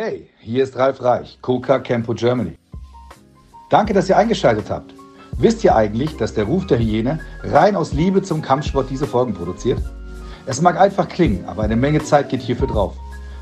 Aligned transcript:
Hey, 0.00 0.30
hier 0.38 0.62
ist 0.62 0.76
Ralf 0.76 1.02
Reich, 1.02 1.40
Coca 1.42 1.80
Campo 1.80 2.14
Germany. 2.14 2.56
Danke, 3.68 3.92
dass 3.92 4.08
ihr 4.08 4.16
eingeschaltet 4.16 4.70
habt. 4.70 4.94
Wisst 5.38 5.64
ihr 5.64 5.74
eigentlich, 5.74 6.16
dass 6.16 6.34
der 6.34 6.44
Ruf 6.44 6.68
der 6.68 6.78
Hyäne 6.78 7.18
rein 7.42 7.74
aus 7.74 7.92
Liebe 7.92 8.22
zum 8.22 8.40
Kampfsport 8.40 8.88
diese 8.90 9.08
Folgen 9.08 9.34
produziert? 9.34 9.80
Es 10.46 10.62
mag 10.62 10.78
einfach 10.78 11.08
klingen, 11.08 11.44
aber 11.46 11.64
eine 11.64 11.74
Menge 11.74 12.00
Zeit 12.04 12.28
geht 12.28 12.42
hierfür 12.42 12.68
drauf. 12.68 12.94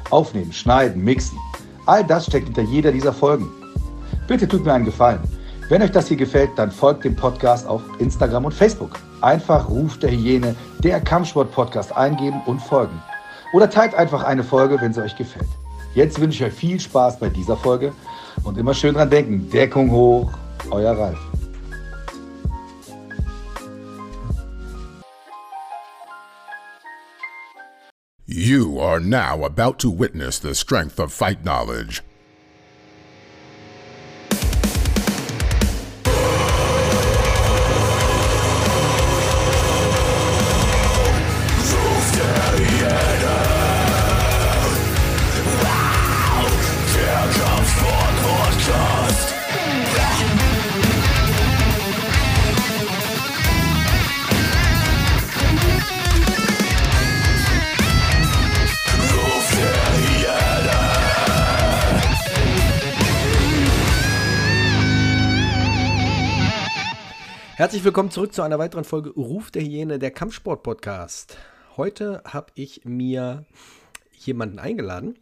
Aufnehmen, 0.08 0.50
schneiden, 0.50 1.04
mixen. 1.04 1.38
All 1.84 2.02
das 2.02 2.24
steckt 2.24 2.46
hinter 2.46 2.62
jeder 2.62 2.90
dieser 2.90 3.12
Folgen. 3.12 3.52
Bitte 4.26 4.48
tut 4.48 4.64
mir 4.64 4.72
einen 4.72 4.86
Gefallen. 4.86 5.20
Wenn 5.68 5.82
euch 5.82 5.92
das 5.92 6.08
hier 6.08 6.16
gefällt, 6.16 6.52
dann 6.56 6.70
folgt 6.70 7.04
dem 7.04 7.16
Podcast 7.16 7.66
auf 7.66 7.82
Instagram 7.98 8.46
und 8.46 8.54
Facebook. 8.54 8.92
Einfach 9.20 9.68
Ruf 9.68 9.98
der 9.98 10.10
Hyäne, 10.10 10.56
der 10.78 11.02
Kampfsport-Podcast 11.02 11.94
eingeben 11.94 12.40
und 12.46 12.62
folgen. 12.62 12.98
Oder 13.52 13.68
teilt 13.68 13.94
einfach 13.94 14.24
eine 14.24 14.42
Folge, 14.42 14.80
wenn 14.80 14.94
sie 14.94 15.02
euch 15.02 15.16
gefällt. 15.16 15.50
Jetzt 15.96 16.20
wünsche 16.20 16.44
ich 16.44 16.52
euch 16.52 16.58
viel 16.58 16.78
Spaß 16.78 17.18
bei 17.18 17.30
dieser 17.30 17.56
Folge 17.56 17.90
und 18.44 18.58
immer 18.58 18.74
schön 18.74 18.92
dran 18.92 19.08
denken. 19.08 19.50
Deckung 19.50 19.90
hoch, 19.90 20.30
euer 20.70 20.92
Ralf. 20.92 21.18
You 28.26 28.78
are 28.78 29.00
now 29.00 29.46
about 29.46 29.78
to 29.78 29.90
witness 29.90 30.38
the 30.38 30.54
strength 30.54 31.00
of 31.00 31.14
fight 31.14 31.42
knowledge. 31.44 32.02
Herzlich 67.56 67.84
willkommen 67.84 68.10
zurück 68.10 68.34
zu 68.34 68.42
einer 68.42 68.58
weiteren 68.58 68.84
Folge 68.84 69.08
Ruf 69.08 69.50
der 69.50 69.62
Hyäne, 69.62 69.98
der 69.98 70.10
Kampfsport-Podcast. 70.10 71.38
Heute 71.78 72.22
habe 72.26 72.52
ich 72.54 72.84
mir 72.84 73.46
jemanden 74.12 74.58
eingeladen, 74.58 75.18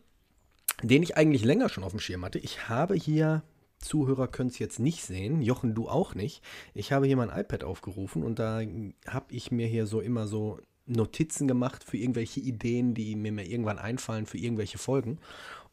den 0.83 1.05
ich 1.05 1.17
eigentlich 1.17 1.45
länger 1.45 1.69
schon 1.69 1.85
auf 1.85 1.93
dem 1.93 2.01
Schirm 2.01 2.25
hatte. 2.25 2.41
Ich 2.41 2.69
habe 2.69 2.97
hier, 2.97 3.45
Zuhörer 3.79 4.27
können 4.27 4.49
es 4.49 4.59
jetzt 4.59 4.81
nicht 4.81 5.05
sehen, 5.05 5.43
Jochen, 5.43 5.77
du 5.77 5.89
auch 5.89 6.17
nicht. 6.17 6.43
Ich 6.75 6.91
habe 6.91 7.07
hier 7.07 7.17
mein 7.17 7.31
iPad 7.31 7.63
aufgerufen 7.63 8.25
und 8.25 8.41
da 8.41 8.63
habe 9.07 9.27
ich 9.33 9.53
mir 9.53 9.69
hier 9.69 9.87
so 9.87 10.01
immer 10.01 10.27
so 10.27 10.59
Notizen 10.87 11.47
gemacht 11.47 11.85
für 11.85 11.99
irgendwelche 11.99 12.41
Ideen, 12.41 12.95
die 12.95 13.15
mir, 13.15 13.31
mir 13.31 13.47
irgendwann 13.47 13.79
einfallen 13.79 14.27
für 14.27 14.39
irgendwelche 14.39 14.79
Folgen. 14.79 15.21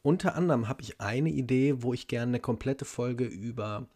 Unter 0.03 0.35
anderem 0.35 0.67
habe 0.67 0.83
ich 0.83 1.01
eine 1.01 1.31
Idee, 1.31 1.81
wo 1.81 1.95
ich 1.95 2.07
gerne 2.07 2.29
eine 2.29 2.39
komplette 2.39 2.85
Folge 2.85 3.25
über 3.25 3.87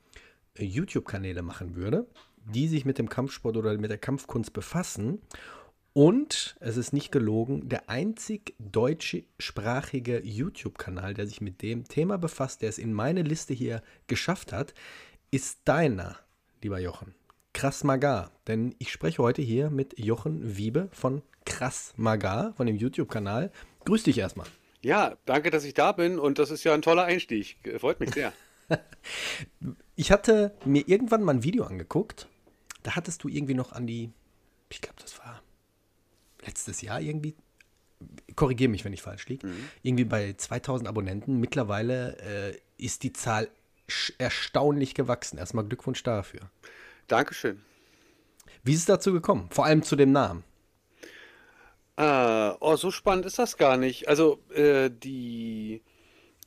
YouTube-Kanäle 0.57 1.43
machen 1.43 1.75
würde 1.75 2.07
die 2.45 2.67
sich 2.67 2.85
mit 2.85 2.97
dem 2.97 3.09
Kampfsport 3.09 3.57
oder 3.57 3.77
mit 3.77 3.91
der 3.91 3.97
Kampfkunst 3.97 4.53
befassen. 4.53 5.21
Und 5.93 6.57
es 6.59 6.75
ist 6.75 6.91
nicht 6.91 7.11
gelogen, 7.11 7.69
der 7.69 7.89
einzig 7.89 8.53
deutschsprachige 8.59 10.21
YouTube-Kanal, 10.23 11.13
der 11.13 11.25
sich 11.25 11.39
mit 11.39 11.61
dem 11.61 11.87
Thema 11.87 12.17
befasst, 12.17 12.61
der 12.61 12.69
es 12.69 12.77
in 12.77 12.91
meine 12.91 13.21
Liste 13.21 13.53
hier 13.53 13.81
geschafft 14.07 14.51
hat, 14.51 14.73
ist 15.31 15.59
deiner, 15.63 16.17
lieber 16.61 16.79
Jochen. 16.79 17.15
Krass 17.53 17.85
Magar. 17.85 18.31
Denn 18.47 18.75
ich 18.79 18.91
spreche 18.91 19.23
heute 19.23 19.41
hier 19.41 19.69
mit 19.69 19.97
Jochen 19.97 20.57
Wiebe 20.57 20.89
von 20.91 21.21
Krass 21.45 21.93
Magar, 21.95 22.53
von 22.57 22.67
dem 22.67 22.75
YouTube-Kanal. 22.75 23.51
Grüß 23.85 24.03
dich 24.03 24.17
erstmal. 24.17 24.47
Ja, 24.81 25.15
danke, 25.25 25.49
dass 25.49 25.63
ich 25.63 25.73
da 25.73 25.93
bin 25.93 26.19
und 26.19 26.39
das 26.39 26.51
ist 26.51 26.65
ja 26.65 26.73
ein 26.73 26.81
toller 26.81 27.05
Einstieg. 27.05 27.57
Freut 27.79 28.01
mich 28.01 28.13
sehr. 28.13 28.33
ich 29.95 30.11
hatte 30.11 30.53
mir 30.65 30.87
irgendwann 30.89 31.23
mal 31.23 31.35
ein 31.35 31.43
Video 31.43 31.63
angeguckt 31.63 32.27
da 32.85 32.95
hattest 32.95 33.23
du 33.23 33.27
irgendwie 33.27 33.55
noch 33.55 33.71
an 33.71 33.87
die, 33.87 34.11
ich 34.69 34.81
glaube, 34.81 34.97
das 35.01 35.17
war 35.19 35.41
letztes 36.45 36.81
Jahr 36.81 37.01
irgendwie, 37.01 37.35
korrigiere 38.35 38.69
mich, 38.69 38.85
wenn 38.85 38.93
ich 38.93 39.01
falsch 39.01 39.27
liege, 39.27 39.47
mhm. 39.47 39.69
irgendwie 39.81 40.05
bei 40.05 40.33
2000 40.33 40.87
Abonnenten. 40.87 41.39
Mittlerweile 41.39 42.17
äh, 42.19 42.57
ist 42.77 43.03
die 43.03 43.13
Zahl 43.13 43.49
erstaunlich 44.17 44.93
gewachsen. 44.93 45.37
Erstmal 45.37 45.65
Glückwunsch 45.65 46.03
dafür. 46.03 46.41
Dankeschön. 47.07 47.61
Wie 48.63 48.73
ist 48.73 48.79
es 48.81 48.85
dazu 48.85 49.13
gekommen? 49.13 49.47
Vor 49.51 49.65
allem 49.65 49.83
zu 49.83 49.95
dem 49.95 50.11
Namen. 50.11 50.43
Äh, 51.97 52.51
oh, 52.59 52.75
so 52.75 52.91
spannend 52.91 53.25
ist 53.25 53.39
das 53.39 53.57
gar 53.57 53.77
nicht. 53.77 54.07
Also, 54.07 54.39
äh, 54.53 54.89
die 54.91 55.81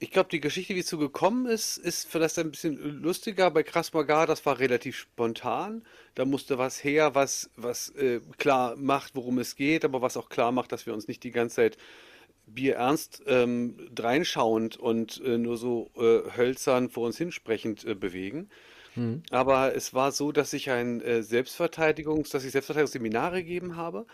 ich 0.01 0.13
glaube, 0.13 0.29
die 0.31 0.41
Geschichte, 0.41 0.75
wie 0.75 0.81
es 0.81 0.89
so 0.89 0.99
gekommen 0.99 1.47
ist, 1.47 1.77
ist 1.77 2.09
vielleicht 2.09 2.39
ein 2.39 2.53
bisschen 2.53 3.03
lustiger. 3.03 3.51
Bei 3.51 3.65
Krasmagar, 3.65 4.27
das 4.27 4.47
war 4.47 4.61
relativ 4.61 4.97
spontan. 4.97 5.85
Da 6.15 6.25
musste 6.25 6.57
was 6.57 6.83
her, 6.85 7.17
was, 7.17 7.51
was 7.57 7.91
äh, 7.97 8.21
klar 8.37 8.77
macht, 8.77 9.17
worum 9.17 9.39
es 9.39 9.57
geht, 9.57 9.85
aber 9.85 10.01
was 10.01 10.17
auch 10.17 10.29
klar 10.29 10.53
macht, 10.53 10.71
dass 10.71 10.87
wir 10.87 10.95
uns 10.95 11.09
nicht 11.09 11.25
die 11.25 11.33
ganze 11.33 11.57
Zeit 11.57 11.79
bierernst 12.47 13.23
ähm, 13.27 13.77
dreinschauend 13.93 14.77
und 14.77 15.21
äh, 15.25 15.37
nur 15.37 15.57
so 15.57 15.91
äh, 15.97 16.37
hölzern 16.37 16.91
vor 16.91 17.07
uns 17.07 17.19
hinsprechend 17.19 17.85
äh, 17.85 17.95
bewegen. 17.95 18.49
Mhm. 18.95 19.23
Aber 19.31 19.75
es 19.75 19.95
war 19.95 20.13
so, 20.13 20.31
dass 20.31 20.53
ich 20.53 20.71
ein 20.71 21.01
äh, 21.01 21.23
Selbstverteidigungs, 21.25 22.31
dass 22.31 22.45
ich 22.45 22.53
Selbstverteidigungsseminare 22.53 23.43
gegeben 23.43 23.77
habe 23.77 24.07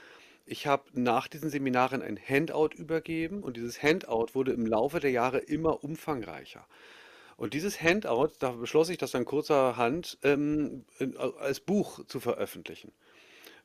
ich 0.46 0.66
habe 0.66 0.84
nach 0.92 1.28
diesen 1.28 1.50
Seminaren 1.50 2.02
ein 2.02 2.18
Handout 2.18 2.70
übergeben 2.76 3.42
und 3.42 3.56
dieses 3.56 3.82
Handout 3.82 4.34
wurde 4.34 4.52
im 4.52 4.66
Laufe 4.66 5.00
der 5.00 5.10
Jahre 5.10 5.38
immer 5.38 5.82
umfangreicher. 5.82 6.66
Und 7.36 7.54
dieses 7.54 7.80
Handout, 7.80 8.32
da 8.38 8.52
beschloss 8.52 8.88
ich 8.90 8.98
das 8.98 9.10
dann 9.10 9.24
kurzerhand 9.24 10.18
ähm, 10.22 10.84
als 11.38 11.60
Buch 11.60 12.04
zu 12.06 12.20
veröffentlichen. 12.20 12.92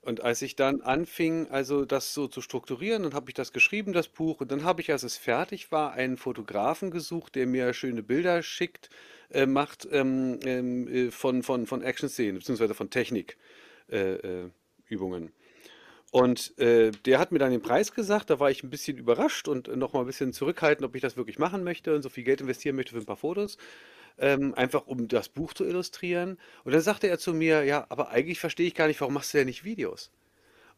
Und 0.02 0.22
als 0.22 0.42
ich 0.42 0.56
dann 0.56 0.82
anfing, 0.82 1.48
also 1.50 1.84
das 1.84 2.14
so 2.14 2.28
zu 2.28 2.42
strukturieren, 2.42 3.04
dann 3.04 3.14
habe 3.14 3.30
ich 3.30 3.34
das 3.34 3.52
geschrieben, 3.52 3.92
das 3.92 4.08
Buch, 4.08 4.40
und 4.40 4.50
dann 4.50 4.64
habe 4.64 4.82
ich, 4.82 4.92
als 4.92 5.04
es 5.04 5.18
fertig 5.18 5.74
war, 5.74 5.92
einen 5.92 6.16
Fotografen 6.16 6.90
gesucht, 6.90 7.36
der 7.36 7.46
mir 7.48 7.74
schöne 7.74 8.02
Bilder 8.02 8.42
schickt, 8.42 8.90
äh, 9.30 9.46
macht 9.46 9.88
ähm, 9.92 10.40
ähm, 10.46 10.88
äh, 10.88 11.12
von, 11.12 11.44
von, 11.44 11.68
von 11.68 11.82
Action-Szenen, 11.82 12.40
beziehungsweise 12.40 12.74
von 12.74 12.90
Technikübungen. 12.90 13.34
Äh, 13.92 15.26
äh, 15.26 15.30
und 16.12 16.58
äh, 16.58 16.92
der 17.06 17.20
hat 17.20 17.32
mir 17.32 17.40
dann 17.40 17.52
den 17.52 17.62
Preis 17.62 17.94
gesagt, 17.94 18.30
da 18.30 18.40
war 18.40 18.50
ich 18.50 18.64
ein 18.64 18.70
bisschen 18.70 18.98
überrascht 18.98 19.48
und 19.48 19.68
noch 19.76 19.94
mal 19.94 20.02
ein 20.02 20.06
bisschen 20.08 20.34
zurückhaltend, 20.34 20.86
ob 20.88 20.96
ich 20.96 21.02
das 21.02 21.18
wirklich 21.18 21.38
machen 21.38 21.64
möchte 21.64 21.94
und 21.94 22.02
so 22.02 22.10
viel 22.10 22.24
Geld 22.24 22.42
investieren 22.42 22.76
möchte 22.76 22.94
für 22.94 23.00
ein 23.00 23.06
paar 23.06 23.16
Fotos, 23.16 23.58
ähm, 24.18 24.54
einfach 24.56 24.88
um 24.88 25.08
das 25.08 25.30
Buch 25.30 25.54
zu 25.54 25.66
illustrieren. 25.66 26.40
Und 26.64 26.74
dann 26.74 26.82
sagte 26.82 27.08
er 27.08 27.20
zu 27.20 27.34
mir, 27.34 27.64
ja, 27.64 27.86
aber 27.90 28.10
eigentlich 28.10 28.40
verstehe 28.40 28.68
ich 28.68 28.76
gar 28.76 28.88
nicht, 28.88 29.00
warum 29.02 29.14
machst 29.14 29.34
du 29.34 29.38
denn 29.38 29.48
nicht 29.48 29.64
Videos? 29.64 30.12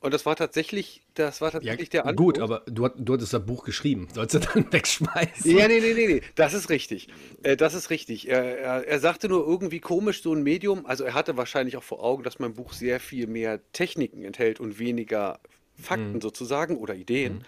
Und 0.01 0.15
das 0.15 0.25
war 0.25 0.35
tatsächlich, 0.35 1.03
das 1.13 1.41
war 1.41 1.51
tatsächlich 1.51 1.89
der 1.89 2.07
Antwort. 2.07 2.17
Gut, 2.17 2.39
aber 2.39 2.63
du, 2.65 2.87
du 2.87 3.13
hattest 3.13 3.33
das 3.33 3.45
Buch 3.45 3.63
geschrieben. 3.63 4.07
Sollst 4.11 4.33
du 4.33 4.39
dann 4.39 4.65
wegschmeißen? 4.73 5.55
Ja, 5.55 5.67
nee, 5.67 5.79
nee, 5.79 5.93
nee, 5.93 6.07
nee. 6.07 6.21
Das 6.33 6.55
ist 6.55 6.69
richtig. 6.69 7.07
Äh, 7.43 7.55
das 7.55 7.75
ist 7.75 7.91
richtig. 7.91 8.27
Er, 8.27 8.57
er, 8.57 8.87
er, 8.87 8.99
sagte 8.99 9.29
nur 9.29 9.47
irgendwie 9.47 9.79
komisch, 9.79 10.23
so 10.23 10.33
ein 10.33 10.41
Medium. 10.41 10.87
Also 10.87 11.03
er 11.03 11.13
hatte 11.13 11.37
wahrscheinlich 11.37 11.77
auch 11.77 11.83
vor 11.83 12.03
Augen, 12.03 12.23
dass 12.23 12.39
mein 12.39 12.55
Buch 12.55 12.73
sehr 12.73 12.99
viel 12.99 13.27
mehr 13.27 13.59
Techniken 13.73 14.23
enthält 14.23 14.59
und 14.59 14.79
weniger 14.79 15.39
Fakten 15.75 16.13
mhm. 16.13 16.21
sozusagen 16.21 16.77
oder 16.77 16.95
Ideen. 16.95 17.35
Mhm. 17.35 17.41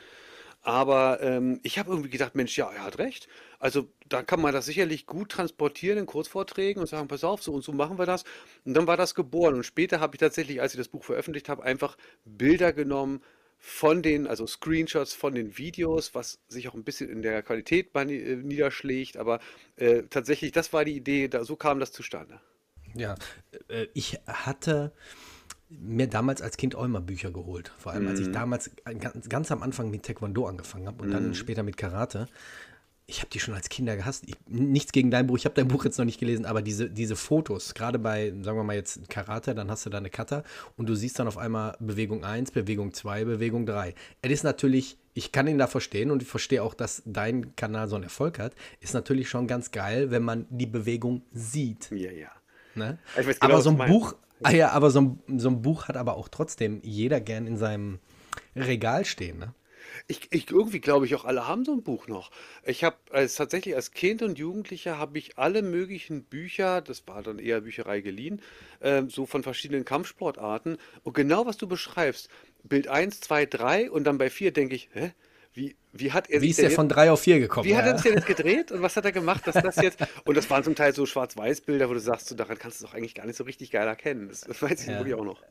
Aber 0.64 1.22
ähm, 1.22 1.60
ich 1.62 1.78
habe 1.78 1.92
irgendwie 1.92 2.10
gedacht, 2.10 2.36
Mensch, 2.36 2.58
ja, 2.58 2.72
er 2.72 2.84
hat 2.84 2.98
recht. 2.98 3.28
Also 3.60 3.90
da 4.08 4.24
kann 4.24 4.42
man 4.42 4.54
das 4.54 4.66
sicherlich 4.66 5.06
gut 5.06 5.30
transportieren 5.30 5.98
in 5.98 6.06
Kurzvorträgen 6.06 6.82
und 6.82 6.88
sagen, 6.88 7.10
pass 7.10 7.26
auf, 7.26 7.44
so 7.44 7.54
und 7.54 7.64
so 7.64 7.74
machen 7.74 8.00
wir 8.00 8.06
das. 8.06 8.24
Und 8.64 8.74
dann 8.74 8.88
war 8.88 8.96
das 8.96 9.14
geboren. 9.14 9.56
Und 9.56 9.66
später 9.66 10.00
habe 10.00 10.16
ich 10.16 10.20
tatsächlich, 10.20 10.62
als 10.62 10.74
ich 10.74 10.78
das 10.78 10.88
Buch 10.88 11.04
veröffentlicht 11.04 11.50
habe, 11.50 11.64
einfach 11.64 11.98
Bilder 12.24 12.72
genommen 12.72 13.22
von 13.60 14.02
den, 14.02 14.26
also 14.26 14.48
Screenshots 14.48 15.14
von 15.14 15.36
den 15.36 15.58
Videos, 15.58 16.16
was 16.16 16.40
sich 16.48 16.70
auch 16.70 16.74
ein 16.76 16.84
bisschen 16.86 17.10
in 17.10 17.22
der 17.22 17.44
Qualität 17.44 17.94
äh, 17.94 18.06
niederschlägt. 18.38 19.18
Aber 19.18 19.40
äh, 19.76 20.04
tatsächlich, 20.10 20.54
das 20.54 20.72
war 20.72 20.86
die 20.86 20.96
Idee, 20.96 21.28
da, 21.28 21.44
so 21.44 21.58
kam 21.58 21.82
das 21.82 21.92
zustande. 21.92 22.40
Ja, 22.96 23.16
äh, 23.68 23.88
ich 23.94 24.20
hatte 24.28 24.94
mir 25.82 26.08
damals 26.08 26.42
als 26.42 26.58
Kind 26.58 26.76
auch 26.76 26.84
immer 26.84 27.02
Bücher 27.02 27.32
geholt. 27.32 27.72
Vor 27.78 27.92
allem, 27.92 28.08
als 28.08 28.20
ich 28.20 28.28
mhm. 28.28 28.34
damals 28.34 28.72
ganz, 29.00 29.30
ganz 29.30 29.52
am 29.52 29.64
Anfang 29.64 29.90
mit 29.90 30.04
Taekwondo 30.04 30.48
angefangen 30.48 30.88
habe 30.88 31.04
und 31.04 31.12
dann 31.12 31.28
mhm. 31.30 31.34
später 31.34 31.64
mit 31.64 31.78
Karate. 31.78 32.28
ich 33.06 33.20
habe 33.20 33.30
die 33.32 33.40
schon 33.40 33.54
als 33.54 33.70
Kinder 33.70 33.96
gehasst. 33.96 34.24
Ich, 34.28 34.36
nichts 34.48 34.92
gegen 34.92 35.12
dein 35.12 35.28
Buch, 35.28 35.38
ich 35.38 35.46
habe 35.46 35.56
dein 35.56 35.68
Buch 35.68 35.84
jetzt 35.84 35.98
noch 35.98 36.06
nicht 36.06 36.20
gelesen, 36.20 36.46
aber 36.46 36.62
diese, 36.62 36.90
diese 36.90 37.16
Fotos, 37.16 37.74
gerade 37.74 38.00
bei, 38.00 38.34
sagen 38.42 38.58
wir 38.58 38.64
mal 38.64 38.76
jetzt 38.76 39.10
Karate, 39.10 39.54
dann 39.54 39.70
hast 39.70 39.86
du 39.86 39.90
da 39.90 39.98
eine 39.98 40.10
Kata 40.10 40.44
und 40.78 40.88
du 40.88 40.96
siehst 40.96 41.20
dann 41.20 41.28
auf 41.28 41.38
einmal 41.38 41.76
Bewegung 41.80 42.24
1, 42.24 42.52
Bewegung 42.52 42.94
2, 42.94 43.26
Bewegung 43.26 43.66
3. 43.66 43.94
Es 44.22 44.32
ist 44.32 44.44
natürlich, 44.44 44.98
ich 45.14 45.32
kann 45.32 45.48
ihn 45.48 45.58
da 45.58 45.68
verstehen 45.68 46.12
und 46.12 46.22
ich 46.22 46.28
verstehe 46.28 46.64
auch, 46.64 46.74
dass 46.74 47.04
dein 47.06 47.56
Kanal 47.56 47.90
so 47.90 47.96
einen 47.96 48.06
Erfolg 48.06 48.40
hat, 48.40 48.54
ist 48.80 48.94
natürlich 48.94 49.30
schon 49.30 49.48
ganz 49.48 49.72
geil, 49.72 50.12
wenn 50.12 50.24
man 50.24 50.46
die 50.50 50.68
Bewegung 50.68 51.24
sieht. 51.34 51.92
Ja, 51.92 52.12
ja. 52.12 52.30
Ne? 52.76 52.98
Genau, 53.16 53.36
aber 53.40 53.62
so 53.62 53.70
ein. 53.70 53.78
Buch, 53.78 54.16
ah 54.44 54.52
ja, 54.52 54.70
aber 54.72 54.90
so 54.90 55.02
ein, 55.02 55.40
so 55.40 55.50
ein 55.50 55.62
Buch 55.62 55.88
hat 55.88 55.98
aber 55.98 56.16
auch 56.16 56.28
trotzdem 56.28 56.80
jeder 56.84 57.22
gern 57.22 57.48
in 57.48 57.58
seinem 57.58 58.00
Regal 58.56 59.06
stehen, 59.06 59.40
ne? 59.40 59.54
Ich, 60.08 60.28
ich 60.32 60.50
irgendwie 60.50 60.80
glaube 60.80 61.06
ich 61.06 61.16
auch, 61.16 61.24
alle 61.24 61.48
haben 61.48 61.66
so 61.66 61.72
ein 61.72 61.84
Buch 61.84 62.08
noch. 62.08 62.32
Ich 62.66 62.84
habe 62.84 62.98
als 63.12 63.36
tatsächlich 63.36 63.76
als 63.76 63.92
Kind 63.92 64.22
und 64.22 64.40
Jugendlicher 64.40 64.98
habe 64.98 65.18
ich 65.18 65.38
alle 65.38 65.62
möglichen 65.62 66.24
Bücher, 66.24 66.82
das 66.82 67.08
war 67.08 67.22
dann 67.22 67.40
eher 67.40 67.62
Bücherei 67.62 68.02
geliehen, 68.02 68.42
ähm, 68.82 69.10
so 69.10 69.26
von 69.26 69.44
verschiedenen 69.44 69.86
Kampfsportarten. 69.86 70.78
Und 71.04 71.14
genau 71.14 71.46
was 71.46 71.58
du 71.58 71.68
beschreibst, 71.68 72.30
Bild 72.64 72.88
1, 72.88 73.22
2, 73.22 73.46
3 73.46 73.92
und 73.92 74.06
dann 74.06 74.18
bei 74.18 74.30
4 74.30 74.52
denke 74.52 74.76
ich, 74.76 74.90
hä? 74.94 75.12
Wie, 75.54 75.76
wie 75.92 76.12
hat 76.12 76.30
er 76.30 76.42
Wie 76.42 76.50
ist 76.50 76.58
der 76.58 76.66
jetzt, 76.66 76.76
von 76.76 76.90
3 76.90 77.12
auf 77.12 77.20
4 77.22 77.40
gekommen? 77.40 77.66
wie 77.68 77.76
hat 77.76 77.86
er 77.86 77.92
Ja. 77.92 77.98
sich 77.98 78.06
denn 78.06 78.16
jetzt 78.16 78.26
gedreht 78.28 78.72
und 78.72 78.82
was 78.82 78.96
hat 78.96 79.06
er 79.06 79.12
gemacht, 79.12 79.46
dass 79.46 79.56
das 79.56 79.76
jetzt 79.76 80.00
und 80.26 80.36
das 80.36 80.50
waren 80.50 80.64
zum 80.64 80.76
Teil 80.76 80.94
so 80.96 81.06
Schwarz-Weiß-Bilder, 81.06 81.90
wo 81.90 81.94
du 81.94 82.00
sagst, 82.00 82.28
so, 82.28 82.36
daran 82.36 82.58
kannst 82.58 82.82
du 82.82 82.86
es 82.86 82.92
doch 82.92 82.98
eigentlich 82.98 83.14
gar 83.16 83.26
nicht 83.28 83.36
so 83.36 83.44
richtig 83.44 83.70
geil 83.72 83.88
erkennen. 83.88 84.30
Das, 84.30 84.42
das 84.42 84.62
weiß 84.62 84.82
ich 84.82 84.88
Ja. 84.88 84.98
wirklich 84.98 85.14
auch 85.16 85.26
noch. 85.26 85.42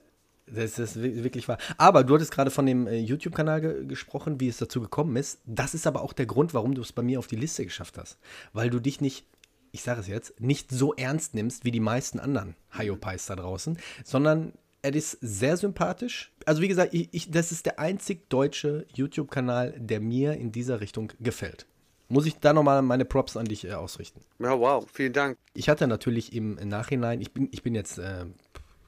Das 0.47 0.79
ist 0.79 1.01
wi- 1.01 1.23
wirklich 1.23 1.47
wahr. 1.47 1.59
Aber 1.79 2.03
du 2.03 2.15
hattest 2.15 2.33
gerade 2.33 2.51
von 2.51 2.67
dem 2.67 2.87
äh, 2.89 2.99
YouTube-Kanal 2.99 3.61
ge 3.61 3.87
gesprochen, 3.87 4.41
wie 4.41 4.49
es 4.49 4.57
dazu 4.59 4.81
gekommen 4.81 5.15
ist. 5.17 5.41
Das 5.47 5.73
ist 5.73 5.87
aber 5.87 6.03
auch 6.03 6.13
der 6.13 6.27
Grund, 6.27 6.53
warum 6.53 6.75
du 6.75 6.83
es 6.83 6.93
bei 6.93 7.03
mir 7.03 7.21
auf 7.21 7.29
die 7.29 7.37
Liste 7.37 7.65
geschafft 7.65 7.97
hast. 7.97 8.19
Weil 8.53 8.69
du 8.69 8.81
dich 8.81 9.01
nicht, 9.01 9.25
ich 9.71 9.83
sage 9.83 10.01
es 10.01 10.09
jetzt, 10.09 10.41
nicht 10.41 10.71
so 10.73 10.95
ernst 10.95 11.35
nimmst 11.35 11.65
wie 11.65 11.71
die 11.71 11.81
meisten 11.81 12.19
anderen 12.19 12.57
Hayopais 12.73 13.25
da 13.27 13.37
draußen, 13.37 13.79
sondern 14.05 14.53
er 14.83 14.95
ist 14.95 15.17
sehr 15.21 15.57
sympathisch. 15.57 16.33
Also 16.45 16.61
wie 16.61 16.69
gesagt, 16.69 16.93
ich, 16.93 17.09
ich, 17.13 17.31
das 17.31 17.53
ist 17.53 17.67
der 17.67 17.79
einzig 17.79 18.29
deutsche 18.29 18.85
YouTube-Kanal, 18.95 19.75
der 19.79 20.01
mir 20.01 20.35
in 20.35 20.53
dieser 20.53 20.81
Richtung 20.81 21.13
gefällt. 21.21 21.67
Muss 22.09 22.27
ich 22.27 22.39
da 22.41 22.53
nochmal 22.53 22.83
meine 22.83 23.05
Props 23.05 23.37
an 23.37 23.47
dich 23.47 23.65
äh, 23.65 23.73
ausrichten. 23.73 24.21
Ja, 24.39 24.59
wow, 24.59 24.85
vielen 24.93 25.13
Dank. 25.13 25.39
Ich 25.55 25.69
hatte 25.69 25.87
natürlich 25.87 26.35
im 26.35 26.57
Nachhinein, 26.57 27.21
ich 27.21 27.33
bin, 27.33 27.49
ich 27.53 27.63
bin 27.63 27.75
jetzt, 27.75 27.99
äh, 27.99 28.27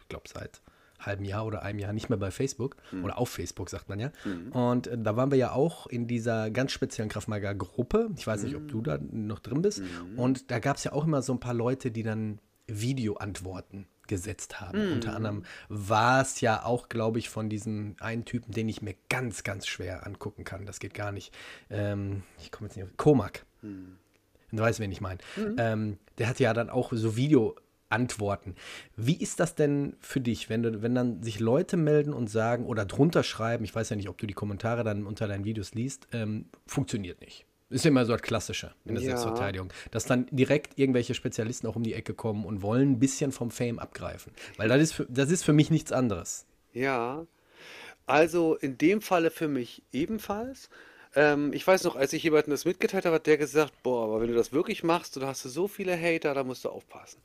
ich 0.00 0.08
glaube, 0.08 0.24
seit 0.30 0.60
halbem 0.98 1.24
Jahr 1.24 1.46
oder 1.46 1.62
einem 1.62 1.78
Jahr 1.78 1.92
nicht 1.92 2.08
mehr 2.08 2.18
bei 2.18 2.30
Facebook 2.30 2.76
oder 3.02 3.18
auf 3.18 3.28
Facebook, 3.28 3.68
sagt 3.68 3.88
man 3.90 4.00
ja. 4.00 4.10
Und 4.52 4.86
äh, 4.86 4.96
da 4.98 5.16
waren 5.16 5.30
wir 5.30 5.38
ja 5.38 5.52
auch 5.52 5.86
in 5.86 6.06
dieser 6.06 6.50
ganz 6.50 6.72
speziellen 6.72 7.10
Kraftmager-Gruppe. 7.10 8.10
Ich 8.16 8.26
weiß 8.26 8.42
nicht, 8.42 8.56
ob 8.56 8.68
du 8.68 8.80
da 8.80 8.98
noch 9.10 9.38
drin 9.38 9.62
bist. 9.62 9.82
Und 10.16 10.50
da 10.50 10.58
gab 10.58 10.76
es 10.76 10.84
ja 10.84 10.92
auch 10.92 11.04
immer 11.04 11.22
so 11.22 11.32
ein 11.34 11.40
paar 11.40 11.54
Leute, 11.54 11.90
die 11.90 12.02
dann 12.02 12.40
Videoantworten 12.66 13.86
gesetzt 14.08 14.60
haben. 14.60 14.92
Unter 14.92 15.14
anderem 15.14 15.44
war 15.68 16.20
es 16.22 16.40
ja 16.40 16.64
auch, 16.64 16.88
glaube 16.88 17.18
ich, 17.18 17.28
von 17.28 17.48
diesem 17.48 17.96
einen 18.00 18.24
Typen, 18.24 18.52
den 18.52 18.68
ich 18.68 18.82
mir 18.82 18.94
ganz, 19.08 19.42
ganz 19.42 19.66
schwer 19.66 20.06
angucken 20.06 20.44
kann. 20.44 20.66
Das 20.66 20.80
geht 20.80 20.94
gar 20.94 21.12
nicht. 21.12 21.34
Ähm, 21.70 22.22
ich 22.38 22.50
komme 22.50 22.68
jetzt 22.68 22.76
nicht 22.76 22.84
auf. 22.84 22.96
Komak. 22.96 23.44
Du 24.52 24.62
weißt, 24.62 24.80
wen 24.80 24.92
ich 24.92 25.00
meine. 25.00 25.18
Ähm, 25.58 25.98
der 26.18 26.28
hat 26.28 26.38
ja 26.38 26.52
dann 26.52 26.70
auch 26.70 26.92
so 26.92 27.16
Video-Antworten. 27.16 28.54
Wie 28.96 29.16
ist 29.16 29.40
das 29.40 29.54
denn 29.54 29.96
für 30.00 30.20
dich, 30.20 30.48
wenn, 30.48 30.62
du, 30.62 30.82
wenn 30.82 30.94
dann 30.94 31.22
sich 31.22 31.40
Leute 31.40 31.76
melden 31.76 32.12
und 32.12 32.28
sagen 32.28 32.66
oder 32.66 32.84
drunter 32.84 33.22
schreiben, 33.22 33.64
ich 33.64 33.74
weiß 33.74 33.90
ja 33.90 33.96
nicht, 33.96 34.08
ob 34.08 34.18
du 34.18 34.26
die 34.26 34.34
Kommentare 34.34 34.84
dann 34.84 35.06
unter 35.06 35.26
deinen 35.26 35.44
Videos 35.44 35.74
liest, 35.74 36.06
ähm, 36.12 36.46
funktioniert 36.66 37.20
nicht. 37.20 37.46
Ist 37.70 37.84
ja 37.84 37.88
immer 37.90 38.04
so 38.04 38.12
das 38.12 38.22
Klassische 38.22 38.74
in 38.84 38.94
der 38.94 39.02
Ja. 39.02 39.16
Selbstverteidigung. 39.16 39.72
Dass 39.90 40.04
dann 40.04 40.26
direkt 40.30 40.78
irgendwelche 40.78 41.14
Spezialisten 41.14 41.66
auch 41.66 41.76
um 41.76 41.82
die 41.82 41.94
Ecke 41.94 42.14
kommen 42.14 42.44
und 42.44 42.62
wollen 42.62 42.92
ein 42.92 42.98
bisschen 42.98 43.32
vom 43.32 43.50
Fame 43.50 43.78
abgreifen. 43.78 44.32
Weil 44.56 44.68
das 44.68 44.80
ist 44.82 44.92
für, 44.92 45.06
das 45.08 45.30
ist 45.30 45.44
für 45.44 45.52
mich 45.52 45.70
nichts 45.70 45.90
anderes. 45.90 46.46
Ja, 46.72 47.26
also 48.06 48.54
in 48.56 48.76
dem 48.78 49.00
Falle 49.00 49.30
für 49.30 49.48
mich 49.48 49.82
ebenfalls. 49.92 50.68
Ähm, 51.16 51.52
ich 51.52 51.66
weiß 51.66 51.84
noch, 51.84 51.96
als 51.96 52.12
ich 52.12 52.22
jemandem 52.24 52.50
das 52.50 52.64
mitgeteilt 52.64 53.06
habe, 53.06 53.16
hat 53.16 53.26
der 53.26 53.38
gesagt, 53.38 53.72
boah, 53.82 54.04
aber 54.04 54.20
wenn 54.20 54.28
du 54.28 54.34
das 54.34 54.52
wirklich 54.52 54.82
machst, 54.82 55.16
dann 55.16 55.24
hast 55.26 55.44
du 55.44 55.48
so 55.48 55.68
viele 55.68 55.96
Hater, 55.98 56.34
da 56.34 56.44
musst 56.44 56.64
du 56.64 56.68
aufpassen. 56.68 57.20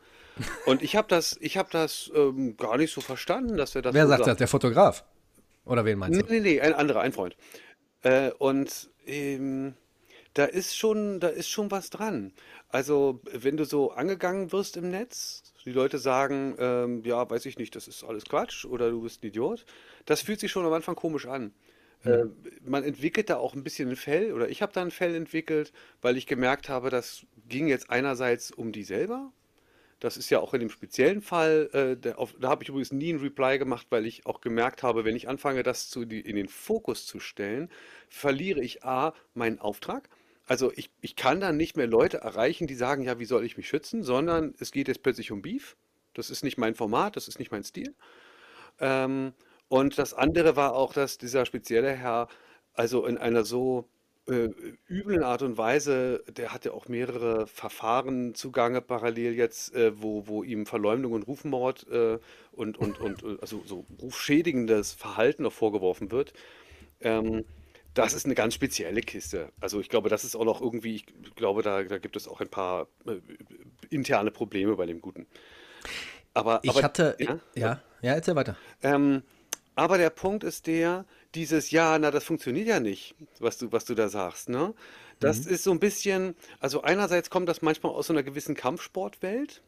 Und 0.65 0.81
ich 0.83 0.95
habe 0.95 1.07
das, 1.09 1.37
ich 1.41 1.57
habe 1.57 1.69
das 1.71 2.09
ähm, 2.15 2.55
gar 2.55 2.77
nicht 2.77 2.93
so 2.93 3.01
verstanden, 3.01 3.57
dass 3.57 3.75
er 3.75 3.81
das 3.81 3.93
Wer 3.93 4.03
so 4.05 4.09
sagt 4.09 4.27
das? 4.27 4.37
Der 4.37 4.47
Fotograf? 4.47 5.03
Oder 5.65 5.83
wen 5.85 5.97
meinst 5.99 6.17
Nee, 6.17 6.25
du? 6.25 6.33
nee, 6.33 6.39
nee, 6.39 6.61
ein 6.61 6.73
anderer, 6.73 7.01
ein 7.01 7.11
Freund. 7.11 7.35
Äh, 8.03 8.31
und 8.37 8.89
ähm, 9.05 9.73
da 10.33 10.45
ist 10.45 10.75
schon, 10.75 11.19
da 11.19 11.27
ist 11.27 11.49
schon 11.49 11.71
was 11.71 11.89
dran. 11.89 12.33
Also, 12.69 13.21
wenn 13.31 13.57
du 13.57 13.65
so 13.65 13.91
angegangen 13.91 14.51
wirst 14.51 14.77
im 14.77 14.89
Netz, 14.89 15.43
die 15.65 15.71
Leute 15.71 15.97
sagen, 15.97 16.55
ähm, 16.59 17.03
ja, 17.03 17.29
weiß 17.29 17.45
ich 17.45 17.57
nicht, 17.57 17.75
das 17.75 17.87
ist 17.87 18.03
alles 18.03 18.25
Quatsch 18.25 18.65
oder 18.65 18.89
du 18.91 19.01
bist 19.01 19.23
ein 19.23 19.27
Idiot, 19.27 19.65
das 20.05 20.21
fühlt 20.21 20.39
sich 20.39 20.51
schon 20.51 20.65
am 20.65 20.73
Anfang 20.73 20.95
komisch 20.95 21.25
an. 21.25 21.53
Äh, 22.05 22.25
man 22.63 22.83
entwickelt 22.83 23.29
da 23.29 23.37
auch 23.37 23.53
ein 23.53 23.63
bisschen 23.63 23.89
ein 23.89 23.95
Fell 23.95 24.33
oder 24.33 24.49
ich 24.49 24.61
habe 24.61 24.71
da 24.71 24.81
ein 24.81 24.91
Fell 24.91 25.15
entwickelt, 25.15 25.73
weil 26.01 26.15
ich 26.15 26.27
gemerkt 26.27 26.69
habe, 26.69 26.89
das 26.89 27.25
ging 27.47 27.67
jetzt 27.67 27.89
einerseits 27.89 28.51
um 28.51 28.71
die 28.71 28.83
selber, 28.83 29.33
das 29.99 30.15
ist 30.15 30.29
ja 30.29 30.39
auch 30.39 30.53
in 30.53 30.61
dem 30.61 30.69
speziellen 30.69 31.21
Fall, 31.21 31.69
äh, 31.73 31.97
der, 31.97 32.19
auf, 32.19 32.33
da 32.39 32.49
habe 32.49 32.63
ich 32.63 32.69
übrigens 32.69 32.91
nie 32.93 33.09
einen 33.09 33.19
Reply 33.19 33.59
gemacht, 33.59 33.87
weil 33.89 34.05
ich 34.05 34.25
auch 34.25 34.39
gemerkt 34.41 34.81
habe, 34.81 35.03
wenn 35.03 35.15
ich 35.15 35.27
anfange, 35.27 35.63
das 35.63 35.89
zu, 35.89 36.05
die, 36.05 36.21
in 36.21 36.35
den 36.37 36.47
Fokus 36.47 37.05
zu 37.05 37.19
stellen, 37.19 37.69
verliere 38.07 38.61
ich 38.61 38.83
A, 38.85 39.13
meinen 39.33 39.59
Auftrag. 39.59 40.09
Also 40.49 40.71
ich, 40.75 40.89
ich 40.99 41.15
kann 41.15 41.39
dann 41.39 41.57
nicht 41.57 41.77
mehr 41.77 41.85
Leute 41.85 42.17
erreichen, 42.17 42.65
die 42.65 42.73
sagen, 42.73 43.03
ja, 43.03 43.19
wie 43.19 43.25
soll 43.25 43.45
ich 43.45 43.55
mich 43.55 43.69
schützen, 43.69 44.01
sondern 44.01 44.55
es 44.59 44.71
geht 44.71 44.87
jetzt 44.87 45.03
plötzlich 45.03 45.31
um 45.31 45.43
Beef. 45.43 45.77
Das 46.15 46.31
ist 46.31 46.43
nicht 46.43 46.57
mein 46.57 46.73
Format, 46.73 47.15
das 47.15 47.27
ist 47.27 47.37
nicht 47.37 47.51
mein 47.51 47.63
Stil. 47.63 47.93
Ähm, 48.79 49.33
und 49.67 49.99
das 49.99 50.15
andere 50.15 50.55
war 50.55 50.73
auch, 50.73 50.91
dass 50.91 51.19
dieser 51.19 51.45
spezielle 51.45 51.91
Herr, 51.91 52.29
also 52.73 53.05
in 53.05 53.19
einer 53.19 53.45
so 53.45 53.85
äh, 54.27 54.49
üblen 54.89 55.21
Art 55.21 55.43
und 55.43 55.59
Weise, 55.59 56.23
der 56.27 56.51
hatte 56.51 56.73
auch 56.73 56.87
mehrere 56.87 57.45
Verfahren 57.45 58.33
zugange 58.33 58.81
parallel 58.81 59.35
jetzt, 59.35 59.75
äh, 59.75 60.01
wo, 60.01 60.25
wo 60.25 60.41
ihm 60.41 60.65
Verleumdung 60.65 61.11
und 61.11 61.27
Rufmord 61.27 61.85
äh, 61.91 62.17
und, 62.53 62.79
und, 62.79 62.99
und 62.99 63.21
äh, 63.21 63.37
also 63.39 63.61
so 63.67 63.85
rufschädigendes 64.01 64.93
Verhalten 64.93 65.43
noch 65.43 65.53
vorgeworfen 65.53 66.09
wird. 66.09 66.33
Ähm, 67.01 67.45
das 67.93 68.13
ist 68.13 68.25
eine 68.25 68.35
ganz 68.35 68.53
spezielle 68.53 69.01
Kiste. 69.01 69.51
Also 69.59 69.79
ich 69.79 69.89
glaube, 69.89 70.09
das 70.09 70.23
ist 70.23 70.35
auch 70.35 70.45
noch 70.45 70.61
irgendwie, 70.61 70.95
ich 70.95 71.05
glaube, 71.35 71.61
da, 71.61 71.83
da 71.83 71.97
gibt 71.97 72.15
es 72.15 72.27
auch 72.27 72.39
ein 72.39 72.49
paar 72.49 72.87
äh, 73.05 73.19
interne 73.89 74.31
Probleme 74.31 74.75
bei 74.75 74.85
dem 74.85 75.01
Guten. 75.01 75.25
Aber, 76.33 76.59
Ich 76.63 76.69
aber 76.69 76.83
hatte. 76.83 77.15
ja? 77.19 77.39
Ja, 77.55 77.81
ja, 78.01 78.13
erzähl 78.13 78.35
weiter. 78.35 78.55
Ähm, 78.83 79.23
aber 79.75 79.97
der 79.97 80.09
Punkt 80.09 80.43
ist 80.43 80.67
der, 80.67 81.05
dieses 81.35 81.71
Ja, 81.71 81.97
na, 81.99 82.11
das 82.11 82.23
funktioniert 82.23 82.67
ja 82.67 82.79
nicht, 82.79 83.15
was 83.39 83.57
du, 83.57 83.71
was 83.71 83.85
du 83.85 83.95
da 83.95 84.09
sagst, 84.09 84.49
ne? 84.49 84.73
Das 85.19 85.39
ist 85.45 85.65
so 85.65 85.71
ein 85.71 85.79
bisschen, 85.79 86.33
also 86.61 86.81
einerseits 86.81 87.29
kommt 87.29 87.49
das 87.49 87.61
manchmal 87.61 87.91
aus 87.91 88.07
so 88.07 88.13
einer 88.13 88.23
gewissen 88.23 88.55
Kampfsportwelt, 88.55 89.61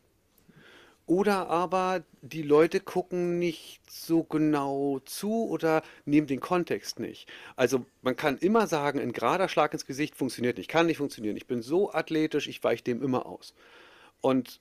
oder 1.06 1.48
aber 1.50 2.04
die 2.22 2.44
Leute 2.44 2.80
gucken 2.80 3.40
nicht 3.40 3.82
so 3.90 4.24
genau 4.24 5.00
zu 5.06 5.48
oder 5.50 5.84
nehmen 6.06 6.28
den 6.28 6.40
Kontext 6.40 7.00
nicht. 7.00 7.28
Also 7.56 7.86
man 8.02 8.16
kann 8.16 8.38
immer 8.38 8.68
sagen, 8.68 9.00
ein 9.00 9.12
gerader 9.12 9.50
Schlag 9.50 9.74
ins 9.74 9.86
Gesicht 9.86 10.16
funktioniert 10.16 10.58
nicht, 10.58 10.70
kann 10.70 10.86
nicht 10.86 10.98
funktionieren. 10.98 11.38
Ich 11.38 11.48
bin 11.48 11.62
so 11.62 11.92
athletisch, 11.92 12.48
ich 12.48 12.64
weiche 12.64 12.84
dem 12.84 13.02
immer 13.02 13.26
aus. 13.26 13.54
Und 14.22 14.60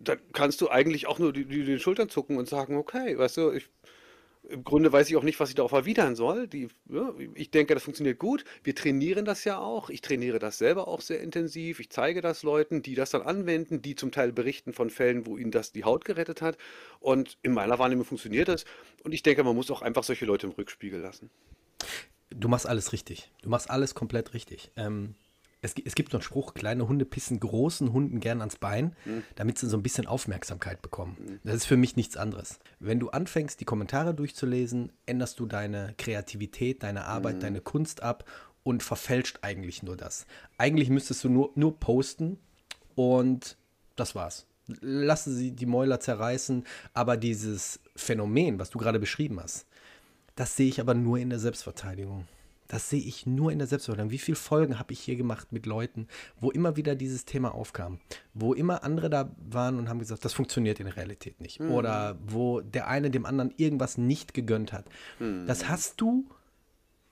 dann 0.00 0.18
kannst 0.32 0.60
du 0.60 0.68
eigentlich 0.68 1.06
auch 1.06 1.18
nur 1.18 1.32
die, 1.32 1.44
die, 1.44 1.64
den 1.64 1.78
Schultern 1.78 2.08
zucken 2.08 2.36
und 2.36 2.48
sagen, 2.48 2.76
okay, 2.76 3.16
weißt 3.16 3.36
du, 3.36 3.52
ich, 3.52 3.68
im 4.48 4.64
Grunde 4.64 4.92
weiß 4.92 5.08
ich 5.08 5.16
auch 5.16 5.22
nicht, 5.22 5.38
was 5.38 5.50
ich 5.50 5.54
darauf 5.54 5.72
erwidern 5.72 6.16
soll. 6.16 6.48
Die, 6.48 6.68
ja, 6.88 7.12
ich 7.34 7.50
denke, 7.50 7.74
das 7.74 7.82
funktioniert 7.82 8.18
gut. 8.18 8.44
Wir 8.64 8.74
trainieren 8.74 9.24
das 9.24 9.44
ja 9.44 9.58
auch. 9.58 9.90
Ich 9.90 10.00
trainiere 10.00 10.38
das 10.38 10.58
selber 10.58 10.88
auch 10.88 11.00
sehr 11.00 11.20
intensiv. 11.20 11.78
Ich 11.80 11.90
zeige 11.90 12.20
das 12.20 12.42
Leuten, 12.42 12.82
die 12.82 12.94
das 12.94 13.10
dann 13.10 13.22
anwenden, 13.22 13.82
die 13.82 13.94
zum 13.94 14.12
Teil 14.12 14.32
berichten 14.32 14.72
von 14.72 14.90
Fällen, 14.90 15.26
wo 15.26 15.36
ihnen 15.36 15.50
das 15.50 15.72
die 15.72 15.84
Haut 15.84 16.04
gerettet 16.04 16.42
hat. 16.42 16.56
Und 17.00 17.38
in 17.42 17.52
meiner 17.52 17.78
Wahrnehmung 17.78 18.04
funktioniert 18.04 18.48
das. 18.48 18.64
Und 19.04 19.12
ich 19.12 19.22
denke, 19.22 19.44
man 19.44 19.54
muss 19.54 19.70
auch 19.70 19.82
einfach 19.82 20.04
solche 20.04 20.24
Leute 20.24 20.46
im 20.46 20.52
Rückspiegel 20.52 21.00
lassen. 21.00 21.30
Du 22.30 22.48
machst 22.48 22.66
alles 22.66 22.92
richtig. 22.92 23.30
Du 23.42 23.50
machst 23.50 23.70
alles 23.70 23.94
komplett 23.94 24.34
richtig. 24.34 24.70
Ähm, 24.76 25.14
es, 25.62 25.74
es 25.84 25.94
gibt 25.94 26.12
so 26.12 26.18
einen 26.18 26.22
Spruch, 26.22 26.54
kleine 26.54 26.88
Hunde 26.88 27.04
pissen 27.04 27.38
großen 27.38 27.92
Hunden 27.92 28.20
gern 28.20 28.40
ans 28.40 28.56
Bein, 28.56 28.96
damit 29.34 29.58
sie 29.58 29.68
so 29.68 29.76
ein 29.76 29.82
bisschen 29.82 30.06
Aufmerksamkeit 30.06 30.80
bekommen. 30.82 31.40
Das 31.44 31.54
ist 31.56 31.66
für 31.66 31.76
mich 31.76 31.96
nichts 31.96 32.16
anderes. 32.16 32.58
Wenn 32.78 33.00
du 33.00 33.10
anfängst, 33.10 33.60
die 33.60 33.64
Kommentare 33.64 34.14
durchzulesen, 34.14 34.92
änderst 35.06 35.38
du 35.38 35.46
deine 35.46 35.94
Kreativität, 35.98 36.82
deine 36.82 37.04
Arbeit, 37.04 37.42
deine 37.42 37.60
Kunst 37.60 38.02
ab 38.02 38.24
und 38.62 38.82
verfälscht 38.82 39.40
eigentlich 39.42 39.82
nur 39.82 39.96
das. 39.96 40.26
Eigentlich 40.58 40.90
müsstest 40.90 41.24
du 41.24 41.28
nur, 41.28 41.50
nur 41.54 41.78
posten 41.78 42.38
und 42.94 43.56
das 43.96 44.14
war's. 44.14 44.46
Lassen 44.80 45.34
sie 45.34 45.50
die 45.52 45.66
Mäuler 45.66 46.00
zerreißen, 46.00 46.64
aber 46.94 47.16
dieses 47.16 47.80
Phänomen, 47.96 48.58
was 48.58 48.70
du 48.70 48.78
gerade 48.78 49.00
beschrieben 49.00 49.40
hast, 49.40 49.66
das 50.36 50.56
sehe 50.56 50.68
ich 50.68 50.80
aber 50.80 50.94
nur 50.94 51.18
in 51.18 51.28
der 51.28 51.38
Selbstverteidigung. 51.38 52.26
Das 52.70 52.88
sehe 52.88 53.00
ich 53.00 53.26
nur 53.26 53.50
in 53.50 53.58
der 53.58 53.66
Selbstverteidigung. 53.66 54.12
Wie 54.12 54.18
viele 54.18 54.36
Folgen 54.36 54.78
habe 54.78 54.92
ich 54.92 55.00
hier 55.00 55.16
gemacht 55.16 55.52
mit 55.52 55.66
Leuten, 55.66 56.06
wo 56.40 56.50
immer 56.52 56.76
wieder 56.76 56.94
dieses 56.94 57.24
Thema 57.24 57.52
aufkam, 57.52 57.98
wo 58.32 58.54
immer 58.54 58.84
andere 58.84 59.10
da 59.10 59.34
waren 59.38 59.76
und 59.78 59.88
haben 59.88 59.98
gesagt, 59.98 60.24
das 60.24 60.32
funktioniert 60.32 60.78
in 60.78 60.86
der 60.86 60.96
Realität 60.96 61.40
nicht. 61.40 61.58
Mhm. 61.58 61.72
Oder 61.72 62.16
wo 62.24 62.60
der 62.60 62.86
eine 62.86 63.10
dem 63.10 63.26
anderen 63.26 63.52
irgendwas 63.56 63.98
nicht 63.98 64.34
gegönnt 64.34 64.72
hat. 64.72 64.86
Mhm. 65.18 65.46
Das 65.46 65.68
hast 65.68 66.00
du 66.00 66.26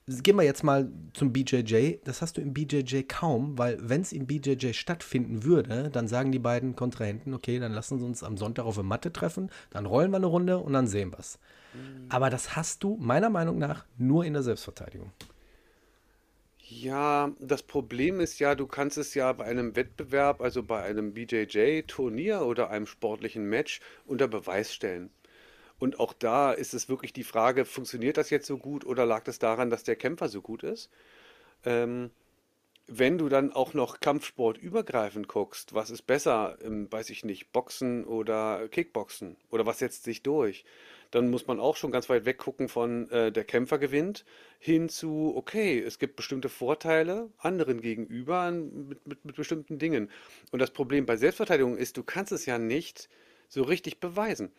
gehen 0.08 0.36
wir 0.36 0.44
jetzt 0.44 0.64
mal 0.64 0.90
zum 1.12 1.34
BJJ. 1.34 1.96
Das 2.04 2.22
hast 2.22 2.38
du 2.38 2.40
im 2.40 2.54
BJJ 2.54 3.02
kaum, 3.02 3.58
weil 3.58 3.76
wenn 3.82 4.00
es 4.00 4.12
im 4.12 4.26
BJJ 4.26 4.72
stattfinden 4.72 5.44
würde, 5.44 5.90
dann 5.90 6.08
sagen 6.08 6.32
die 6.32 6.38
beiden 6.38 6.76
Kontrahenten, 6.76 7.34
okay, 7.34 7.58
dann 7.58 7.72
lassen 7.72 7.98
sie 7.98 8.06
uns 8.06 8.22
am 8.22 8.38
Sonntag 8.38 8.64
auf 8.64 8.76
der 8.76 8.84
Matte 8.84 9.12
treffen, 9.12 9.50
dann 9.68 9.84
rollen 9.84 10.10
wir 10.10 10.16
eine 10.16 10.26
Runde 10.26 10.58
und 10.58 10.72
dann 10.72 10.86
sehen 10.86 11.12
wir 11.12 11.18
es. 11.18 11.38
Mhm. 11.74 12.06
Aber 12.08 12.30
das 12.30 12.56
hast 12.56 12.82
du 12.84 12.96
meiner 12.98 13.28
Meinung 13.28 13.58
nach 13.58 13.84
nur 13.98 14.24
in 14.24 14.32
der 14.32 14.42
Selbstverteidigung. 14.42 15.12
Ja, 16.70 17.32
das 17.40 17.62
Problem 17.62 18.20
ist 18.20 18.38
ja, 18.40 18.54
du 18.54 18.66
kannst 18.66 18.98
es 18.98 19.14
ja 19.14 19.32
bei 19.32 19.44
einem 19.44 19.74
Wettbewerb, 19.76 20.40
also 20.42 20.62
bei 20.62 20.82
einem 20.82 21.14
BJJ-Turnier 21.14 22.42
oder 22.42 22.70
einem 22.70 22.86
sportlichen 22.86 23.44
Match 23.48 23.80
unter 24.04 24.28
Beweis 24.28 24.74
stellen. 24.74 25.10
Und 25.78 26.00
auch 26.00 26.12
da 26.14 26.52
ist 26.52 26.74
es 26.74 26.88
wirklich 26.88 27.12
die 27.14 27.24
Frage, 27.24 27.64
funktioniert 27.66 28.16
das 28.18 28.30
jetzt 28.30 28.46
so 28.46 28.58
gut 28.58 28.86
oder 28.86 29.06
lag 29.06 29.24
das 29.24 29.38
daran, 29.40 29.70
dass 29.70 29.84
der 29.84 29.96
Kämpfer 29.96 30.28
so 30.28 30.42
gut 30.42 30.62
ist? 30.64 30.90
Ähm, 31.64 32.10
wenn 32.86 33.18
du 33.18 33.28
dann 33.28 33.52
auch 33.52 33.74
noch 33.74 34.00
Kampfsport 34.00 34.58
übergreifend 34.58 35.28
guckst, 35.28 35.74
was 35.74 35.90
ist 35.90 36.02
besser, 36.06 36.58
im, 36.62 36.90
weiß 36.90 37.10
ich 37.10 37.24
nicht, 37.24 37.52
Boxen 37.52 38.04
oder 38.04 38.68
Kickboxen 38.68 39.36
oder 39.50 39.66
was 39.66 39.78
setzt 39.78 40.04
sich 40.04 40.22
durch, 40.22 40.64
dann 41.10 41.30
muss 41.30 41.46
man 41.46 41.58
auch 41.58 41.76
schon 41.76 41.90
ganz 41.90 42.08
weit 42.08 42.24
weggucken 42.24 42.68
von 42.68 43.10
äh, 43.10 43.32
der 43.32 43.44
Kämpfer 43.44 43.78
gewinnt 43.78 44.24
hin 44.58 44.88
zu, 44.88 45.32
okay, 45.36 45.80
es 45.80 45.98
gibt 45.98 46.16
bestimmte 46.16 46.48
Vorteile 46.48 47.30
anderen 47.38 47.80
gegenüber 47.80 48.50
mit, 48.50 49.06
mit, 49.06 49.24
mit 49.24 49.36
bestimmten 49.36 49.78
Dingen. 49.78 50.10
Und 50.50 50.58
das 50.60 50.70
Problem 50.70 51.06
bei 51.06 51.16
Selbstverteidigung 51.16 51.76
ist, 51.76 51.96
du 51.96 52.02
kannst 52.02 52.32
es 52.32 52.46
ja 52.46 52.58
nicht 52.58 53.08
so 53.48 53.62
richtig 53.62 54.00
beweisen. 54.00 54.52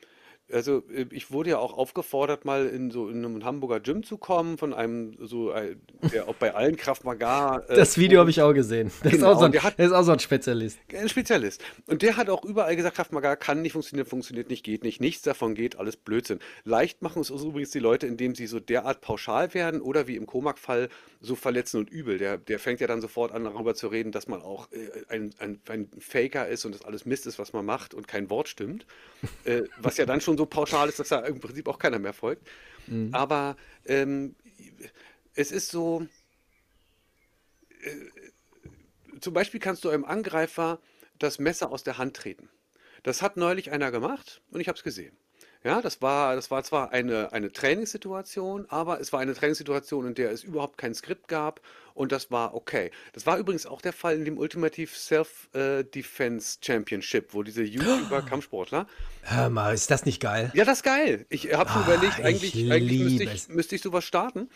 Also 0.51 0.83
äh, 0.93 1.05
ich 1.11 1.31
wurde 1.31 1.51
ja 1.51 1.59
auch 1.59 1.77
aufgefordert, 1.77 2.45
mal 2.45 2.67
in 2.67 2.91
so 2.91 3.09
in 3.09 3.23
einem 3.23 3.43
Hamburger 3.43 3.79
Gym 3.79 4.03
zu 4.03 4.17
kommen, 4.17 4.57
von 4.57 4.73
einem 4.73 5.15
so, 5.19 5.51
äh, 5.51 5.75
der 6.11 6.27
auch 6.27 6.35
bei 6.35 6.53
allen 6.53 6.75
Kraft 6.75 7.03
Maga. 7.03 7.63
Äh, 7.67 7.75
das 7.75 7.97
Video 7.97 8.19
habe 8.19 8.29
ich 8.29 8.41
auch 8.41 8.53
gesehen. 8.53 8.91
Das, 9.03 9.11
genau, 9.11 9.31
ist 9.31 9.35
auch 9.35 9.39
so 9.39 9.45
ein, 9.45 9.51
der, 9.51 9.63
hat, 9.63 9.77
der 9.77 9.87
ist 9.87 9.91
auch 9.91 10.03
so 10.03 10.11
ein 10.11 10.19
Spezialist. 10.19 10.79
Ein 10.93 11.09
Spezialist. 11.09 11.63
Und 11.87 12.01
der 12.01 12.17
hat 12.17 12.29
auch 12.29 12.43
überall 12.43 12.75
gesagt, 12.75 12.95
Kraft 12.95 13.11
Maga 13.11 13.35
kann 13.35 13.61
nicht 13.61 13.73
funktionieren, 13.73 14.07
funktioniert 14.07 14.49
nicht, 14.49 14.63
geht 14.63 14.83
nicht. 14.83 15.01
Nichts 15.01 15.21
davon 15.21 15.55
geht, 15.55 15.77
alles 15.77 15.95
Blödsinn. 15.95 16.39
Leicht 16.63 17.01
machen 17.01 17.21
es 17.21 17.29
übrigens 17.29 17.71
die 17.71 17.79
Leute, 17.79 18.07
indem 18.07 18.35
sie 18.35 18.47
so 18.47 18.59
derart 18.59 19.01
pauschal 19.01 19.53
werden 19.53 19.81
oder 19.81 20.07
wie 20.07 20.15
im 20.15 20.25
Komak-Fall 20.25 20.89
so 21.21 21.35
verletzen 21.35 21.77
und 21.77 21.89
übel. 21.89 22.17
Der, 22.17 22.37
der 22.37 22.59
fängt 22.59 22.79
ja 22.79 22.87
dann 22.87 23.01
sofort 23.01 23.31
an, 23.31 23.43
darüber 23.43 23.75
zu 23.75 23.87
reden, 23.87 24.11
dass 24.11 24.27
man 24.27 24.41
auch 24.41 24.67
äh, 24.71 25.13
ein, 25.13 25.33
ein, 25.39 25.59
ein 25.67 25.89
Faker 25.99 26.47
ist 26.47 26.65
und 26.65 26.73
das 26.73 26.83
alles 26.83 27.05
Mist 27.05 27.27
ist, 27.27 27.39
was 27.39 27.53
man 27.53 27.65
macht 27.65 27.93
und 27.93 28.07
kein 28.07 28.29
Wort 28.29 28.47
stimmt. 28.47 28.85
äh, 29.43 29.63
was 29.77 29.97
ja 29.97 30.05
dann 30.05 30.21
schon 30.21 30.37
so 30.39 30.45
pauschal 30.45 30.87
ist, 30.87 30.99
dass 30.99 31.09
da 31.09 31.19
im 31.25 31.41
Prinzip 31.41 31.67
auch 31.67 31.77
keiner 31.77 31.99
mehr 31.99 32.13
folgt. 32.13 32.47
Mhm. 32.87 33.13
Aber 33.13 33.57
ähm, 33.85 34.35
es 35.35 35.51
ist 35.51 35.69
so, 35.69 36.07
äh, 37.81 39.19
zum 39.19 39.33
Beispiel 39.33 39.59
kannst 39.59 39.83
du 39.83 39.89
einem 39.89 40.05
Angreifer 40.05 40.79
das 41.17 41.39
Messer 41.39 41.71
aus 41.71 41.83
der 41.83 41.97
Hand 41.97 42.15
treten. 42.15 42.49
Das 43.03 43.21
hat 43.21 43.35
neulich 43.35 43.71
einer 43.71 43.91
gemacht 43.91 44.41
und 44.49 44.61
ich 44.61 44.69
habe 44.69 44.77
es 44.77 44.83
gesehen. 44.83 45.15
Ja, 45.63 45.81
das 45.81 46.01
war, 46.01 46.35
das 46.35 46.51
war 46.51 46.63
zwar 46.63 46.93
eine, 46.93 47.33
eine 47.33 47.51
Trainingssituation, 47.51 48.65
aber 48.69 49.01
es 49.01 49.11
war 49.11 49.19
eine 49.19 49.33
Trainingssituation, 49.33 50.07
in 50.07 50.15
der 50.15 50.31
es 50.31 50.43
überhaupt 50.43 50.77
kein 50.77 50.95
Skript 50.95 51.27
gab 51.27 51.59
und 51.93 52.13
das 52.13 52.31
war 52.31 52.53
okay. 52.53 52.91
Das 53.11 53.25
war 53.25 53.37
übrigens 53.37 53.65
auch 53.65 53.81
der 53.81 53.91
Fall 53.91 54.15
in 54.15 54.23
dem 54.23 54.37
Ultimative 54.37 54.89
Self-Defense 54.89 56.59
Championship, 56.61 57.33
wo 57.33 57.43
diese 57.43 57.63
YouTuber-Kampfsportler. 57.63 58.87
Hör 59.23 59.49
mal, 59.49 59.73
ist 59.73 59.91
das 59.91 60.05
nicht 60.05 60.21
geil? 60.21 60.49
Ja, 60.53 60.63
das 60.63 60.77
ist 60.77 60.83
geil. 60.83 61.25
Ich 61.27 61.53
habe 61.53 61.69
schon 61.69 61.81
ah, 61.81 61.87
überlegt, 61.87 62.21
eigentlich, 62.21 62.71
eigentlich 62.71 62.99
müsste 63.01 63.23
ich, 63.25 63.47
müsste 63.49 63.75
ich 63.75 63.81
sowas 63.81 64.05
starten. 64.05 64.49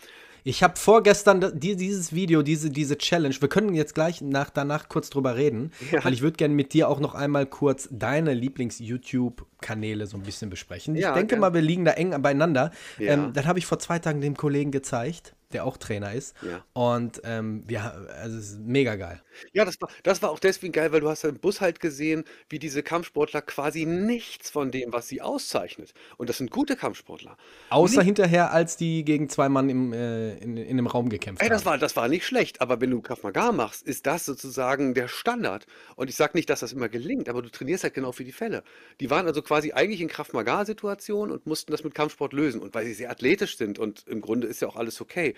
Ich 0.46 0.62
habe 0.62 0.76
vorgestern 0.76 1.58
dieses 1.58 2.12
Video, 2.12 2.42
diese, 2.42 2.68
diese 2.68 2.98
Challenge, 2.98 3.34
wir 3.40 3.48
können 3.48 3.74
jetzt 3.74 3.94
gleich 3.94 4.20
nach, 4.20 4.50
danach 4.50 4.90
kurz 4.90 5.08
drüber 5.08 5.36
reden, 5.36 5.72
ja. 5.90 6.04
weil 6.04 6.12
ich 6.12 6.20
würde 6.20 6.36
gerne 6.36 6.54
mit 6.54 6.74
dir 6.74 6.90
auch 6.90 7.00
noch 7.00 7.14
einmal 7.14 7.46
kurz 7.46 7.88
deine 7.90 8.34
Lieblings-YouTube-Kanäle 8.34 10.06
so 10.06 10.18
ein 10.18 10.22
bisschen 10.22 10.50
besprechen. 10.50 10.96
Ja, 10.96 11.08
ich 11.08 11.14
denke 11.14 11.30
gern. 11.30 11.40
mal, 11.40 11.54
wir 11.54 11.62
liegen 11.62 11.86
da 11.86 11.92
eng 11.92 12.20
beieinander. 12.20 12.72
Ja. 12.98 13.14
Ähm, 13.14 13.32
das 13.32 13.46
habe 13.46 13.58
ich 13.58 13.64
vor 13.64 13.78
zwei 13.78 13.98
Tagen 13.98 14.20
dem 14.20 14.36
Kollegen 14.36 14.70
gezeigt 14.70 15.34
der 15.52 15.64
auch 15.64 15.76
Trainer 15.76 16.12
ist. 16.12 16.34
Ja. 16.42 16.64
Und 16.72 17.20
ähm, 17.24 17.64
ja, 17.68 17.90
also 18.20 18.38
es 18.38 18.50
ist 18.52 18.60
mega 18.60 18.96
geil. 18.96 19.22
Ja, 19.52 19.64
das 19.64 19.80
war, 19.80 19.88
das 20.02 20.22
war 20.22 20.30
auch 20.30 20.38
deswegen 20.38 20.72
geil, 20.72 20.92
weil 20.92 21.00
du 21.00 21.08
hast 21.08 21.24
im 21.24 21.38
Bus 21.38 21.60
halt 21.60 21.80
gesehen, 21.80 22.24
wie 22.48 22.58
diese 22.58 22.82
Kampfsportler 22.82 23.42
quasi 23.42 23.84
nichts 23.86 24.50
von 24.50 24.70
dem, 24.70 24.92
was 24.92 25.08
sie 25.08 25.22
auszeichnet. 25.22 25.92
Und 26.16 26.28
das 26.28 26.38
sind 26.38 26.50
gute 26.50 26.76
Kampfsportler. 26.76 27.36
Außer 27.70 27.98
nicht, 27.98 28.06
hinterher, 28.06 28.52
als 28.52 28.76
die 28.76 29.04
gegen 29.04 29.28
zwei 29.28 29.48
Mann 29.48 29.68
im, 29.70 29.92
äh, 29.92 30.36
in, 30.38 30.56
in 30.56 30.70
einem 30.70 30.86
Raum 30.86 31.08
gekämpft 31.08 31.42
ey, 31.42 31.48
das 31.48 31.60
haben. 31.60 31.66
War, 31.66 31.78
das 31.78 31.96
war 31.96 32.08
nicht 32.08 32.26
schlecht, 32.26 32.60
aber 32.60 32.80
wenn 32.80 32.90
du 32.90 33.00
Krav 33.00 33.22
Maga 33.22 33.52
machst, 33.52 33.82
ist 33.82 34.06
das 34.06 34.24
sozusagen 34.24 34.94
der 34.94 35.08
Standard. 35.08 35.66
Und 35.96 36.08
ich 36.08 36.16
sage 36.16 36.32
nicht, 36.34 36.50
dass 36.50 36.60
das 36.60 36.72
immer 36.72 36.88
gelingt, 36.88 37.28
aber 37.28 37.42
du 37.42 37.50
trainierst 37.50 37.84
halt 37.84 37.94
genau 37.94 38.12
für 38.12 38.24
die 38.24 38.32
Fälle. 38.32 38.62
Die 39.00 39.10
waren 39.10 39.26
also 39.26 39.42
quasi 39.42 39.72
eigentlich 39.72 40.00
in 40.00 40.08
Krav 40.08 40.32
Maga-Situationen 40.32 41.32
und 41.34 41.46
mussten 41.46 41.72
das 41.72 41.84
mit 41.84 41.94
Kampfsport 41.94 42.32
lösen. 42.32 42.60
Und 42.60 42.74
weil 42.74 42.86
sie 42.86 42.94
sehr 42.94 43.10
athletisch 43.10 43.56
sind 43.56 43.78
und 43.78 44.06
im 44.06 44.20
Grunde 44.20 44.46
ist 44.46 44.60
ja 44.60 44.68
auch 44.68 44.76
alles 44.76 45.00
okay, 45.00 45.33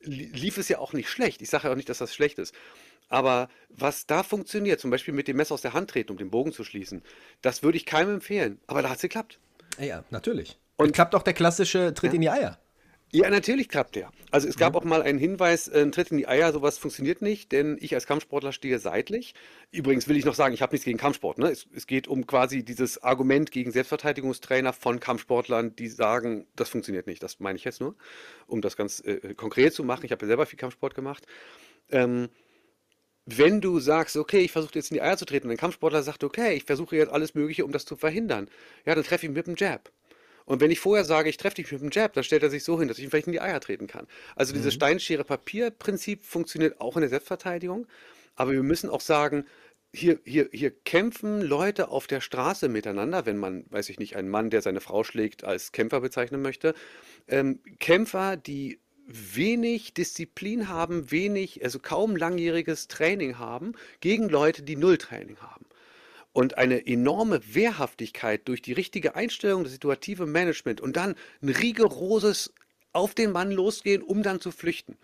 lief 0.00 0.58
es 0.58 0.68
ja 0.68 0.78
auch 0.78 0.92
nicht 0.92 1.08
schlecht. 1.08 1.42
Ich 1.42 1.50
sage 1.50 1.64
ja 1.64 1.72
auch 1.72 1.76
nicht, 1.76 1.88
dass 1.88 1.98
das 1.98 2.14
schlecht 2.14 2.38
ist. 2.38 2.54
Aber 3.08 3.48
was 3.68 4.06
da 4.06 4.22
funktioniert, 4.22 4.80
zum 4.80 4.90
Beispiel 4.90 5.12
mit 5.12 5.28
dem 5.28 5.36
Messer 5.36 5.54
aus 5.54 5.62
der 5.62 5.72
Hand 5.72 5.90
treten, 5.90 6.12
um 6.12 6.18
den 6.18 6.30
Bogen 6.30 6.52
zu 6.52 6.64
schließen, 6.64 7.02
das 7.42 7.62
würde 7.62 7.76
ich 7.76 7.84
keinem 7.84 8.14
empfehlen. 8.14 8.60
Aber 8.66 8.82
da 8.82 8.88
hat 8.88 8.96
es 8.96 9.02
geklappt. 9.02 9.38
Ja, 9.78 10.04
natürlich. 10.10 10.58
Und 10.76 10.92
klappt 10.92 11.14
auch 11.14 11.22
der 11.22 11.34
klassische 11.34 11.92
Tritt 11.92 12.12
ja. 12.12 12.14
in 12.14 12.20
die 12.22 12.30
Eier. 12.30 12.58
Ja, 13.12 13.28
natürlich 13.28 13.68
klappt 13.68 13.96
der. 13.96 14.12
Also 14.30 14.46
es 14.46 14.56
gab 14.56 14.74
mhm. 14.74 14.78
auch 14.78 14.84
mal 14.84 15.02
einen 15.02 15.18
Hinweis, 15.18 15.66
äh, 15.66 15.80
ein 15.80 15.90
Tritt 15.90 16.12
in 16.12 16.18
die 16.18 16.28
Eier, 16.28 16.52
sowas 16.52 16.78
funktioniert 16.78 17.22
nicht, 17.22 17.50
denn 17.50 17.76
ich 17.80 17.94
als 17.94 18.06
Kampfsportler 18.06 18.52
stehe 18.52 18.78
seitlich. 18.78 19.34
Übrigens 19.72 20.06
will 20.06 20.16
ich 20.16 20.24
noch 20.24 20.36
sagen, 20.36 20.54
ich 20.54 20.62
habe 20.62 20.72
nichts 20.72 20.84
gegen 20.84 20.98
Kampfsport. 20.98 21.38
Ne? 21.38 21.50
Es, 21.50 21.66
es, 21.74 21.88
geht 21.88 22.06
um 22.06 22.26
quasi 22.28 22.64
dieses 22.64 23.02
Argument 23.02 23.50
gegen 23.50 23.72
Selbstverteidigungstrainer 23.72 24.72
von 24.72 25.00
Kampfsportlern, 25.00 25.74
die 25.74 25.88
sagen, 25.88 26.46
das 26.54 26.68
funktioniert 26.68 27.08
nicht. 27.08 27.20
Das 27.20 27.40
meine 27.40 27.56
ich 27.56 27.64
jetzt 27.64 27.80
nur, 27.80 27.96
um 28.46 28.60
das 28.60 28.76
ganz 28.76 29.00
äh, 29.00 29.34
konkret 29.34 29.74
zu 29.74 29.82
machen. 29.82 30.04
Ich 30.04 30.12
habe 30.12 30.24
ja 30.24 30.28
selber 30.28 30.46
viel 30.46 30.58
Kampfsport 30.58 30.94
gemacht. 30.94 31.26
Ähm, 31.90 32.28
wenn 33.26 33.60
du 33.60 33.80
sagst, 33.80 34.16
okay, 34.16 34.38
ich 34.38 34.52
versuche 34.52 34.74
jetzt 34.74 34.92
in 34.92 34.94
die 34.94 35.02
Eier 35.02 35.16
zu 35.16 35.24
treten, 35.24 35.48
und 35.48 35.52
ein 35.52 35.56
Kampfsportler 35.56 36.02
sagt, 36.02 36.22
okay, 36.22 36.54
ich 36.54 36.64
versuche 36.64 36.96
jetzt 36.96 37.12
alles 37.12 37.34
Mögliche, 37.34 37.64
um 37.64 37.72
das 37.72 37.84
zu 37.84 37.96
verhindern, 37.96 38.48
ja, 38.86 38.94
dann 38.94 39.04
treffe 39.04 39.26
ich 39.26 39.32
mit 39.32 39.46
dem 39.46 39.56
Jab. 39.56 39.90
Und 40.50 40.60
wenn 40.60 40.72
ich 40.72 40.80
vorher 40.80 41.04
sage, 41.04 41.28
ich 41.28 41.36
treffe 41.36 41.54
dich 41.54 41.70
mit 41.70 41.80
dem 41.80 41.90
Jab, 41.92 42.12
dann 42.12 42.24
stellt 42.24 42.42
er 42.42 42.50
sich 42.50 42.64
so 42.64 42.76
hin, 42.80 42.88
dass 42.88 42.98
ich 42.98 43.04
ihn 43.04 43.10
vielleicht 43.10 43.28
in 43.28 43.32
die 43.32 43.40
Eier 43.40 43.60
treten 43.60 43.86
kann. 43.86 44.08
Also 44.34 44.52
mhm. 44.52 44.56
dieses 44.56 44.74
Steinschere-Papier-Prinzip 44.74 46.24
funktioniert 46.24 46.80
auch 46.80 46.96
in 46.96 47.02
der 47.02 47.08
Selbstverteidigung. 47.08 47.86
Aber 48.34 48.50
wir 48.50 48.64
müssen 48.64 48.90
auch 48.90 49.00
sagen, 49.00 49.44
hier, 49.94 50.18
hier, 50.24 50.48
hier 50.50 50.72
kämpfen 50.72 51.40
Leute 51.40 51.88
auf 51.90 52.08
der 52.08 52.20
Straße 52.20 52.68
miteinander, 52.68 53.26
wenn 53.26 53.36
man, 53.36 53.64
weiß 53.70 53.90
ich 53.90 54.00
nicht, 54.00 54.16
einen 54.16 54.28
Mann, 54.28 54.50
der 54.50 54.60
seine 54.60 54.80
Frau 54.80 55.04
schlägt, 55.04 55.44
als 55.44 55.70
Kämpfer 55.70 56.00
bezeichnen 56.00 56.42
möchte. 56.42 56.74
Ähm, 57.28 57.60
Kämpfer, 57.78 58.36
die 58.36 58.80
wenig 59.06 59.94
Disziplin 59.94 60.66
haben, 60.66 61.12
wenig, 61.12 61.62
also 61.62 61.78
kaum 61.78 62.16
langjähriges 62.16 62.88
Training 62.88 63.38
haben, 63.38 63.74
gegen 64.00 64.28
Leute, 64.28 64.64
die 64.64 64.74
Null 64.74 64.98
Training 64.98 65.36
haben 65.36 65.64
und 66.32 66.58
eine 66.58 66.86
enorme 66.86 67.40
Wehrhaftigkeit 67.54 68.46
durch 68.46 68.62
die 68.62 68.72
richtige 68.72 69.16
Einstellung, 69.16 69.64
das 69.64 69.72
situative 69.72 70.26
Management 70.26 70.80
und 70.80 70.96
dann 70.96 71.14
ein 71.42 71.48
rigoroses 71.48 72.52
auf 72.92 73.14
den 73.14 73.32
Mann 73.32 73.50
losgehen, 73.50 74.02
um 74.02 74.22
dann 74.22 74.40
zu 74.40 74.50
flüchten 74.50 74.96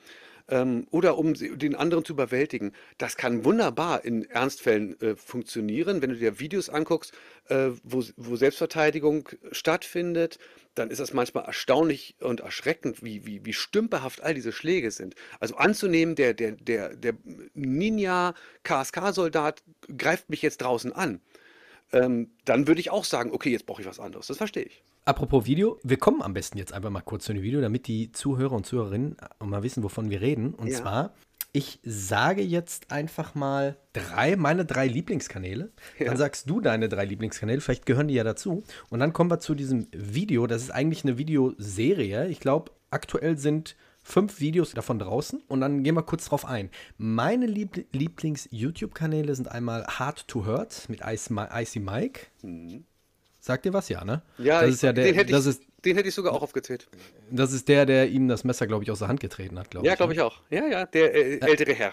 ähm, 0.48 0.86
oder 0.90 1.18
um 1.18 1.34
den 1.34 1.74
anderen 1.74 2.04
zu 2.04 2.12
überwältigen. 2.12 2.72
Das 2.98 3.16
kann 3.16 3.44
wunderbar 3.44 4.04
in 4.04 4.24
Ernstfällen 4.24 5.00
äh, 5.00 5.16
funktionieren. 5.16 6.02
Wenn 6.02 6.10
du 6.10 6.16
dir 6.16 6.38
Videos 6.38 6.68
anguckst, 6.68 7.12
äh, 7.48 7.70
wo, 7.82 8.04
wo 8.16 8.36
Selbstverteidigung 8.36 9.28
stattfindet, 9.52 10.38
dann 10.74 10.90
ist 10.90 11.00
das 11.00 11.12
manchmal 11.12 11.44
erstaunlich 11.44 12.16
und 12.20 12.40
erschreckend, 12.40 13.02
wie, 13.02 13.26
wie, 13.26 13.44
wie 13.44 13.52
stümperhaft 13.52 14.22
all 14.22 14.34
diese 14.34 14.52
Schläge 14.52 14.90
sind. 14.90 15.14
Also 15.40 15.56
anzunehmen, 15.56 16.14
der, 16.14 16.34
der, 16.34 16.52
der, 16.52 16.94
der 16.94 17.14
Ninja-KSK-Soldat 17.54 19.62
greift 19.96 20.30
mich 20.30 20.42
jetzt 20.42 20.58
draußen 20.58 20.92
an. 20.92 21.20
Ähm, 21.92 22.30
dann 22.44 22.66
würde 22.66 22.80
ich 22.80 22.90
auch 22.90 23.04
sagen, 23.04 23.32
okay, 23.32 23.50
jetzt 23.50 23.66
brauche 23.66 23.80
ich 23.80 23.88
was 23.88 24.00
anderes. 24.00 24.26
Das 24.26 24.36
verstehe 24.36 24.64
ich. 24.64 24.82
Apropos 25.06 25.46
Video, 25.46 25.78
wir 25.84 25.98
kommen 25.98 26.20
am 26.20 26.34
besten 26.34 26.58
jetzt 26.58 26.72
einfach 26.72 26.90
mal 26.90 27.00
kurz 27.00 27.26
zu 27.26 27.32
dem 27.32 27.44
Video, 27.44 27.60
damit 27.60 27.86
die 27.86 28.10
Zuhörer 28.10 28.56
und 28.56 28.66
Zuhörerinnen 28.66 29.16
mal 29.38 29.62
wissen, 29.62 29.84
wovon 29.84 30.10
wir 30.10 30.20
reden. 30.20 30.52
Und 30.52 30.66
ja. 30.66 30.78
zwar, 30.78 31.14
ich 31.52 31.78
sage 31.84 32.42
jetzt 32.42 32.90
einfach 32.90 33.36
mal 33.36 33.76
drei, 33.92 34.34
meine 34.34 34.64
drei 34.64 34.88
Lieblingskanäle. 34.88 35.70
Ja. 36.00 36.06
Dann 36.06 36.16
sagst 36.16 36.50
du 36.50 36.60
deine 36.60 36.88
drei 36.88 37.04
Lieblingskanäle, 37.04 37.60
vielleicht 37.60 37.86
gehören 37.86 38.08
die 38.08 38.14
ja 38.14 38.24
dazu. 38.24 38.64
Und 38.90 38.98
dann 38.98 39.12
kommen 39.12 39.30
wir 39.30 39.38
zu 39.38 39.54
diesem 39.54 39.86
Video. 39.92 40.48
Das 40.48 40.62
ist 40.62 40.72
eigentlich 40.72 41.04
eine 41.04 41.18
Videoserie. 41.18 42.26
Ich 42.26 42.40
glaube, 42.40 42.72
aktuell 42.90 43.38
sind 43.38 43.76
fünf 44.02 44.40
Videos 44.40 44.72
davon 44.72 44.98
draußen 44.98 45.40
und 45.46 45.60
dann 45.60 45.84
gehen 45.84 45.94
wir 45.94 46.02
kurz 46.02 46.24
drauf 46.24 46.44
ein. 46.44 46.68
Meine 46.98 47.46
Lieb 47.46 47.86
Lieblings-YouTube-Kanäle 47.92 49.36
sind 49.36 49.52
einmal 49.52 49.86
Hard 49.86 50.26
to 50.26 50.44
Hurt 50.46 50.88
mit 50.88 51.02
Icy 51.04 51.78
Mike. 51.78 52.26
Mhm. 52.42 52.86
Sagt 53.46 53.64
dir 53.64 53.72
was, 53.72 53.88
ja, 53.88 54.04
ne? 54.04 54.22
Ja, 54.38 54.60
das 54.60 54.70
ist 54.74 54.82
ja 54.82 54.92
der, 54.92 55.04
den, 55.04 55.14
hätte 55.14 55.30
das 55.30 55.46
ich, 55.46 55.50
ist, 55.50 55.62
den 55.84 55.94
hätte 55.94 56.08
ich 56.08 56.14
sogar 56.16 56.32
auch 56.32 56.42
aufgezählt. 56.42 56.88
Das 57.30 57.52
ist 57.52 57.68
der, 57.68 57.86
der 57.86 58.08
ihm 58.08 58.26
das 58.26 58.42
Messer, 58.42 58.66
glaube 58.66 58.82
ich, 58.82 58.90
aus 58.90 58.98
der 58.98 59.06
Hand 59.06 59.20
getreten 59.20 59.56
hat, 59.56 59.70
glaube 59.70 59.86
ja, 59.86 59.92
ich. 59.92 60.00
Ja, 60.00 60.04
glaube 60.04 60.14
ne? 60.14 60.16
ich 60.16 60.20
auch. 60.20 60.40
Ja, 60.50 60.66
ja, 60.66 60.84
der 60.84 61.14
äh, 61.14 61.38
ältere 61.48 61.72
Herr. 61.72 61.92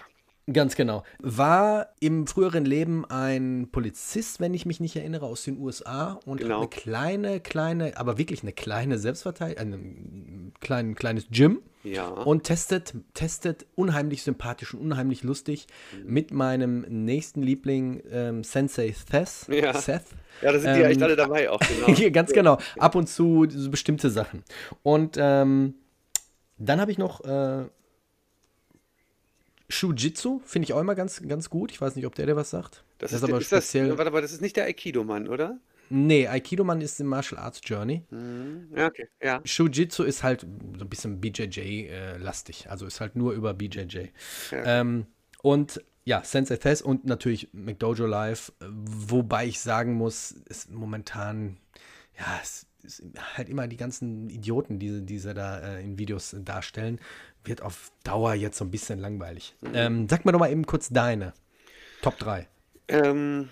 Ganz 0.52 0.76
genau. 0.76 1.04
War 1.20 1.88
im 2.00 2.26
früheren 2.26 2.66
Leben 2.66 3.06
ein 3.06 3.68
Polizist, 3.72 4.40
wenn 4.40 4.52
ich 4.52 4.66
mich 4.66 4.78
nicht 4.78 4.94
erinnere, 4.94 5.24
aus 5.24 5.44
den 5.44 5.58
USA 5.58 6.20
und 6.26 6.38
genau. 6.38 6.56
hat 6.56 6.60
eine 6.60 6.68
kleine, 6.68 7.40
kleine, 7.40 7.96
aber 7.96 8.18
wirklich 8.18 8.42
eine 8.42 8.52
kleine 8.52 8.98
Selbstverteidigung, 8.98 9.72
ein 9.72 10.52
klein, 10.60 10.94
kleines 10.94 11.28
Gym. 11.30 11.62
Ja. 11.82 12.08
Und 12.08 12.44
testet, 12.44 12.94
testet 13.12 13.66
unheimlich 13.74 14.22
sympathisch 14.22 14.74
und 14.74 14.80
unheimlich 14.80 15.22
lustig 15.22 15.66
mhm. 15.92 16.12
mit 16.12 16.30
meinem 16.30 16.80
nächsten 16.88 17.42
Liebling 17.42 18.02
ähm, 18.10 18.42
Sensei 18.42 18.92
Seth. 18.92 19.48
Ja. 19.48 19.74
Seth. 19.74 20.04
Ja, 20.42 20.52
da 20.52 20.58
sind 20.58 20.70
ähm, 20.70 20.76
die 20.76 20.82
echt 20.82 21.02
alle 21.02 21.16
dabei 21.16 21.50
auch, 21.50 21.60
genau. 21.60 22.10
ganz 22.12 22.32
genau. 22.32 22.58
Ab 22.78 22.94
und 22.94 23.08
zu 23.08 23.46
so 23.48 23.70
bestimmte 23.70 24.10
Sachen. 24.10 24.44
Und 24.82 25.16
ähm, 25.18 25.74
dann 26.58 26.80
habe 26.80 26.90
ich 26.90 26.98
noch 26.98 27.22
äh, 27.24 27.64
Shujitsu, 29.68 30.40
finde 30.44 30.66
ich 30.66 30.72
auch 30.72 30.80
immer 30.80 30.94
ganz, 30.94 31.22
ganz 31.26 31.50
gut. 31.50 31.72
Ich 31.72 31.80
weiß 31.80 31.96
nicht, 31.96 32.06
ob 32.06 32.14
der 32.14 32.26
dir 32.26 32.36
was 32.36 32.50
sagt. 32.50 32.84
Das, 32.98 33.10
das 33.10 33.22
ist, 33.22 33.28
aber 33.28 33.38
ist 33.38 33.46
speziell. 33.46 33.88
Das, 33.88 33.98
warte, 33.98 34.10
aber 34.10 34.20
das 34.20 34.32
ist 34.32 34.40
nicht 34.40 34.56
der 34.56 34.64
Aikido-Mann, 34.64 35.28
oder? 35.28 35.58
Nee, 35.90 36.28
Aikido-Mann 36.28 36.80
ist 36.80 37.00
im 37.00 37.06
Martial 37.08 37.40
Arts 37.40 37.60
Journey. 37.64 38.02
Mhm. 38.10 38.68
Ja, 38.74 38.86
okay, 38.86 39.08
ja. 39.22 39.40
Shujitsu 39.44 40.02
ist 40.02 40.22
halt 40.22 40.40
so 40.40 40.84
ein 40.84 40.88
bisschen 40.88 41.20
BJJ-lastig. 41.20 42.66
Äh, 42.66 42.68
also 42.68 42.86
ist 42.86 43.00
halt 43.00 43.16
nur 43.16 43.32
über 43.32 43.54
BJJ. 43.54 44.06
Ja. 44.50 44.80
Ähm, 44.80 45.06
und 45.42 45.82
ja, 46.04 46.22
Sensei 46.22 46.56
Tess 46.56 46.82
und 46.82 47.06
natürlich 47.06 47.48
McDojo 47.52 48.06
Live, 48.06 48.52
wobei 48.60 49.46
ich 49.46 49.60
sagen 49.60 49.94
muss, 49.94 50.32
ist 50.32 50.70
momentan, 50.70 51.56
ja, 52.18 52.40
es 52.42 52.66
ist 52.82 53.02
halt 53.36 53.48
immer 53.48 53.66
die 53.66 53.78
ganzen 53.78 54.28
Idioten, 54.28 54.78
die, 54.78 55.04
die 55.04 55.18
sie 55.18 55.32
da 55.32 55.58
äh, 55.60 55.82
in 55.82 55.98
Videos 55.98 56.36
darstellen, 56.40 57.00
wird 57.44 57.62
auf 57.62 57.90
Dauer 58.02 58.34
jetzt 58.34 58.58
so 58.58 58.64
ein 58.64 58.70
bisschen 58.70 58.98
langweilig. 58.98 59.54
Mhm. 59.60 59.70
Ähm, 59.74 60.08
sag 60.08 60.24
mir 60.24 60.32
doch 60.32 60.38
mal 60.38 60.50
eben 60.50 60.66
kurz 60.66 60.88
deine 60.88 61.32
Top 62.02 62.18
3. 62.18 62.48
Ähm, 62.88 63.48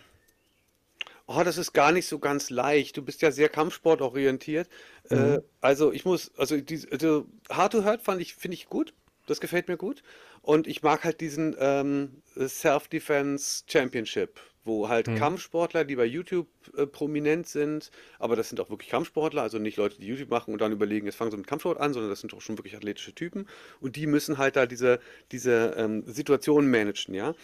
oh, 1.27 1.43
das 1.45 1.59
ist 1.59 1.73
gar 1.73 1.93
nicht 1.93 2.07
so 2.07 2.19
ganz 2.19 2.51
leicht. 2.51 2.97
Du 2.97 3.03
bist 3.03 3.23
ja 3.23 3.31
sehr 3.31 3.49
kampfsportorientiert. 3.49 4.69
Äh, 5.11 5.17
mhm. 5.17 5.35
Äh, 5.35 5.41
also 5.61 5.93
ich 5.93 6.05
muss, 6.05 6.31
also, 6.37 6.61
die, 6.61 6.87
also 6.91 7.27
Hard 7.51 7.73
to 7.73 7.85
Hurt 7.85 8.03
fand 8.03 8.21
ich, 8.21 8.35
finde 8.35 8.57
ich 8.57 8.69
gut. 8.69 8.95
Das 9.27 9.41
gefällt 9.41 9.69
mir 9.69 9.77
gut. 9.77 10.03
Und 10.43 10.67
ich 10.67 10.83
mag 10.83 11.05
halt 11.05 11.21
diesen 11.21 11.55
ähm, 11.59 12.23
Self-Defense 12.37 13.63
Championship, 13.69 14.41
wo 14.64 14.88
halt 14.88 15.09
mhm. 15.09 15.16
Kampfsportler, 15.16 15.85
die 15.85 15.97
bei 15.97 16.04
YouTube 16.04 16.49
äh, 16.76 16.87
prominent 16.87 17.47
sind, 17.47 17.90
aber 18.19 18.37
das 18.37 18.49
sind 18.49 18.61
auch 18.61 18.71
wirklich 18.71 18.90
Kampfsportler, 18.90 19.42
also 19.42 19.59
nicht 19.59 19.76
Leute, 19.76 20.00
die 20.00 20.07
YouTube 20.07 20.31
machen 20.31 20.52
und 20.52 20.61
dann 20.61 20.73
überlegen, 20.73 21.07
jetzt 21.07 21.16
fangen 21.16 21.31
sie 21.31 21.37
mit 21.37 21.47
Kampfsport 21.47 21.78
an, 21.78 21.92
sondern 21.92 22.11
das 22.11 22.21
sind 22.21 22.33
doch 22.33 22.40
schon 22.40 22.59
wirklich 22.59 22.76
athletische 22.76 23.14
Typen. 23.14 23.47
Und 23.81 23.97
die 23.97 24.07
müssen 24.07 24.38
halt 24.38 24.57
da 24.57 24.66
diese, 24.66 25.00
diese 25.33 25.75
ähm, 25.76 26.04
Situation 26.07 26.71
managen, 26.71 27.14
ja. 27.14 27.35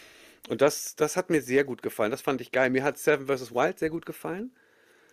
Und 0.47 0.61
das, 0.61 0.95
das 0.95 1.17
hat 1.17 1.29
mir 1.29 1.41
sehr 1.41 1.63
gut 1.65 1.81
gefallen. 1.81 2.11
Das 2.11 2.21
fand 2.21 2.39
ich 2.41 2.51
geil. 2.51 2.69
Mir 2.69 2.83
hat 2.83 2.97
Seven 2.97 3.27
vs. 3.27 3.53
Wild 3.53 3.79
sehr 3.79 3.89
gut 3.89 4.05
gefallen. 4.05 4.51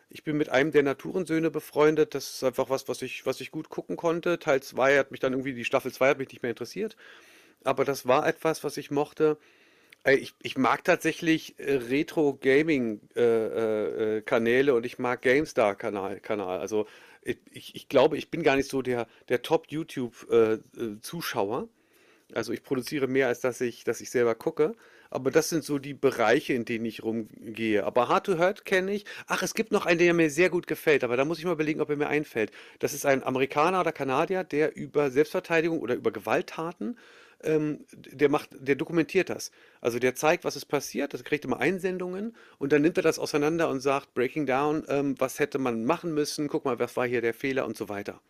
Ich 0.09 0.23
bin 0.23 0.37
mit 0.37 0.49
einem 0.49 0.71
der 0.71 0.85
Naturensöhne 0.85 1.51
befreundet. 1.51 2.15
Das 2.15 2.37
ist 2.37 2.45
einfach 2.45 2.71
was, 2.71 2.89
was 2.89 3.03
ich, 3.03 3.27
was 3.27 3.41
ich 3.41 3.51
gut 3.51 3.69
gucken 3.69 3.97
konnte. 3.97 4.39
Teil 4.39 4.63
2 4.63 4.99
hat 4.99 5.11
mich 5.11 5.21
dann 5.21 5.33
irgendwie, 5.33 5.53
die 5.53 5.65
Staffel 5.65 5.93
2 5.93 6.11
hat 6.11 6.19
mich 6.19 6.29
nicht 6.29 6.43
mehr 6.43 6.51
interessiert. 6.51 6.97
Aber 7.65 7.85
das 7.85 8.07
war 8.07 8.27
etwas, 8.27 8.63
was 8.63 8.77
ich 8.77 8.91
mochte. 8.91 9.37
Ich, 10.07 10.35
ich 10.41 10.57
mag 10.57 10.85
tatsächlich 10.85 11.59
äh, 11.59 11.75
Retro-Gaming-Kanäle 11.75 14.71
äh, 14.71 14.73
äh, 14.73 14.77
und 14.77 14.87
ich 14.87 15.01
mag 15.01 15.21
GameStar-Kanal. 15.23 16.21
Kanal. 16.21 16.61
Also 16.61 16.87
ich, 17.23 17.75
ich 17.75 17.89
glaube, 17.89 18.17
ich 18.17 18.31
bin 18.31 18.45
gar 18.45 18.55
nicht 18.57 18.71
so 18.71 18.83
der, 18.83 19.09
der 19.29 19.43
Top-YouTube-Zuschauer. 19.43 21.61
Äh, 21.61 21.65
äh, 21.65 21.69
also 22.35 22.53
ich 22.53 22.63
produziere 22.63 23.09
mehr, 23.09 23.27
als 23.29 23.41
dass 23.41 23.61
ich, 23.61 23.83
dass 23.85 24.01
ich 24.01 24.11
selber 24.11 24.35
gucke. 24.37 24.75
Aber 25.11 25.31
das 25.31 25.49
sind 25.49 25.65
so 25.65 25.79
die 25.79 25.95
Bereiche, 25.95 26.53
in 26.53 26.65
denen 26.65 26.85
ich 26.85 27.03
rumgehe. 27.03 27.85
Aber 27.85 28.09
Hard 28.09 28.27
to 28.27 28.39
Hurt 28.39 28.65
kenne 28.65 28.93
ich. 28.93 29.05
Ach, 29.27 29.43
es 29.43 29.55
gibt 29.55 29.73
noch 29.73 29.87
einen, 29.87 29.99
der 29.99 30.15
mir 30.15 30.31
sehr 30.31 30.51
gut 30.51 30.67
gefällt, 30.69 31.03
aber 31.05 31.17
da 31.17 31.25
muss 31.25 31.39
ich 31.39 31.45
mal 31.45 31.53
überlegen, 31.53 31.81
ob 31.81 31.91
er 31.91 31.97
mir 31.97 32.09
einfällt. 32.09 32.53
Das 32.81 32.93
ist 32.95 33.07
ein 33.07 33.23
Amerikaner 33.25 33.81
oder 33.81 33.93
Kanadier, 33.93 34.45
der 34.45 34.77
über 34.77 35.11
Selbstverteidigung 35.11 35.81
oder 35.81 35.95
über 35.95 36.13
Gewalttaten 36.13 36.97
ähm, 37.43 37.85
der 37.93 38.29
macht, 38.29 38.51
der 38.53 38.75
dokumentiert 38.75 39.31
das. 39.31 39.51
Also 39.81 39.99
der 39.99 40.15
zeigt, 40.15 40.45
was 40.45 40.57
ist 40.57 40.67
passiert, 40.67 41.15
das 41.15 41.25
kriegt 41.25 41.45
immer 41.45 41.61
Einsendungen 41.61 42.37
und 42.59 42.73
dann 42.73 42.83
nimmt 42.83 42.97
er 42.97 43.03
das 43.03 43.19
auseinander 43.19 43.69
und 43.69 43.81
sagt, 43.81 44.15
Breaking 44.15 44.47
Down, 44.47 44.85
ähm, 44.89 45.15
was 45.19 45.39
hätte 45.39 45.59
man 45.59 45.85
machen 45.85 46.15
müssen, 46.15 46.49
guck 46.49 46.65
mal, 46.65 46.79
was 46.79 46.97
war 46.97 47.07
hier 47.07 47.21
der 47.21 47.35
Fehler 47.35 47.67
und 47.67 47.77
so 47.77 47.89
weiter. 47.89 48.21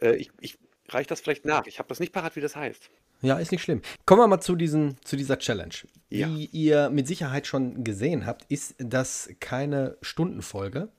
Äh, 0.00 0.16
ich, 0.16 0.30
ich 0.40 0.58
reiche 0.88 1.08
das 1.08 1.20
vielleicht 1.20 1.44
nach. 1.44 1.66
Ich 1.66 1.78
habe 1.78 1.88
das 1.88 2.00
nicht 2.00 2.12
parat, 2.12 2.36
wie 2.36 2.40
das 2.40 2.56
heißt. 2.56 2.90
Ja, 3.22 3.38
ist 3.38 3.52
nicht 3.52 3.62
schlimm. 3.62 3.80
Kommen 4.04 4.20
wir 4.20 4.28
mal 4.28 4.40
zu, 4.40 4.56
diesen, 4.56 4.96
zu 5.02 5.16
dieser 5.16 5.38
Challenge. 5.38 5.74
Ja. 6.10 6.28
Wie 6.28 6.46
ihr 6.46 6.90
mit 6.90 7.06
Sicherheit 7.06 7.46
schon 7.46 7.82
gesehen 7.82 8.26
habt, 8.26 8.44
ist 8.50 8.74
das 8.78 9.30
keine 9.40 9.96
Stundenfolge. 10.02 10.90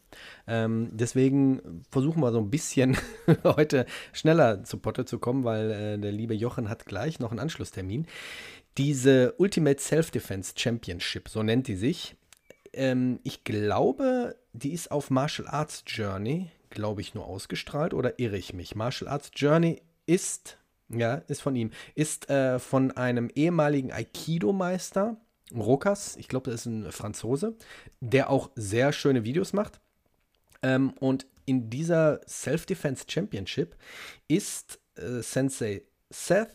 Ähm, 0.48 0.90
deswegen 0.92 1.84
versuchen 1.92 2.22
wir 2.22 2.32
so 2.32 2.40
ein 2.40 2.50
bisschen 2.50 2.98
heute 3.44 3.86
schneller 4.14 4.64
zu 4.64 4.78
Potte 4.78 5.06
zu 5.06 5.20
kommen, 5.20 5.44
weil 5.44 5.72
äh, 5.72 5.98
der 6.00 6.12
liebe 6.12 6.34
Jochen 6.34 6.70
hat 6.70 6.86
gleich 6.86 7.20
noch 7.20 7.32
einen 7.32 7.40
Anschlusstermin. 7.40 8.08
Diese 8.78 9.34
Ultimate 9.38 9.82
Self-Defense 9.82 10.54
Championship, 10.56 11.30
so 11.30 11.44
nennt 11.44 11.68
die 11.68 11.76
sich. 11.76 12.16
Ähm, 12.74 13.20
ich 13.24 13.44
glaube, 13.44 14.36
die 14.54 14.74
ist 14.74 14.92
auf 14.92 15.10
Martial 15.10 15.48
Arts 15.48 15.84
Journey, 15.86 16.50
glaube 16.70 17.02
ich, 17.02 17.14
nur 17.14 17.26
ausgestrahlt 17.26 17.94
oder 17.94 18.20
irre 18.20 18.38
ich 18.38 18.54
mich? 18.54 18.76
Martial 18.76 19.10
Arts 19.10 19.32
Journey 19.36 19.82
ist 20.06 20.58
ja, 20.90 21.16
ist 21.28 21.42
von 21.42 21.56
ihm. 21.56 21.72
Ist 21.96 22.30
äh, 22.30 22.60
von 22.60 22.92
einem 22.92 23.30
ehemaligen 23.36 23.92
Aikido-Meister, 23.92 25.18
Rokas, 25.56 26.16
ich 26.18 26.28
glaube, 26.28 26.52
das 26.52 26.62
ist 26.62 26.66
ein 26.66 26.92
Franzose, 26.92 27.56
der 28.00 28.30
auch 28.30 28.52
sehr 28.56 28.92
schöne 28.92 29.24
Videos 29.24 29.54
macht. 29.54 29.80
Ähm, 30.62 30.92
und 31.00 31.26
in 31.46 31.70
dieser 31.70 32.22
Self-Defense 32.28 33.06
Championship 33.08 33.76
ist 34.28 34.80
äh, 34.96 35.22
Sensei 35.22 35.84
Seth, 36.10 36.54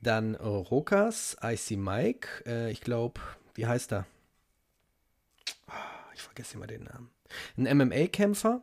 dann 0.00 0.34
Rokas, 0.34 1.36
IC 1.42 1.78
Mike, 1.78 2.44
äh, 2.46 2.70
ich 2.70 2.80
glaube, 2.80 3.20
wie 3.54 3.66
heißt 3.66 3.92
er? 3.92 4.06
Ah, 5.66 5.72
ich 6.14 6.22
vergesse 6.22 6.56
immer 6.56 6.66
den 6.66 6.84
Namen. 6.84 7.10
Ein 7.56 7.78
MMA-Kämpfer 7.78 8.62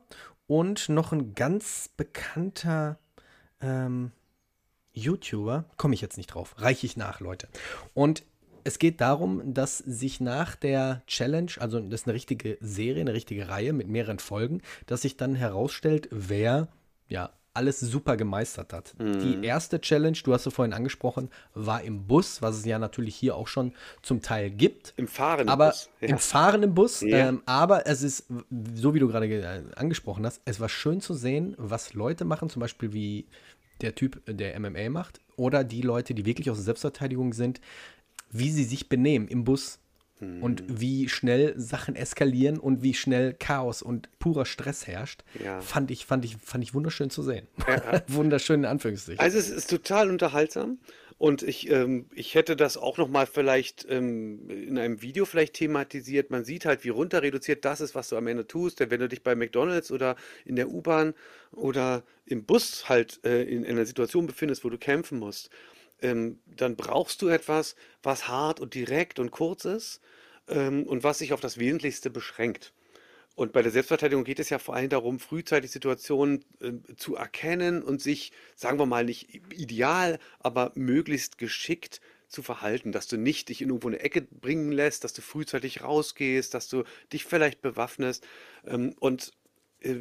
und 0.50 0.90
noch 0.90 1.12
ein 1.12 1.36
ganz 1.36 1.92
bekannter 1.96 2.98
ähm, 3.62 4.12
YouTuber, 4.94 5.66
komme 5.78 5.94
ich 5.94 6.02
jetzt 6.02 6.18
nicht 6.18 6.34
drauf, 6.34 6.56
reiche 6.58 6.88
ich 6.88 6.98
nach, 6.98 7.20
Leute. 7.20 7.48
Und 7.94 8.24
es 8.64 8.80
geht 8.80 9.00
darum, 9.00 9.54
dass 9.54 9.78
sich 9.78 10.20
nach 10.20 10.56
der 10.56 11.04
Challenge, 11.06 11.52
also 11.60 11.80
das 11.80 12.02
ist 12.02 12.08
eine 12.08 12.16
richtige 12.16 12.58
Serie, 12.62 13.02
eine 13.02 13.14
richtige 13.14 13.48
Reihe 13.48 13.74
mit 13.74 13.88
mehreren 13.88 14.18
Folgen, 14.18 14.62
dass 14.88 15.04
sich 15.04 15.18
dann 15.18 15.36
herausstellt, 15.36 16.10
wer 16.12 16.68
ja 17.08 17.30
alles 17.54 17.80
super 17.80 18.16
gemeistert 18.18 18.74
hat. 18.74 18.94
Mhm. 19.00 19.20
Die 19.20 19.46
erste 19.46 19.82
Challenge, 19.82 20.18
du 20.24 20.34
hast 20.34 20.46
es 20.46 20.54
vorhin 20.54 20.74
angesprochen, 20.74 21.30
war 21.54 21.82
im 21.82 22.06
Bus, 22.08 22.42
was 22.42 22.58
es 22.58 22.66
ja 22.66 22.80
natürlich 22.80 23.16
hier 23.16 23.36
auch 23.36 23.48
schon 23.48 23.74
zum 24.02 24.22
Teil 24.22 24.50
gibt. 24.50 24.94
Im 24.98 25.08
fahrenden 25.08 25.50
aber 25.50 25.70
Bus. 25.70 25.90
Ja. 26.02 26.08
Im 26.10 26.18
fahrenden 26.20 26.74
Bus. 26.74 27.02
Ja. 27.02 27.30
Ähm, 27.30 27.42
aber 27.46 27.88
es 27.88 28.02
ist, 28.04 28.28
so 28.76 28.94
wie 28.94 29.00
du 29.00 29.08
gerade 29.08 29.28
äh, 29.28 29.64
angesprochen 29.76 30.26
hast, 30.26 30.42
es 30.46 30.60
war 30.60 30.70
schön 30.70 31.02
zu 31.02 31.14
sehen, 31.14 31.56
was 31.58 31.94
Leute 31.94 32.26
machen, 32.26 32.50
zum 32.50 32.60
Beispiel 32.60 32.94
wie 32.94 33.26
der 33.82 33.96
Typ, 33.96 34.22
der 34.28 34.60
MMA 34.60 34.90
macht, 34.90 35.20
oder 35.36 35.64
die 35.64 35.82
Leute, 35.82 36.14
die 36.14 36.26
wirklich 36.26 36.50
aus 36.50 36.58
der 36.58 36.66
Selbstverteidigung 36.66 37.34
sind, 37.34 37.62
wie 38.30 38.52
sie 38.52 38.66
sich 38.66 38.90
benehmen 38.90 39.28
im 39.28 39.44
Bus 39.44 39.80
hm. 40.20 40.44
und 40.44 40.64
wie 40.68 41.10
schnell 41.10 41.54
Sachen 41.58 41.96
eskalieren 41.96 42.60
und 42.60 42.84
wie 42.84 42.94
schnell 42.94 43.34
Chaos 43.34 43.82
und 43.82 44.10
purer 44.20 44.46
Stress 44.46 44.88
herrscht, 44.88 45.24
ja. 45.44 45.62
fand, 45.62 45.92
ich, 45.92 46.06
fand, 46.06 46.26
ich, 46.26 46.38
fand 46.38 46.64
ich 46.64 46.74
wunderschön 46.74 47.10
zu 47.10 47.24
sehen. 47.24 47.48
Ja. 47.68 48.02
wunderschön 48.08 48.62
in 48.62 48.66
Anführungszeichen. 48.66 49.20
Also 49.20 49.38
es 49.38 49.50
ist 49.50 49.70
total 49.70 50.10
unterhaltsam. 50.10 50.80
Und 51.20 51.44
ich, 51.44 51.70
ähm, 51.70 52.06
ich 52.16 52.34
hätte 52.34 52.56
das 52.56 52.78
auch 52.78 52.98
noch 52.98 53.10
mal 53.10 53.28
vielleicht 53.28 53.86
ähm, 53.90 54.50
in 54.50 54.80
einem 54.80 55.02
Video 55.02 55.26
vielleicht 55.26 55.54
thematisiert. 55.56 56.32
Man 56.32 56.46
sieht 56.46 56.66
halt, 56.66 56.86
wie 56.86 56.90
runter 56.90 57.22
reduziert 57.22 57.66
das 57.66 57.82
ist, 57.82 57.94
was 57.94 58.08
du 58.08 58.16
am 58.16 58.26
Ende 58.28 58.48
tust. 58.48 58.80
Denn 58.80 58.90
wenn 58.90 59.02
du 59.02 59.10
dich 59.10 59.22
bei 59.22 59.36
McDonald's 59.36 59.92
oder 59.92 60.16
in 60.46 60.56
der 60.56 60.70
U-Bahn 60.70 61.14
oder 61.52 62.04
im 62.26 62.46
Bus 62.46 62.88
halt 62.88 63.20
äh, 63.26 63.44
in, 63.44 63.66
in 63.66 63.76
einer 63.76 63.86
Situation 63.86 64.28
befindest, 64.28 64.64
wo 64.64 64.70
du 64.70 64.78
kämpfen 64.78 65.20
musst, 65.20 65.50
ähm, 66.02 66.40
dann 66.46 66.76
brauchst 66.76 67.22
du 67.22 67.28
etwas, 67.28 67.76
was 68.04 68.28
hart 68.28 68.60
und 68.60 68.74
direkt 68.74 69.20
und 69.20 69.32
kurz 69.32 69.66
ist 69.66 70.02
ähm, 70.48 70.84
und 70.84 71.04
was 71.04 71.20
sich 71.20 71.34
auf 71.34 71.42
das 71.42 71.58
Wesentlichste 71.58 72.10
beschränkt. 72.10 72.74
Und 73.36 73.54
bei 73.54 73.62
der 73.62 73.72
Selbstverteidigung 73.72 74.26
geht 74.26 74.40
es 74.40 74.50
ja 74.50 74.60
vor 74.60 74.76
allem 74.76 74.90
darum, 74.90 75.18
frühzeitig 75.18 75.72
Situationen 75.72 76.44
äh, 76.60 76.74
zu 76.98 77.16
erkennen 77.16 77.82
und 77.84 78.02
sich, 78.02 78.34
sagen 78.56 78.78
wir 78.80 78.86
mal, 78.86 79.06
nicht 79.06 79.34
ideal, 79.54 80.20
aber 80.40 80.74
möglichst 80.76 81.38
geschickt 81.38 82.02
zu 82.28 82.44
verhalten, 82.44 82.92
dass 82.92 83.08
du 83.08 83.18
nicht 83.18 83.50
dich 83.50 83.62
in 83.62 83.70
irgendwo 83.70 83.88
eine 83.88 84.02
Ecke 84.02 84.22
bringen 84.22 84.72
lässt, 84.74 85.06
dass 85.06 85.14
du 85.14 85.22
frühzeitig 85.22 85.84
rausgehst, 85.84 86.54
dass 86.54 86.68
du 86.68 86.84
dich 87.14 87.24
vielleicht 87.24 87.62
bewaffnest. 87.62 88.28
Ähm, 88.66 88.94
und 89.00 89.32
äh, 89.80 89.96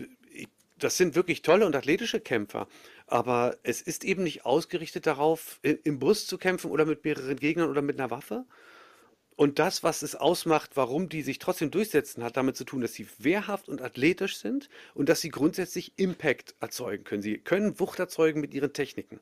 das 0.79 0.97
sind 0.97 1.15
wirklich 1.15 1.43
tolle 1.43 1.67
und 1.67 1.77
athletische 1.77 2.21
Kämpfer, 2.21 2.69
aber 3.07 3.57
es 3.63 3.81
ist 3.83 4.05
eben 4.05 4.23
nicht 4.23 4.45
ausgerichtet 4.45 5.07
darauf, 5.07 5.61
im 5.63 5.99
Brust 5.99 6.29
zu 6.29 6.39
kämpfen 6.39 6.71
oder 6.71 6.85
mit 6.85 7.05
mehreren 7.05 7.37
Gegnern 7.37 7.71
oder 7.71 7.83
mit 7.83 7.99
einer 7.99 8.11
Waffe, 8.11 8.45
und 9.39 9.61
das, 9.61 9.85
was 9.85 10.03
es 10.03 10.17
ausmacht, 10.17 10.73
warum 10.75 11.09
die 11.09 11.23
sich 11.23 11.39
trotzdem 11.39 11.71
durchsetzen, 11.71 12.25
hat 12.25 12.37
damit 12.37 12.57
zu 12.57 12.65
tun, 12.65 12.81
dass 12.81 12.95
sie 12.95 13.07
wehrhaft 13.19 13.69
und 13.69 13.81
athletisch 13.81 14.37
sind 14.37 14.69
und 14.95 15.09
dass 15.09 15.21
sie 15.21 15.29
grundsätzlich 15.29 15.93
Impact 15.95 16.57
erzeugen 16.59 17.05
können. 17.05 17.23
Sie 17.23 17.39
können 17.39 17.79
Wucht 17.79 18.01
erzeugen 18.01 18.41
mit 18.41 18.53
ihren 18.53 18.73
Techniken. 18.73 19.21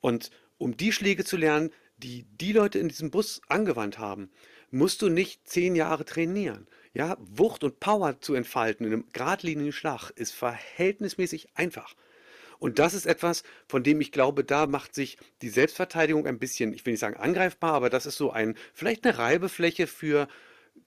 Und 0.00 0.30
um 0.56 0.76
die 0.76 0.92
Schläge 0.92 1.24
zu 1.24 1.36
lernen, 1.36 1.72
die 1.96 2.26
die 2.40 2.52
Leute 2.52 2.78
in 2.78 2.88
diesem 2.88 3.10
Bus 3.10 3.40
angewandt 3.48 3.98
haben, 3.98 4.30
musst 4.70 5.02
du 5.02 5.08
nicht 5.08 5.48
zehn 5.48 5.74
Jahre 5.74 6.04
trainieren. 6.04 6.68
Ja, 6.94 7.16
Wucht 7.18 7.64
und 7.64 7.80
Power 7.80 8.20
zu 8.20 8.34
entfalten 8.34 8.86
in 8.86 8.92
einem 8.92 9.04
geradlinigen 9.12 9.72
Schlag 9.72 10.10
ist 10.10 10.32
verhältnismäßig 10.32 11.48
einfach. 11.54 11.94
Und 12.60 12.78
das 12.78 12.94
ist 12.94 13.04
etwas, 13.04 13.42
von 13.66 13.82
dem 13.82 14.00
ich 14.00 14.12
glaube, 14.12 14.44
da 14.44 14.66
macht 14.66 14.94
sich 14.94 15.18
die 15.42 15.48
Selbstverteidigung 15.48 16.26
ein 16.26 16.38
bisschen, 16.38 16.72
ich 16.72 16.86
will 16.86 16.92
nicht 16.92 17.00
sagen 17.00 17.16
angreifbar, 17.16 17.72
aber 17.74 17.90
das 17.90 18.06
ist 18.06 18.16
so 18.16 18.30
ein, 18.30 18.54
vielleicht 18.72 19.04
eine 19.04 19.18
Reibefläche 19.18 19.86
für 19.86 20.28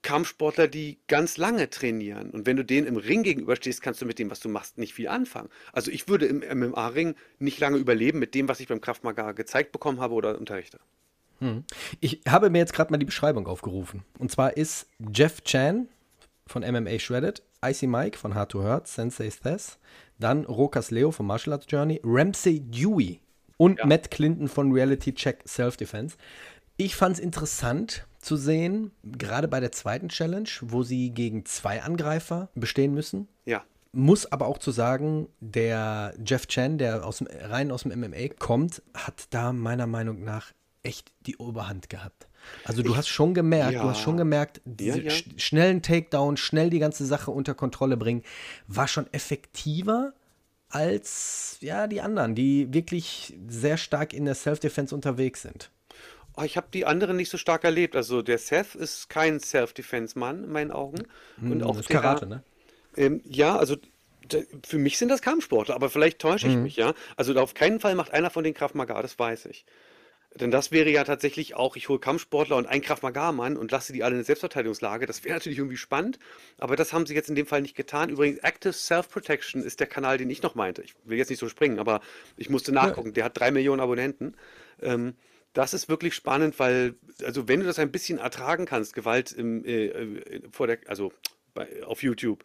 Kampfsportler, 0.02 0.68
die 0.68 0.98
ganz 1.08 1.36
lange 1.36 1.70
trainieren. 1.70 2.30
Und 2.30 2.46
wenn 2.46 2.56
du 2.56 2.64
denen 2.64 2.86
im 2.86 2.96
Ring 2.96 3.22
gegenüberstehst, 3.22 3.82
kannst 3.82 4.00
du 4.00 4.06
mit 4.06 4.18
dem, 4.18 4.30
was 4.30 4.40
du 4.40 4.48
machst, 4.48 4.78
nicht 4.78 4.94
viel 4.94 5.08
anfangen. 5.08 5.50
Also 5.72 5.90
ich 5.90 6.08
würde 6.08 6.26
im 6.26 6.38
MMA-Ring 6.38 7.14
nicht 7.38 7.60
lange 7.60 7.78
überleben 7.78 8.18
mit 8.18 8.34
dem, 8.34 8.48
was 8.48 8.60
ich 8.60 8.68
beim 8.68 8.80
Kraftmagar 8.80 9.34
gezeigt 9.34 9.72
bekommen 9.72 10.00
habe 10.00 10.14
oder 10.14 10.38
unterrichte. 10.38 10.78
Hm. 11.40 11.64
Ich 12.00 12.20
habe 12.28 12.50
mir 12.50 12.58
jetzt 12.58 12.72
gerade 12.72 12.92
mal 12.92 12.98
die 12.98 13.06
Beschreibung 13.06 13.46
aufgerufen. 13.46 14.04
Und 14.18 14.30
zwar 14.30 14.56
ist 14.56 14.88
Jeff 15.12 15.42
Chan 15.44 15.88
von 16.48 16.62
MMA 16.62 16.98
Shredded, 16.98 17.42
Icy 17.64 17.86
Mike 17.86 18.18
von 18.18 18.34
Hard 18.34 18.52
to 18.52 18.62
Hurt, 18.62 18.86
Sensei 18.88 19.30
Thess, 19.30 19.78
dann 20.18 20.44
Rokas 20.44 20.90
Leo 20.90 21.10
von 21.10 21.26
Martial 21.26 21.54
Arts 21.54 21.66
Journey, 21.68 22.00
Ramsey 22.04 22.60
Dewey 22.60 23.20
und 23.56 23.78
ja. 23.78 23.86
Matt 23.86 24.10
Clinton 24.10 24.48
von 24.48 24.72
Reality 24.72 25.14
Check 25.14 25.42
Self-Defense. 25.46 26.16
Ich 26.76 26.96
fand 26.96 27.16
es 27.16 27.20
interessant 27.20 28.06
zu 28.20 28.36
sehen, 28.36 28.92
gerade 29.04 29.48
bei 29.48 29.60
der 29.60 29.72
zweiten 29.72 30.08
Challenge, 30.08 30.48
wo 30.62 30.82
sie 30.82 31.10
gegen 31.10 31.44
zwei 31.44 31.82
Angreifer 31.82 32.48
bestehen 32.54 32.94
müssen. 32.94 33.28
Ja. 33.44 33.64
Muss 33.92 34.30
aber 34.30 34.46
auch 34.46 34.58
zu 34.58 34.70
sagen, 34.70 35.28
der 35.40 36.14
Jeff 36.24 36.46
Chan, 36.46 36.78
der 36.78 37.04
aus 37.04 37.18
dem, 37.18 37.26
rein 37.26 37.70
aus 37.72 37.82
dem 37.82 37.98
MMA 37.98 38.28
kommt, 38.38 38.82
hat 38.94 39.26
da 39.30 39.52
meiner 39.52 39.86
Meinung 39.86 40.22
nach 40.22 40.52
echt 40.82 41.10
die 41.26 41.36
Oberhand 41.36 41.88
gehabt. 41.88 42.27
Also 42.64 42.82
du 42.82 42.92
ich, 42.92 42.96
hast 42.96 43.08
schon 43.08 43.34
gemerkt, 43.34 43.74
ja. 43.74 43.82
du 43.82 43.88
hast 43.88 44.00
schon 44.00 44.16
gemerkt, 44.16 44.60
ja, 44.80 44.96
ja. 44.96 45.12
schnellen 45.36 45.82
Takedown, 45.82 46.36
schnell 46.36 46.70
die 46.70 46.78
ganze 46.78 47.04
Sache 47.04 47.30
unter 47.30 47.54
Kontrolle 47.54 47.96
bringen, 47.96 48.22
war 48.66 48.88
schon 48.88 49.06
effektiver 49.12 50.12
als 50.70 51.58
ja 51.60 51.86
die 51.86 52.00
anderen, 52.00 52.34
die 52.34 52.72
wirklich 52.72 53.34
sehr 53.48 53.76
stark 53.76 54.12
in 54.12 54.24
der 54.24 54.34
Self-Defense 54.34 54.94
unterwegs 54.94 55.42
sind. 55.42 55.70
Oh, 56.36 56.42
ich 56.42 56.56
habe 56.56 56.68
die 56.72 56.86
anderen 56.86 57.16
nicht 57.16 57.30
so 57.30 57.38
stark 57.38 57.64
erlebt. 57.64 57.96
Also 57.96 58.22
der 58.22 58.38
Seth 58.38 58.74
ist 58.74 59.08
kein 59.08 59.40
Self-Defense-Mann 59.40 60.44
in 60.44 60.52
meinen 60.52 60.70
Augen. 60.70 61.02
Hm, 61.40 61.52
Und 61.52 61.62
auch 61.64 61.76
das 61.76 61.86
der, 61.86 62.00
Karate, 62.00 62.26
ne? 62.26 62.42
Ähm, 62.96 63.20
ja, 63.24 63.56
also 63.56 63.76
für 64.64 64.78
mich 64.78 64.98
sind 64.98 65.08
das 65.08 65.22
Kampfsportler, 65.22 65.74
aber 65.74 65.90
vielleicht 65.90 66.18
täusche 66.18 66.46
ich 66.48 66.54
mhm. 66.54 66.64
mich, 66.64 66.76
ja. 66.76 66.94
Also 67.16 67.34
auf 67.40 67.54
keinen 67.54 67.80
Fall 67.80 67.94
macht 67.94 68.12
einer 68.12 68.30
von 68.30 68.44
den 68.44 68.54
Kraft 68.54 68.74
Maga, 68.74 69.00
das 69.00 69.18
weiß 69.18 69.46
ich. 69.46 69.64
Denn 70.40 70.50
das 70.50 70.70
wäre 70.70 70.90
ja 70.90 71.04
tatsächlich 71.04 71.54
auch, 71.54 71.76
ich 71.76 71.88
hole 71.88 71.98
Kampfsportler 71.98 72.56
und 72.56 72.66
einen 72.66 72.82
Kraft-Maga-Mann 72.82 73.56
und 73.56 73.70
lasse 73.70 73.92
die 73.92 74.02
alle 74.02 74.12
in 74.12 74.18
eine 74.18 74.24
Selbstverteidigungslage. 74.24 75.06
Das 75.06 75.24
wäre 75.24 75.34
natürlich 75.34 75.58
irgendwie 75.58 75.76
spannend, 75.76 76.18
aber 76.58 76.76
das 76.76 76.92
haben 76.92 77.06
sie 77.06 77.14
jetzt 77.14 77.28
in 77.28 77.34
dem 77.34 77.46
Fall 77.46 77.62
nicht 77.62 77.76
getan. 77.76 78.10
Übrigens, 78.10 78.38
Active 78.38 78.72
Self-Protection 78.72 79.62
ist 79.62 79.80
der 79.80 79.86
Kanal, 79.86 80.18
den 80.18 80.30
ich 80.30 80.42
noch 80.42 80.54
meinte. 80.54 80.82
Ich 80.82 80.94
will 81.04 81.18
jetzt 81.18 81.30
nicht 81.30 81.40
so 81.40 81.48
springen, 81.48 81.78
aber 81.78 82.00
ich 82.36 82.50
musste 82.50 82.72
nachgucken. 82.72 83.08
Ja. 83.08 83.14
Der 83.14 83.24
hat 83.24 83.38
drei 83.38 83.50
Millionen 83.50 83.80
Abonnenten. 83.80 84.34
Ähm, 84.80 85.14
das 85.54 85.74
ist 85.74 85.88
wirklich 85.88 86.14
spannend, 86.14 86.58
weil, 86.58 86.94
also 87.24 87.48
wenn 87.48 87.60
du 87.60 87.66
das 87.66 87.78
ein 87.78 87.90
bisschen 87.90 88.18
ertragen 88.18 88.66
kannst, 88.66 88.94
Gewalt 88.94 89.32
im, 89.32 89.64
äh, 89.64 89.86
äh 89.86 90.42
vor 90.50 90.66
der, 90.66 90.78
also 90.86 91.12
bei, 91.54 91.82
auf 91.84 92.02
YouTube, 92.02 92.44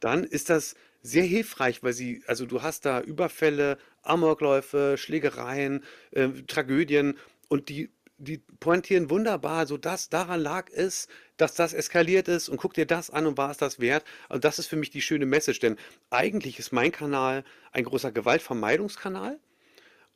dann 0.00 0.24
ist 0.24 0.50
das 0.50 0.74
sehr 1.02 1.24
hilfreich, 1.24 1.82
weil 1.82 1.92
sie, 1.92 2.22
also 2.26 2.46
du 2.46 2.62
hast 2.62 2.84
da 2.84 3.00
Überfälle, 3.00 3.78
Amokläufe, 4.02 4.96
Schlägereien, 4.98 5.84
äh, 6.10 6.28
Tragödien 6.46 7.18
und 7.48 7.68
die, 7.68 7.90
die 8.18 8.38
pointieren 8.60 9.10
wunderbar, 9.10 9.66
so 9.66 9.76
dass 9.76 10.08
daran 10.08 10.40
lag 10.40 10.70
es, 10.70 11.08
dass 11.36 11.54
das 11.54 11.72
eskaliert 11.72 12.28
ist 12.28 12.48
und 12.48 12.56
guck 12.56 12.74
dir 12.74 12.86
das 12.86 13.10
an 13.10 13.26
und 13.26 13.38
war 13.38 13.50
es 13.50 13.58
das 13.58 13.78
wert. 13.78 14.04
Also 14.28 14.40
das 14.40 14.58
ist 14.58 14.66
für 14.66 14.76
mich 14.76 14.90
die 14.90 15.02
schöne 15.02 15.26
Message, 15.26 15.60
denn 15.60 15.76
eigentlich 16.10 16.58
ist 16.58 16.72
mein 16.72 16.92
Kanal 16.92 17.44
ein 17.72 17.84
großer 17.84 18.10
Gewaltvermeidungskanal. 18.12 19.38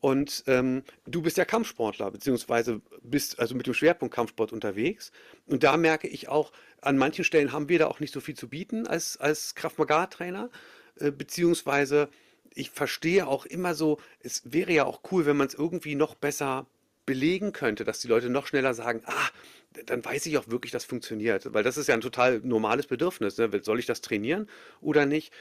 Und 0.02 0.42
ähm, 0.48 0.82
du 1.06 1.22
bist 1.22 1.36
ja 1.36 1.44
Kampfsportler, 1.44 2.10
beziehungsweise 2.10 2.80
bist 3.04 3.38
also 3.38 3.54
mit 3.54 3.68
dem 3.68 3.74
Schwerpunkt 3.74 4.12
Kampfsport 4.12 4.52
unterwegs. 4.52 5.12
Und 5.46 5.62
da 5.62 5.76
merke 5.76 6.08
ich 6.08 6.28
auch, 6.28 6.50
an 6.80 6.98
manchen 6.98 7.22
Stellen 7.22 7.52
haben 7.52 7.68
wir 7.68 7.78
da 7.78 7.86
auch 7.86 8.00
nicht 8.00 8.12
so 8.12 8.18
viel 8.18 8.34
zu 8.34 8.48
bieten 8.48 8.88
als, 8.88 9.16
als 9.16 9.54
Kraft-Maga-Trainer, 9.54 10.50
äh, 10.98 11.12
beziehungsweise 11.12 12.08
ich 12.52 12.70
verstehe 12.70 13.28
auch 13.28 13.46
immer 13.46 13.76
so, 13.76 14.00
es 14.18 14.42
wäre 14.44 14.72
ja 14.72 14.86
auch 14.86 15.02
cool, 15.12 15.24
wenn 15.24 15.36
man 15.36 15.46
es 15.46 15.54
irgendwie 15.54 15.94
noch 15.94 16.16
besser 16.16 16.66
belegen 17.06 17.52
könnte, 17.52 17.84
dass 17.84 18.00
die 18.00 18.08
Leute 18.08 18.28
noch 18.28 18.48
schneller 18.48 18.74
sagen, 18.74 19.02
ah, 19.06 19.28
dann 19.86 20.04
weiß 20.04 20.26
ich 20.26 20.36
auch 20.36 20.48
wirklich, 20.48 20.72
das 20.72 20.84
funktioniert. 20.84 21.54
Weil 21.54 21.62
das 21.62 21.76
ist 21.76 21.86
ja 21.86 21.94
ein 21.94 22.00
total 22.00 22.40
normales 22.40 22.88
Bedürfnis. 22.88 23.38
Ne? 23.38 23.50
Soll 23.62 23.78
ich 23.78 23.86
das 23.86 24.00
trainieren 24.00 24.48
oder 24.80 25.06
nicht? 25.06 25.32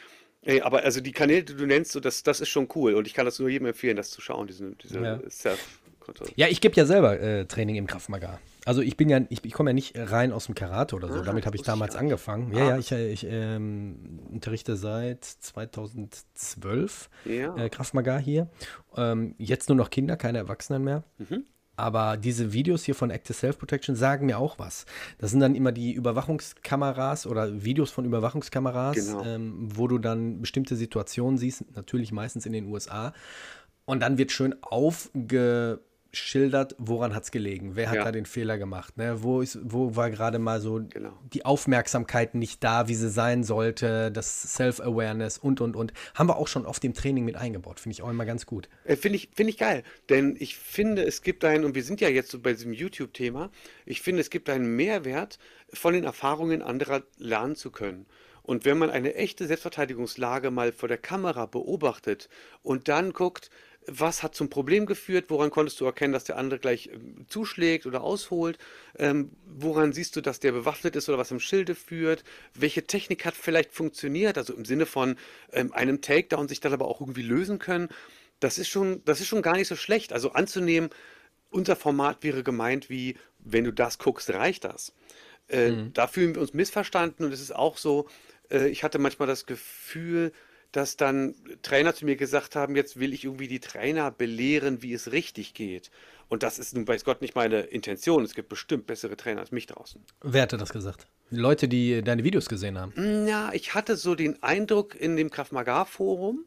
Ey, 0.43 0.61
aber 0.61 0.83
also 0.83 1.01
die 1.01 1.11
Kanäle, 1.11 1.43
die 1.43 1.55
du 1.55 1.65
nennst, 1.65 1.91
so, 1.91 1.99
das, 1.99 2.23
das 2.23 2.41
ist 2.41 2.49
schon 2.49 2.67
cool 2.75 2.95
und 2.95 3.05
ich 3.05 3.13
kann 3.13 3.25
das 3.25 3.37
nur 3.39 3.49
jedem 3.49 3.67
empfehlen, 3.67 3.95
das 3.95 4.09
zu 4.09 4.21
schauen, 4.21 4.47
diese, 4.47 4.71
diese 4.75 4.99
ja. 4.99 5.19
Self-Kontrolle. 5.29 6.31
Ja, 6.35 6.47
ich 6.47 6.61
gebe 6.61 6.75
ja 6.75 6.85
selber 6.85 7.19
äh, 7.19 7.45
Training 7.45 7.75
im 7.75 7.85
Kraftmagar. 7.85 8.39
Also 8.65 8.81
ich 8.81 8.97
bin 8.97 9.09
ja, 9.09 9.21
ich, 9.29 9.43
ich 9.43 9.53
komme 9.53 9.71
ja 9.71 9.73
nicht 9.73 9.93
rein 9.95 10.31
aus 10.31 10.45
dem 10.45 10.55
Karate 10.55 10.95
oder 10.95 11.09
so. 11.09 11.19
Ah, 11.19 11.23
Damit 11.23 11.45
habe 11.45 11.55
ich 11.55 11.63
damals 11.63 11.93
ich 11.95 11.99
angefangen. 11.99 12.53
Ja, 12.53 12.69
ja, 12.69 12.77
ich, 12.77 12.91
äh, 12.91 13.11
ich 13.11 13.25
ähm, 13.27 14.19
unterrichte 14.31 14.75
seit 14.75 15.23
2012 15.25 17.09
ja. 17.25 17.55
äh, 17.55 17.69
Kraftmagar 17.69 18.19
hier. 18.19 18.49
Ähm, 18.95 19.35
jetzt 19.37 19.69
nur 19.69 19.75
noch 19.75 19.89
Kinder, 19.89 20.15
keine 20.17 20.39
Erwachsenen 20.39 20.83
mehr. 20.83 21.03
Mhm. 21.17 21.45
Aber 21.81 22.15
diese 22.15 22.53
Videos 22.53 22.83
hier 22.83 22.93
von 22.93 23.09
Active 23.09 23.33
Self-Protection 23.33 23.95
sagen 23.95 24.27
mir 24.27 24.37
auch 24.37 24.59
was. 24.59 24.85
Das 25.17 25.31
sind 25.31 25.39
dann 25.39 25.55
immer 25.55 25.71
die 25.71 25.93
Überwachungskameras 25.93 27.25
oder 27.25 27.63
Videos 27.63 27.89
von 27.89 28.05
Überwachungskameras, 28.05 28.95
genau. 28.95 29.23
ähm, 29.25 29.67
wo 29.75 29.87
du 29.87 29.97
dann 29.97 30.41
bestimmte 30.41 30.75
Situationen 30.75 31.39
siehst, 31.39 31.65
natürlich 31.75 32.11
meistens 32.11 32.45
in 32.45 32.53
den 32.53 32.67
USA. 32.67 33.13
Und 33.85 34.01
dann 34.01 34.19
wird 34.19 34.31
schön 34.31 34.55
aufge 34.61 35.79
schildert, 36.13 36.75
woran 36.77 37.15
hat 37.15 37.23
es 37.23 37.31
gelegen, 37.31 37.75
wer 37.75 37.89
hat 37.89 37.95
ja. 37.95 38.03
da 38.03 38.11
den 38.11 38.25
Fehler 38.25 38.57
gemacht, 38.57 38.97
ne? 38.97 39.23
wo, 39.23 39.41
ist, 39.41 39.59
wo 39.63 39.95
war 39.95 40.09
gerade 40.09 40.39
mal 40.39 40.59
so 40.59 40.81
genau. 40.89 41.17
die 41.33 41.45
Aufmerksamkeit 41.45 42.35
nicht 42.35 42.63
da, 42.63 42.87
wie 42.87 42.95
sie 42.95 43.09
sein 43.09 43.43
sollte, 43.43 44.11
das 44.11 44.55
Self-Awareness 44.55 45.37
und, 45.37 45.61
und, 45.61 45.75
und. 45.75 45.93
Haben 46.15 46.27
wir 46.27 46.37
auch 46.37 46.47
schon 46.47 46.65
oft 46.65 46.83
im 46.83 46.93
Training 46.93 47.23
mit 47.23 47.35
eingebaut, 47.35 47.79
finde 47.79 47.93
ich 47.93 48.01
auch 48.01 48.09
immer 48.09 48.25
ganz 48.25 48.45
gut. 48.45 48.67
Äh, 48.83 48.97
finde 48.97 49.15
ich, 49.15 49.29
find 49.33 49.49
ich 49.49 49.57
geil, 49.57 49.83
denn 50.09 50.35
ich 50.37 50.57
finde, 50.57 51.03
es 51.03 51.21
gibt 51.21 51.45
einen, 51.45 51.63
und 51.63 51.75
wir 51.75 51.83
sind 51.83 52.01
ja 52.01 52.09
jetzt 52.09 52.31
so 52.31 52.39
bei 52.39 52.51
diesem 52.53 52.73
YouTube-Thema, 52.73 53.49
ich 53.85 54.01
finde, 54.01 54.21
es 54.21 54.29
gibt 54.29 54.49
einen 54.49 54.75
Mehrwert, 54.75 55.39
von 55.73 55.93
den 55.93 56.03
Erfahrungen 56.03 56.61
anderer 56.61 57.03
lernen 57.17 57.55
zu 57.55 57.71
können. 57.71 58.05
Und 58.43 58.65
wenn 58.65 58.77
man 58.77 58.89
eine 58.89 59.15
echte 59.15 59.45
Selbstverteidigungslage 59.45 60.51
mal 60.51 60.71
vor 60.71 60.89
der 60.89 60.97
Kamera 60.97 61.45
beobachtet 61.45 62.27
und 62.63 62.87
dann 62.87 63.13
guckt, 63.13 63.49
was 63.87 64.21
hat 64.21 64.35
zum 64.35 64.49
Problem 64.49 64.85
geführt, 64.85 65.25
woran 65.29 65.49
konntest 65.49 65.79
du 65.79 65.85
erkennen, 65.85 66.13
dass 66.13 66.23
der 66.23 66.37
andere 66.37 66.59
gleich 66.59 66.89
ähm, 66.93 67.25
zuschlägt 67.27 67.85
oder 67.85 68.01
ausholt, 68.01 68.57
ähm, 68.97 69.31
woran 69.45 69.93
siehst 69.93 70.15
du, 70.15 70.21
dass 70.21 70.39
der 70.39 70.51
bewaffnet 70.51 70.95
ist 70.95 71.09
oder 71.09 71.17
was 71.17 71.31
im 71.31 71.39
Schilde 71.39 71.75
führt, 71.75 72.23
welche 72.53 72.83
Technik 72.83 73.25
hat 73.25 73.35
vielleicht 73.35 73.73
funktioniert, 73.73 74.37
also 74.37 74.53
im 74.53 74.65
Sinne 74.65 74.85
von 74.85 75.15
ähm, 75.51 75.73
einem 75.73 76.01
Takedown 76.01 76.47
sich 76.47 76.59
dann 76.59 76.73
aber 76.73 76.87
auch 76.87 77.01
irgendwie 77.01 77.23
lösen 77.23 77.59
können, 77.59 77.89
das 78.39 78.57
ist 78.57 78.69
schon, 78.69 79.03
das 79.05 79.21
ist 79.21 79.27
schon 79.27 79.41
gar 79.41 79.55
nicht 79.55 79.67
so 79.67 79.75
schlecht. 79.75 80.13
Also 80.13 80.33
anzunehmen, 80.33 80.89
unser 81.49 81.75
Format 81.75 82.23
wäre 82.23 82.43
gemeint 82.43 82.89
wie, 82.89 83.17
wenn 83.39 83.63
du 83.63 83.71
das 83.71 83.97
guckst, 83.97 84.29
reicht 84.31 84.63
das. 84.63 84.93
Äh, 85.47 85.71
mhm. 85.71 85.93
Da 85.93 86.07
fühlen 86.07 86.35
wir 86.35 86.41
uns 86.41 86.53
missverstanden 86.53 87.25
und 87.25 87.31
es 87.31 87.41
ist 87.41 87.55
auch 87.55 87.77
so, 87.77 88.07
äh, 88.49 88.67
ich 88.67 88.83
hatte 88.83 88.99
manchmal 88.99 89.27
das 89.27 89.45
Gefühl, 89.45 90.31
dass 90.71 90.97
dann 90.97 91.35
Trainer 91.61 91.93
zu 91.93 92.05
mir 92.05 92.15
gesagt 92.15 92.55
haben, 92.55 92.75
jetzt 92.75 92.99
will 92.99 93.13
ich 93.13 93.25
irgendwie 93.25 93.47
die 93.47 93.59
Trainer 93.59 94.11
belehren, 94.11 94.81
wie 94.81 94.93
es 94.93 95.11
richtig 95.11 95.53
geht. 95.53 95.91
Und 96.29 96.43
das 96.43 96.59
ist 96.59 96.73
nun 96.73 96.87
weiß 96.87 97.03
Gott 97.03 97.21
nicht 97.21 97.35
meine 97.35 97.59
Intention. 97.59 98.23
Es 98.23 98.33
gibt 98.33 98.47
bestimmt 98.47 98.87
bessere 98.87 99.17
Trainer 99.17 99.41
als 99.41 99.51
mich 99.51 99.65
draußen. 99.67 100.01
Wer 100.21 100.43
hatte 100.43 100.57
das 100.57 100.71
gesagt? 100.71 101.07
Leute, 101.29 101.67
die 101.67 102.01
deine 102.01 102.23
Videos 102.23 102.47
gesehen 102.47 102.79
haben. 102.79 103.27
Ja, 103.27 103.51
ich 103.53 103.73
hatte 103.73 103.97
so 103.97 104.15
den 104.15 104.41
Eindruck 104.41 104.95
in 104.95 105.17
dem 105.17 105.29
Krav 105.29 105.51
Maga 105.51 105.85
Forum, 105.85 106.45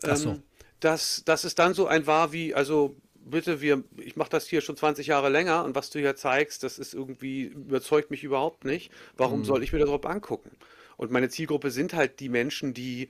so. 0.00 0.30
ähm, 0.30 0.42
dass, 0.80 1.22
dass 1.24 1.44
es 1.44 1.56
dann 1.56 1.74
so 1.74 1.86
ein 1.86 2.06
war 2.06 2.32
wie, 2.32 2.54
also 2.54 2.94
bitte, 3.14 3.60
wir, 3.60 3.82
ich 3.96 4.16
mache 4.16 4.30
das 4.30 4.46
hier 4.46 4.60
schon 4.60 4.76
20 4.76 5.08
Jahre 5.08 5.28
länger 5.28 5.64
und 5.64 5.74
was 5.74 5.90
du 5.90 5.98
hier 5.98 6.14
zeigst, 6.16 6.62
das 6.62 6.78
ist 6.78 6.94
irgendwie, 6.94 7.42
überzeugt 7.44 8.10
mich 8.10 8.22
überhaupt 8.22 8.64
nicht. 8.64 8.92
Warum 9.16 9.44
soll 9.44 9.62
ich 9.62 9.72
mir 9.72 9.80
das 9.80 9.86
überhaupt 9.86 10.06
angucken? 10.06 10.50
Und 10.96 11.10
meine 11.10 11.28
Zielgruppe 11.28 11.70
sind 11.70 11.94
halt 11.94 12.20
die 12.20 12.28
Menschen, 12.28 12.72
die, 12.72 13.08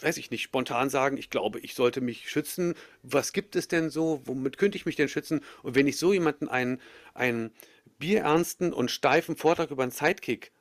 weiß 0.00 0.16
ich 0.16 0.30
nicht, 0.30 0.42
spontan 0.42 0.90
sagen, 0.90 1.16
ich 1.16 1.30
glaube, 1.30 1.60
ich 1.60 1.74
sollte 1.74 2.00
mich 2.00 2.30
schützen. 2.30 2.74
Was 3.02 3.32
gibt 3.32 3.56
es 3.56 3.68
denn 3.68 3.90
so? 3.90 4.22
Womit 4.24 4.58
könnte 4.58 4.76
ich 4.76 4.86
mich 4.86 4.96
denn 4.96 5.08
schützen? 5.08 5.40
Und 5.62 5.74
wenn 5.74 5.86
ich 5.86 5.98
so 5.98 6.12
jemanden 6.12 6.48
einen, 6.48 6.80
einen 7.14 7.52
bierernsten 7.98 8.72
und 8.72 8.90
steifen 8.90 9.36
Vortrag 9.36 9.70
über 9.70 9.82
einen 9.82 9.92
Sidekick 9.92 10.52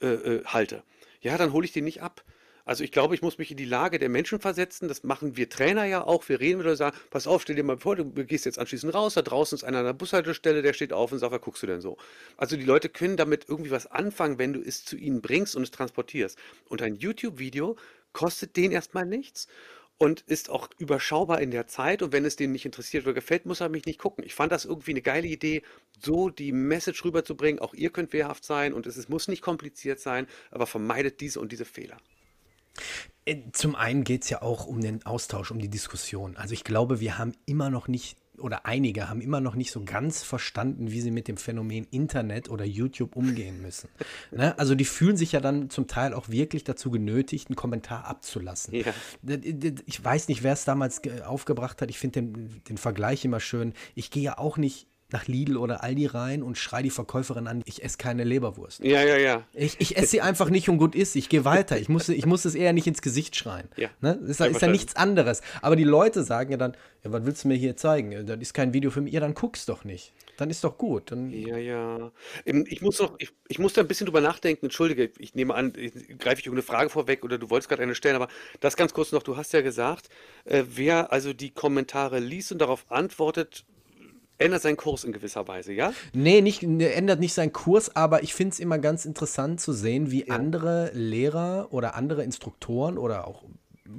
äh, 0.00 0.06
äh, 0.06 0.44
halte, 0.44 0.82
ja, 1.20 1.36
dann 1.36 1.52
hole 1.52 1.64
ich 1.64 1.72
den 1.72 1.84
nicht 1.84 2.02
ab. 2.02 2.24
Also 2.70 2.84
ich 2.84 2.92
glaube, 2.92 3.16
ich 3.16 3.22
muss 3.22 3.36
mich 3.36 3.50
in 3.50 3.56
die 3.56 3.64
Lage 3.64 3.98
der 3.98 4.08
Menschen 4.08 4.38
versetzen. 4.38 4.86
Das 4.86 5.02
machen 5.02 5.36
wir 5.36 5.48
Trainer 5.48 5.86
ja 5.86 6.06
auch. 6.06 6.28
Wir 6.28 6.38
reden 6.38 6.60
wieder 6.60 6.70
und 6.70 6.76
sagen, 6.76 6.96
pass 7.10 7.26
auf, 7.26 7.42
stell 7.42 7.56
dir 7.56 7.64
mal 7.64 7.78
vor, 7.78 7.96
du 7.96 8.04
gehst 8.24 8.44
jetzt 8.44 8.60
anschließend 8.60 8.94
raus, 8.94 9.14
da 9.14 9.22
draußen 9.22 9.56
ist 9.56 9.64
einer 9.64 9.78
an 9.78 9.86
der 9.86 9.92
Bushaltestelle, 9.92 10.62
der 10.62 10.72
steht 10.72 10.92
auf 10.92 11.10
und 11.10 11.18
sagt, 11.18 11.32
was 11.32 11.40
guckst 11.40 11.64
du 11.64 11.66
denn 11.66 11.80
so? 11.80 11.96
Also 12.36 12.56
die 12.56 12.64
Leute 12.64 12.88
können 12.88 13.16
damit 13.16 13.46
irgendwie 13.48 13.70
was 13.72 13.86
anfangen, 13.86 14.38
wenn 14.38 14.52
du 14.52 14.60
es 14.60 14.84
zu 14.84 14.96
ihnen 14.96 15.20
bringst 15.20 15.56
und 15.56 15.62
es 15.62 15.72
transportierst. 15.72 16.38
Und 16.68 16.80
ein 16.82 16.94
YouTube-Video 16.94 17.76
kostet 18.12 18.56
denen 18.56 18.72
erstmal 18.72 19.06
nichts 19.06 19.48
und 19.98 20.22
ist 20.22 20.48
auch 20.48 20.68
überschaubar 20.78 21.42
in 21.42 21.50
der 21.50 21.66
Zeit. 21.66 22.00
Und 22.02 22.12
wenn 22.12 22.24
es 22.24 22.36
denen 22.36 22.54
nicht 22.54 22.64
interessiert 22.64 23.04
oder 23.04 23.12
gefällt, 23.12 23.44
muss 23.44 23.60
er 23.60 23.68
mich 23.68 23.84
nicht 23.84 23.98
gucken. 23.98 24.24
Ich 24.24 24.34
fand 24.34 24.50
das 24.50 24.64
irgendwie 24.64 24.92
eine 24.92 25.02
geile 25.02 25.26
Idee, 25.26 25.62
so 26.02 26.30
die 26.30 26.52
Message 26.52 27.04
rüberzubringen. 27.04 27.60
Auch 27.60 27.74
ihr 27.74 27.90
könnt 27.90 28.14
wehrhaft 28.14 28.44
sein 28.44 28.72
und 28.72 28.86
es 28.86 28.96
ist, 28.96 29.10
muss 29.10 29.28
nicht 29.28 29.42
kompliziert 29.42 30.00
sein, 30.00 30.26
aber 30.50 30.66
vermeidet 30.66 31.20
diese 31.20 31.38
und 31.38 31.52
diese 31.52 31.66
Fehler. 31.66 31.98
Äh, 33.26 33.36
Zum 33.52 33.74
einen 33.74 34.04
geht 34.04 34.22
es 34.22 34.30
ja 34.30 34.40
auch 34.40 34.66
um 34.66 34.80
den 34.80 35.04
Austausch, 35.04 35.50
um 35.50 35.58
die 35.58 35.68
Diskussion. 35.68 36.34
Also 36.36 36.54
ich 36.54 36.64
glaube, 36.64 37.00
wir 37.00 37.18
haben 37.18 37.34
immer 37.44 37.68
noch 37.68 37.86
nicht, 37.86 38.16
oder 38.40 38.66
einige 38.66 39.08
haben 39.08 39.20
immer 39.20 39.40
noch 39.40 39.54
nicht 39.54 39.70
so 39.70 39.82
ganz 39.84 40.22
verstanden, 40.22 40.90
wie 40.90 41.00
sie 41.00 41.10
mit 41.10 41.28
dem 41.28 41.36
Phänomen 41.36 41.86
Internet 41.90 42.48
oder 42.50 42.64
YouTube 42.64 43.16
umgehen 43.16 43.62
müssen. 43.62 43.88
ne? 44.30 44.58
Also 44.58 44.74
die 44.74 44.84
fühlen 44.84 45.16
sich 45.16 45.32
ja 45.32 45.40
dann 45.40 45.70
zum 45.70 45.86
Teil 45.86 46.14
auch 46.14 46.28
wirklich 46.28 46.64
dazu 46.64 46.90
genötigt, 46.90 47.48
einen 47.48 47.56
Kommentar 47.56 48.04
abzulassen. 48.06 48.74
Ja. 48.74 48.92
Ich 49.86 50.02
weiß 50.04 50.28
nicht, 50.28 50.42
wer 50.42 50.52
es 50.52 50.64
damals 50.64 51.02
ge- 51.02 51.22
aufgebracht 51.22 51.80
hat. 51.82 51.90
Ich 51.90 51.98
finde 51.98 52.22
den, 52.22 52.62
den 52.68 52.78
Vergleich 52.78 53.24
immer 53.24 53.40
schön. 53.40 53.72
Ich 53.94 54.10
gehe 54.10 54.22
ja 54.22 54.38
auch 54.38 54.56
nicht 54.56 54.86
nach 55.12 55.26
Lidl 55.26 55.56
oder 55.56 55.82
Aldi 55.82 56.06
rein 56.06 56.42
und 56.42 56.58
schrei 56.58 56.82
die 56.82 56.90
Verkäuferin 56.90 57.46
an, 57.46 57.62
ich 57.66 57.82
esse 57.82 57.98
keine 57.98 58.24
Leberwurst. 58.24 58.82
Ja, 58.84 59.02
ja, 59.02 59.16
ja. 59.16 59.44
Ich, 59.52 59.80
ich 59.80 59.96
esse 59.96 60.06
sie 60.06 60.20
einfach 60.20 60.50
nicht 60.50 60.68
und 60.68 60.78
gut 60.78 60.94
ist. 60.94 61.16
Ich 61.16 61.28
gehe 61.28 61.44
weiter. 61.44 61.78
Ich 61.78 61.88
muss, 61.88 62.08
ich 62.08 62.26
muss 62.26 62.44
es 62.44 62.54
eher 62.54 62.72
nicht 62.72 62.86
ins 62.86 63.02
Gesicht 63.02 63.36
schreien. 63.36 63.68
Ja. 63.76 63.88
Ne? 64.00 64.18
Ist, 64.26 64.40
Ja, 64.40 64.46
ist 64.46 64.62
ja 64.62 64.68
nichts 64.68 64.96
anderes. 64.96 65.42
Aber 65.62 65.76
die 65.76 65.84
Leute 65.84 66.22
sagen 66.24 66.50
ja 66.52 66.56
dann, 66.56 66.76
ja, 67.04 67.12
was 67.12 67.24
willst 67.24 67.44
du 67.44 67.48
mir 67.48 67.56
hier 67.56 67.76
zeigen? 67.76 68.26
Das 68.26 68.38
ist 68.40 68.54
kein 68.54 68.72
Video 68.72 68.90
für 68.90 69.00
mich. 69.00 69.12
Ja, 69.12 69.20
dann 69.20 69.34
guck's 69.34 69.66
doch 69.66 69.84
nicht. 69.84 70.12
Dann 70.36 70.50
ist 70.50 70.64
doch 70.64 70.78
gut. 70.78 71.10
Dann, 71.10 71.30
Ja, 71.30 71.56
ja. 71.58 72.12
Ähm, 72.46 72.64
Ich 72.68 72.80
muss 72.80 72.98
noch, 72.98 73.14
ich, 73.18 73.30
ich 73.48 73.58
muss 73.58 73.74
da 73.74 73.82
ein 73.82 73.88
bisschen 73.88 74.06
drüber 74.06 74.20
nachdenken. 74.20 74.66
Entschuldige, 74.66 75.10
ich 75.18 75.34
nehme 75.34 75.54
an, 75.54 75.72
ich, 75.76 75.92
greife 76.18 76.40
ich 76.40 76.46
irgendeine 76.46 76.62
Frage 76.62 76.90
vorweg 76.90 77.24
oder 77.24 77.38
du 77.38 77.50
wolltest 77.50 77.68
gerade 77.68 77.82
eine 77.82 77.94
stellen, 77.94 78.16
aber 78.16 78.28
das 78.60 78.76
ganz 78.76 78.94
kurz 78.94 79.12
noch. 79.12 79.22
Du 79.22 79.36
hast 79.36 79.52
ja 79.52 79.60
gesagt, 79.60 80.08
äh, 80.44 80.64
wer 80.66 81.12
also 81.12 81.32
die 81.32 81.50
Kommentare 81.50 82.20
liest 82.20 82.52
und 82.52 82.58
darauf 82.58 82.90
antwortet, 82.90 83.64
ändert 84.40 84.62
seinen 84.62 84.76
Kurs 84.76 85.04
in 85.04 85.12
gewisser 85.12 85.46
Weise, 85.46 85.72
ja? 85.72 85.92
Nee, 86.12 86.40
nicht, 86.40 86.62
ne, 86.62 86.92
ändert 86.92 87.20
nicht 87.20 87.34
seinen 87.34 87.52
Kurs, 87.52 87.94
aber 87.94 88.22
ich 88.22 88.34
finde 88.34 88.52
es 88.54 88.60
immer 88.60 88.78
ganz 88.78 89.04
interessant 89.04 89.60
zu 89.60 89.72
sehen, 89.72 90.10
wie 90.10 90.30
andere 90.30 90.90
Lehrer 90.94 91.68
oder 91.70 91.94
andere 91.94 92.24
Instruktoren 92.24 92.98
oder 92.98 93.26
auch 93.28 93.44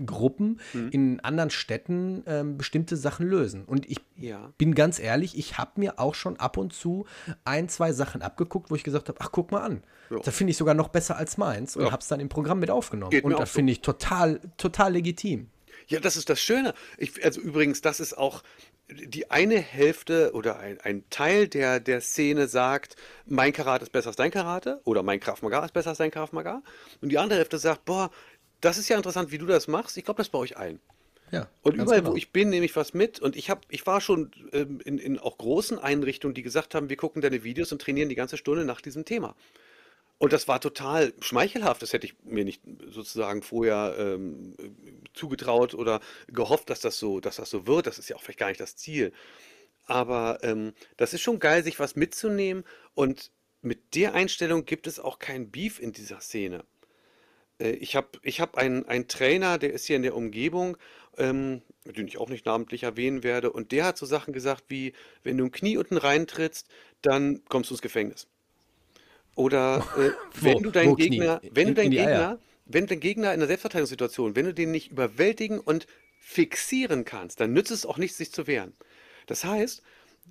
Gruppen 0.06 0.60
Mhm. 0.74 0.90
in 0.92 1.20
anderen 1.20 1.50
Städten 1.50 2.24
ähm, 2.26 2.58
bestimmte 2.58 2.96
Sachen 2.96 3.28
lösen. 3.28 3.66
Und 3.66 3.90
ich 3.90 3.98
Ja. 4.16 4.54
bin 4.58 4.74
ganz 4.74 5.00
ehrlich, 5.00 5.38
ich 5.38 5.58
habe 5.58 5.72
mir 5.76 6.00
auch 6.00 6.16
schon 6.16 6.38
ab 6.40 6.56
und 6.58 6.72
zu 6.74 7.06
ein, 7.44 7.68
zwei 7.68 7.92
Sachen 7.92 8.22
abgeguckt, 8.22 8.72
wo 8.72 8.76
ich 8.76 8.84
gesagt 8.86 9.10
habe, 9.10 9.20
ach, 9.22 9.32
guck 9.34 9.52
mal 9.52 9.62
an. 9.62 9.84
Ja. 10.10 10.20
Da 10.24 10.32
finde 10.32 10.52
ich 10.52 10.58
sogar 10.58 10.76
noch 10.76 10.88
besser 10.88 11.18
als 11.18 11.38
meins 11.38 11.76
und 11.76 11.84
Ja. 11.86 11.92
habe 11.92 12.02
es 12.02 12.08
dann 12.08 12.22
im 12.22 12.30
Programm 12.30 12.60
mit 12.60 12.70
aufgenommen. 12.70 13.12
Geht 13.12 13.26
und 13.26 13.32
das 13.32 13.40
auch 13.42 13.48
so. 13.48 13.54
finde 13.56 13.74
ich 13.74 13.82
total, 13.82 14.40
total 14.56 14.94
legitim. 14.94 15.50
Ja, 15.88 16.00
das 16.00 16.16
ist 16.16 16.30
das 16.30 16.40
Schöne. 16.40 16.74
Ich, 16.98 17.22
also 17.26 17.42
übrigens, 17.42 17.82
das 17.82 18.00
ist 18.00 18.18
auch 18.18 18.44
die 18.92 19.32
eine 19.32 19.58
Hälfte 19.58 20.32
oder 20.34 20.60
ein, 20.60 20.80
ein 20.82 21.04
Teil 21.10 21.48
der, 21.48 21.80
der 21.80 22.02
Szene 22.02 22.48
sagt, 22.48 22.96
mein 23.26 23.54
Karate 23.54 23.84
ist 23.84 23.92
besser 23.92 24.08
als 24.08 24.18
dein 24.18 24.32
Karate 24.32 24.82
oder 24.84 25.04
mein 25.04 25.20
Krav 25.20 25.42
Maga 25.42 25.64
ist 25.64 25.74
besser 25.74 25.90
als 25.90 25.98
dein 25.98 26.12
Krav 26.12 26.32
Maga. 26.32 26.62
Und 27.02 27.10
die 27.10 27.18
andere 27.18 27.40
Hälfte 27.40 27.58
sagt, 27.58 27.86
boah, 27.86 28.12
das 28.60 28.78
ist 28.78 28.90
ja 28.90 28.98
interessant, 28.98 29.32
wie 29.32 29.38
du 29.38 29.46
das 29.46 29.68
machst. 29.68 29.98
Ich 29.98 30.06
glaube, 30.06 30.20
das 30.20 30.30
baue 30.30 30.46
ich 30.46 30.58
ein. 30.58 30.80
Ja, 31.32 31.48
Und 31.62 31.76
überall, 31.76 32.00
genau. 32.00 32.12
wo 32.12 32.18
ich 32.18 32.32
bin, 32.32 32.50
nehme 32.50 32.66
ich 32.66 32.76
was 32.76 32.94
mit. 32.94 33.20
Und 33.22 33.38
ich 33.38 33.50
habe, 33.50 33.62
ich 33.70 33.88
war 33.88 34.02
schon 34.02 34.32
ähm, 34.52 34.82
in, 34.84 34.98
in 34.98 35.18
auch 35.18 35.38
großen 35.38 35.80
Einrichtungen, 35.80 36.34
die 36.34 36.42
gesagt 36.42 36.76
haben, 36.76 36.90
wir 36.90 36.98
gucken 36.98 37.22
deine 37.22 37.44
Videos 37.44 37.72
und 37.72 37.82
trainieren 37.82 38.10
die 38.10 38.16
ganze 38.16 38.36
Stunde 38.36 38.66
nach 38.66 38.82
diesem 38.82 39.06
Thema. 39.06 39.36
Und 40.22 40.34
das 40.34 40.48
war 40.48 40.62
total 40.62 41.14
schmeichelhaft. 41.20 41.82
Das 41.82 41.94
hätte 41.94 42.06
ich 42.06 42.14
mir 42.24 42.46
nicht 42.46 42.62
sozusagen 42.90 43.42
vorher 43.42 43.96
ähm, 43.98 44.56
zugetraut 45.16 45.74
oder 45.74 46.00
gehofft, 46.28 46.70
dass 46.70 46.80
das 46.80 47.00
so, 47.00 47.20
dass 47.20 47.38
das 47.38 47.50
so 47.50 47.66
wird. 47.66 47.88
Das 47.88 47.98
ist 47.98 48.08
ja 48.08 48.16
auch 48.16 48.22
vielleicht 48.22 48.38
gar 48.38 48.50
nicht 48.50 48.60
das 48.62 48.76
Ziel. 48.76 49.14
Aber 49.88 50.38
ähm, 50.44 50.74
das 50.96 51.16
ist 51.16 51.22
schon 51.22 51.40
geil, 51.40 51.64
sich 51.64 51.80
was 51.80 51.96
mitzunehmen. 51.96 52.66
Und 52.94 53.32
mit 53.64 53.96
der 53.96 54.14
Einstellung 54.14 54.66
gibt 54.66 54.86
es 54.86 55.00
auch 55.00 55.18
kein 55.18 55.50
Beef 55.50 55.80
in 55.80 55.92
dieser 55.92 56.20
Szene. 56.20 56.66
Äh, 57.60 57.72
Ich 57.72 57.96
habe 57.96 58.10
ich 58.22 58.42
hab 58.42 58.58
einen, 58.58 58.86
einen 58.86 59.08
Trainer, 59.08 59.58
der 59.58 59.74
ist 59.74 59.86
hier 59.88 59.96
in 59.96 60.04
der 60.04 60.16
Umgebung, 60.16 60.78
ähm, 61.18 61.64
den 61.86 62.08
ich 62.08 62.20
auch 62.20 62.30
nicht 62.30 62.46
namentlich 62.46 62.84
erwähnen 62.84 63.24
werde, 63.24 63.52
und 63.52 63.72
der 63.72 63.86
hat 63.86 63.98
so 63.98 64.06
Sachen 64.06 64.34
gesagt 64.34 64.66
wie, 64.70 64.94
wenn 65.24 65.38
du 65.38 65.46
ein 65.46 65.52
Knie 65.52 65.78
unten 65.78 65.98
reintrittst, 65.98 66.68
dann 67.02 67.44
kommst 67.50 67.72
du 67.72 67.74
ins 67.74 67.82
Gefängnis. 67.82 68.28
Oder 69.36 69.84
äh, 69.98 70.12
wenn 70.34 70.54
Wo- 70.54 70.64
du 70.64 70.72
deinen 70.72 70.96
Knie? 70.96 71.18
Gegner, 71.18 71.42
wenn 71.52 71.68
du 71.68 71.72
In- 71.72 71.76
deinen 71.76 71.92
die 71.92 72.00
Eier? 72.00 72.30
Gegner, 72.30 72.40
wenn 72.66 72.84
du 72.86 72.90
deinen 72.90 73.00
Gegner 73.00 73.34
in 73.34 73.40
der 73.40 73.48
Selbstverteidigungssituation, 73.48 74.36
wenn 74.36 74.46
du 74.46 74.54
den 74.54 74.72
nicht 74.72 74.92
überwältigen 74.92 75.60
und 75.60 75.88
fixieren 76.20 77.06
kannst, 77.06 77.40
dann 77.40 77.54
nützt 77.54 77.72
es 77.72 77.86
auch 77.86 77.98
nichts, 77.98 78.18
sich 78.18 78.32
zu 78.32 78.48
wehren. 78.48 78.74
Das 79.28 79.44
heißt, 79.44 79.82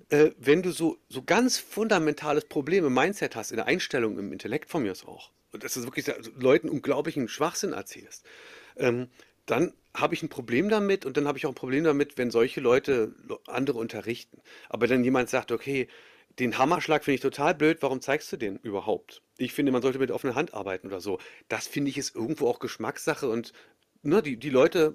äh, 0.09 0.31
wenn 0.39 0.61
du 0.63 0.71
so, 0.71 0.97
so 1.09 1.23
ganz 1.23 1.57
fundamentales 1.57 2.45
Problem 2.45 2.85
im 2.85 2.93
Mindset 2.93 3.35
hast, 3.35 3.51
in 3.51 3.57
der 3.57 3.67
Einstellung, 3.67 4.17
im 4.19 4.31
Intellekt 4.31 4.69
von 4.69 4.83
mir 4.83 4.91
aus 4.91 5.05
auch, 5.05 5.31
und 5.51 5.63
dass 5.63 5.73
du 5.73 5.83
wirklich 5.83 6.05
so- 6.05 6.13
Leuten 6.39 6.69
unglaublichen 6.69 7.27
Schwachsinn 7.27 7.73
erzählst, 7.73 8.25
ähm, 8.77 9.09
dann 9.45 9.73
habe 9.93 10.13
ich 10.13 10.23
ein 10.23 10.29
Problem 10.29 10.69
damit 10.69 11.05
und 11.05 11.17
dann 11.17 11.27
habe 11.27 11.37
ich 11.37 11.45
auch 11.45 11.51
ein 11.51 11.55
Problem 11.55 11.83
damit, 11.83 12.17
wenn 12.17 12.31
solche 12.31 12.61
Leute 12.61 13.13
andere 13.47 13.79
unterrichten. 13.79 14.41
Aber 14.69 14.87
dann 14.87 15.03
jemand 15.03 15.29
sagt, 15.29 15.51
okay, 15.51 15.87
den 16.39 16.57
Hammerschlag 16.57 17.03
finde 17.03 17.15
ich 17.15 17.21
total 17.21 17.55
blöd, 17.55 17.79
warum 17.81 18.01
zeigst 18.01 18.31
du 18.31 18.37
den 18.37 18.57
überhaupt? 18.57 19.21
Ich 19.37 19.53
finde, 19.53 19.71
man 19.71 19.81
sollte 19.81 19.99
mit 19.99 20.11
offener 20.11 20.35
Hand 20.35 20.53
arbeiten 20.53 20.87
oder 20.87 21.01
so. 21.01 21.19
Das 21.49 21.67
finde 21.67 21.89
ich 21.89 21.97
ist 21.97 22.15
irgendwo 22.15 22.47
auch 22.47 22.59
Geschmackssache 22.59 23.29
und 23.29 23.53
ne, 24.03 24.21
die, 24.21 24.37
die 24.37 24.49
Leute, 24.49 24.93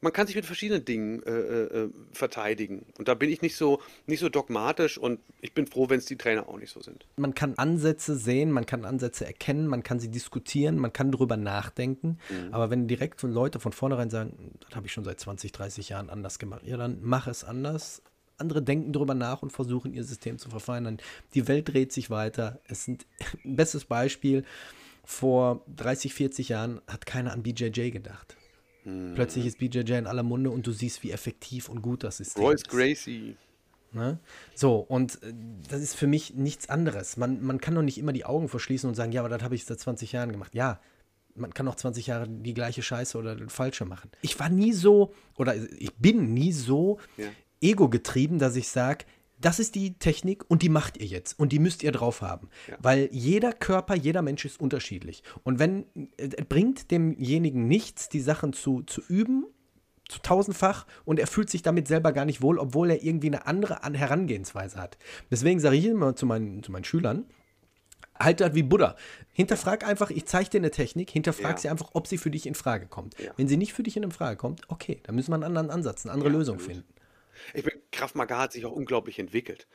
man 0.00 0.12
kann 0.12 0.26
sich 0.26 0.36
mit 0.36 0.46
verschiedenen 0.46 0.84
Dingen 0.84 1.22
äh, 1.22 1.30
äh, 1.30 1.90
verteidigen. 2.12 2.86
Und 2.98 3.08
da 3.08 3.14
bin 3.14 3.30
ich 3.30 3.42
nicht 3.42 3.56
so, 3.56 3.80
nicht 4.06 4.20
so 4.20 4.28
dogmatisch 4.28 4.98
und 4.98 5.20
ich 5.40 5.54
bin 5.54 5.66
froh, 5.66 5.88
wenn 5.88 5.98
es 5.98 6.04
die 6.04 6.16
Trainer 6.16 6.48
auch 6.48 6.58
nicht 6.58 6.72
so 6.72 6.80
sind. 6.80 7.06
man 7.16 7.34
kann 7.34 7.54
Ansätze 7.56 8.16
sehen, 8.16 8.50
man 8.50 8.66
kann 8.66 8.84
Ansätze 8.84 9.26
erkennen, 9.26 9.66
man 9.66 9.82
kann 9.82 10.00
sie 10.00 10.10
diskutieren, 10.10 10.76
man 10.78 10.92
kann 10.92 11.12
drüber 11.12 11.36
nachdenken. 11.36 12.18
Mhm. 12.28 12.52
Aber 12.52 12.70
wenn 12.70 12.88
direkt 12.88 13.20
von 13.20 13.32
Leute 13.32 13.60
von 13.60 13.72
vornherein 13.72 14.10
sagen, 14.10 14.58
das 14.60 14.76
habe 14.76 14.86
ich 14.86 14.92
schon 14.92 15.04
seit 15.04 15.20
20, 15.20 15.52
30 15.52 15.88
Jahren 15.88 16.10
anders 16.10 16.38
gemacht, 16.38 16.62
ja, 16.64 16.76
dann 16.76 16.98
mach 17.02 17.26
es 17.26 17.44
anders. 17.44 18.02
Andere 18.38 18.62
denken 18.62 18.92
drüber 18.92 19.14
nach 19.14 19.42
und 19.42 19.52
versuchen 19.52 19.92
ihr 19.92 20.04
System 20.04 20.38
zu 20.38 20.48
verfeinern. 20.48 20.98
Die 21.34 21.48
Welt 21.48 21.68
dreht 21.72 21.92
sich 21.92 22.10
weiter. 22.10 22.60
Es 22.66 22.84
sind 22.84 23.06
ein 23.44 23.56
bestes 23.56 23.84
Beispiel. 23.84 24.44
Vor 25.04 25.64
30, 25.76 26.14
40 26.14 26.50
Jahren 26.50 26.80
hat 26.86 27.06
keiner 27.06 27.32
an 27.32 27.42
BJJ 27.42 27.90
gedacht. 27.90 28.36
Mhm. 28.84 29.14
Plötzlich 29.14 29.46
ist 29.46 29.58
BJJ 29.58 29.92
in 29.94 30.06
aller 30.06 30.22
Munde 30.22 30.50
und 30.50 30.66
du 30.66 30.72
siehst, 30.72 31.02
wie 31.02 31.10
effektiv 31.10 31.68
und 31.68 31.82
gut 31.82 32.04
das 32.04 32.18
System 32.18 32.44
Royce 32.44 32.62
ist. 32.62 32.68
Gracie. 32.68 33.36
Ne? 33.92 34.18
So, 34.54 34.76
und 34.76 35.22
äh, 35.22 35.32
das 35.70 35.80
ist 35.80 35.94
für 35.94 36.06
mich 36.06 36.34
nichts 36.34 36.68
anderes. 36.68 37.16
Man, 37.16 37.42
man 37.42 37.60
kann 37.60 37.74
doch 37.74 37.82
nicht 37.82 37.98
immer 37.98 38.12
die 38.12 38.24
Augen 38.24 38.48
verschließen 38.48 38.88
und 38.88 38.94
sagen, 38.94 39.12
ja, 39.12 39.22
aber 39.22 39.30
das 39.30 39.42
habe 39.42 39.54
ich 39.54 39.64
seit 39.64 39.80
20 39.80 40.12
Jahren 40.12 40.30
gemacht. 40.30 40.54
Ja, 40.54 40.80
man 41.34 41.54
kann 41.54 41.68
auch 41.68 41.76
20 41.76 42.06
Jahre 42.06 42.28
die 42.28 42.54
gleiche 42.54 42.82
Scheiße 42.82 43.16
oder 43.16 43.36
das 43.36 43.52
falsche 43.52 43.84
machen. 43.84 44.10
Ich 44.22 44.38
war 44.38 44.48
nie 44.48 44.72
so, 44.72 45.14
oder 45.36 45.54
ich 45.56 45.94
bin 45.94 46.34
nie 46.34 46.52
so 46.52 46.98
Ja. 47.16 47.28
Ego-getrieben, 47.60 48.38
dass 48.38 48.56
ich 48.56 48.68
sage, 48.68 49.04
das 49.40 49.60
ist 49.60 49.74
die 49.76 49.94
Technik 49.94 50.44
und 50.48 50.62
die 50.62 50.68
macht 50.68 50.96
ihr 50.96 51.06
jetzt 51.06 51.38
und 51.38 51.52
die 51.52 51.60
müsst 51.60 51.82
ihr 51.84 51.92
drauf 51.92 52.22
haben. 52.22 52.48
Ja. 52.66 52.76
Weil 52.80 53.08
jeder 53.12 53.52
Körper, 53.52 53.94
jeder 53.94 54.22
Mensch 54.22 54.44
ist 54.44 54.60
unterschiedlich. 54.60 55.22
Und 55.44 55.58
wenn, 55.60 55.84
es 56.16 56.30
bringt 56.48 56.90
demjenigen 56.90 57.68
nichts, 57.68 58.08
die 58.08 58.20
Sachen 58.20 58.52
zu, 58.52 58.82
zu 58.82 59.00
üben, 59.08 59.46
zu 60.08 60.20
tausendfach 60.20 60.86
und 61.04 61.20
er 61.20 61.26
fühlt 61.26 61.50
sich 61.50 61.62
damit 61.62 61.86
selber 61.86 62.12
gar 62.12 62.24
nicht 62.24 62.42
wohl, 62.42 62.58
obwohl 62.58 62.90
er 62.90 63.04
irgendwie 63.04 63.28
eine 63.28 63.46
andere 63.46 63.84
An 63.84 63.94
Herangehensweise 63.94 64.80
hat. 64.80 64.98
Deswegen 65.30 65.60
sage 65.60 65.76
ich 65.76 65.84
immer 65.84 66.16
zu 66.16 66.26
meinen, 66.26 66.62
zu 66.62 66.72
meinen 66.72 66.84
Schülern, 66.84 67.26
halt 68.18 68.40
das 68.40 68.54
wie 68.54 68.62
Buddha. 68.64 68.96
Hinterfrag 69.32 69.86
einfach, 69.86 70.10
ich 70.10 70.24
zeige 70.26 70.50
dir 70.50 70.58
eine 70.58 70.70
Technik, 70.70 71.10
hinterfrag 71.10 71.52
Ja. 71.52 71.58
sie 71.58 71.68
einfach, 71.68 71.90
ob 71.92 72.06
sie 72.08 72.18
für 72.18 72.30
dich 72.30 72.46
in 72.46 72.54
Frage 72.54 72.86
kommt. 72.86 73.20
Ja. 73.20 73.32
Wenn 73.36 73.46
sie 73.48 73.56
nicht 73.56 73.72
für 73.72 73.82
dich 73.82 73.96
in 73.96 74.10
Frage 74.10 74.36
kommt, 74.36 74.62
okay, 74.68 75.00
dann 75.04 75.14
müssen 75.14 75.30
wir 75.30 75.34
einen 75.36 75.44
anderen 75.44 75.70
Ansatz, 75.70 76.04
eine 76.04 76.12
andere 76.14 76.30
Ja, 76.30 76.36
Lösung 76.38 76.58
finden. 76.58 76.84
Ich 77.54 77.64
bin, 77.64 77.74
Krav 77.92 78.14
Maga 78.14 78.38
hat 78.38 78.52
sich 78.52 78.66
auch 78.66 78.72
unglaublich 78.72 79.18
entwickelt. 79.18 79.66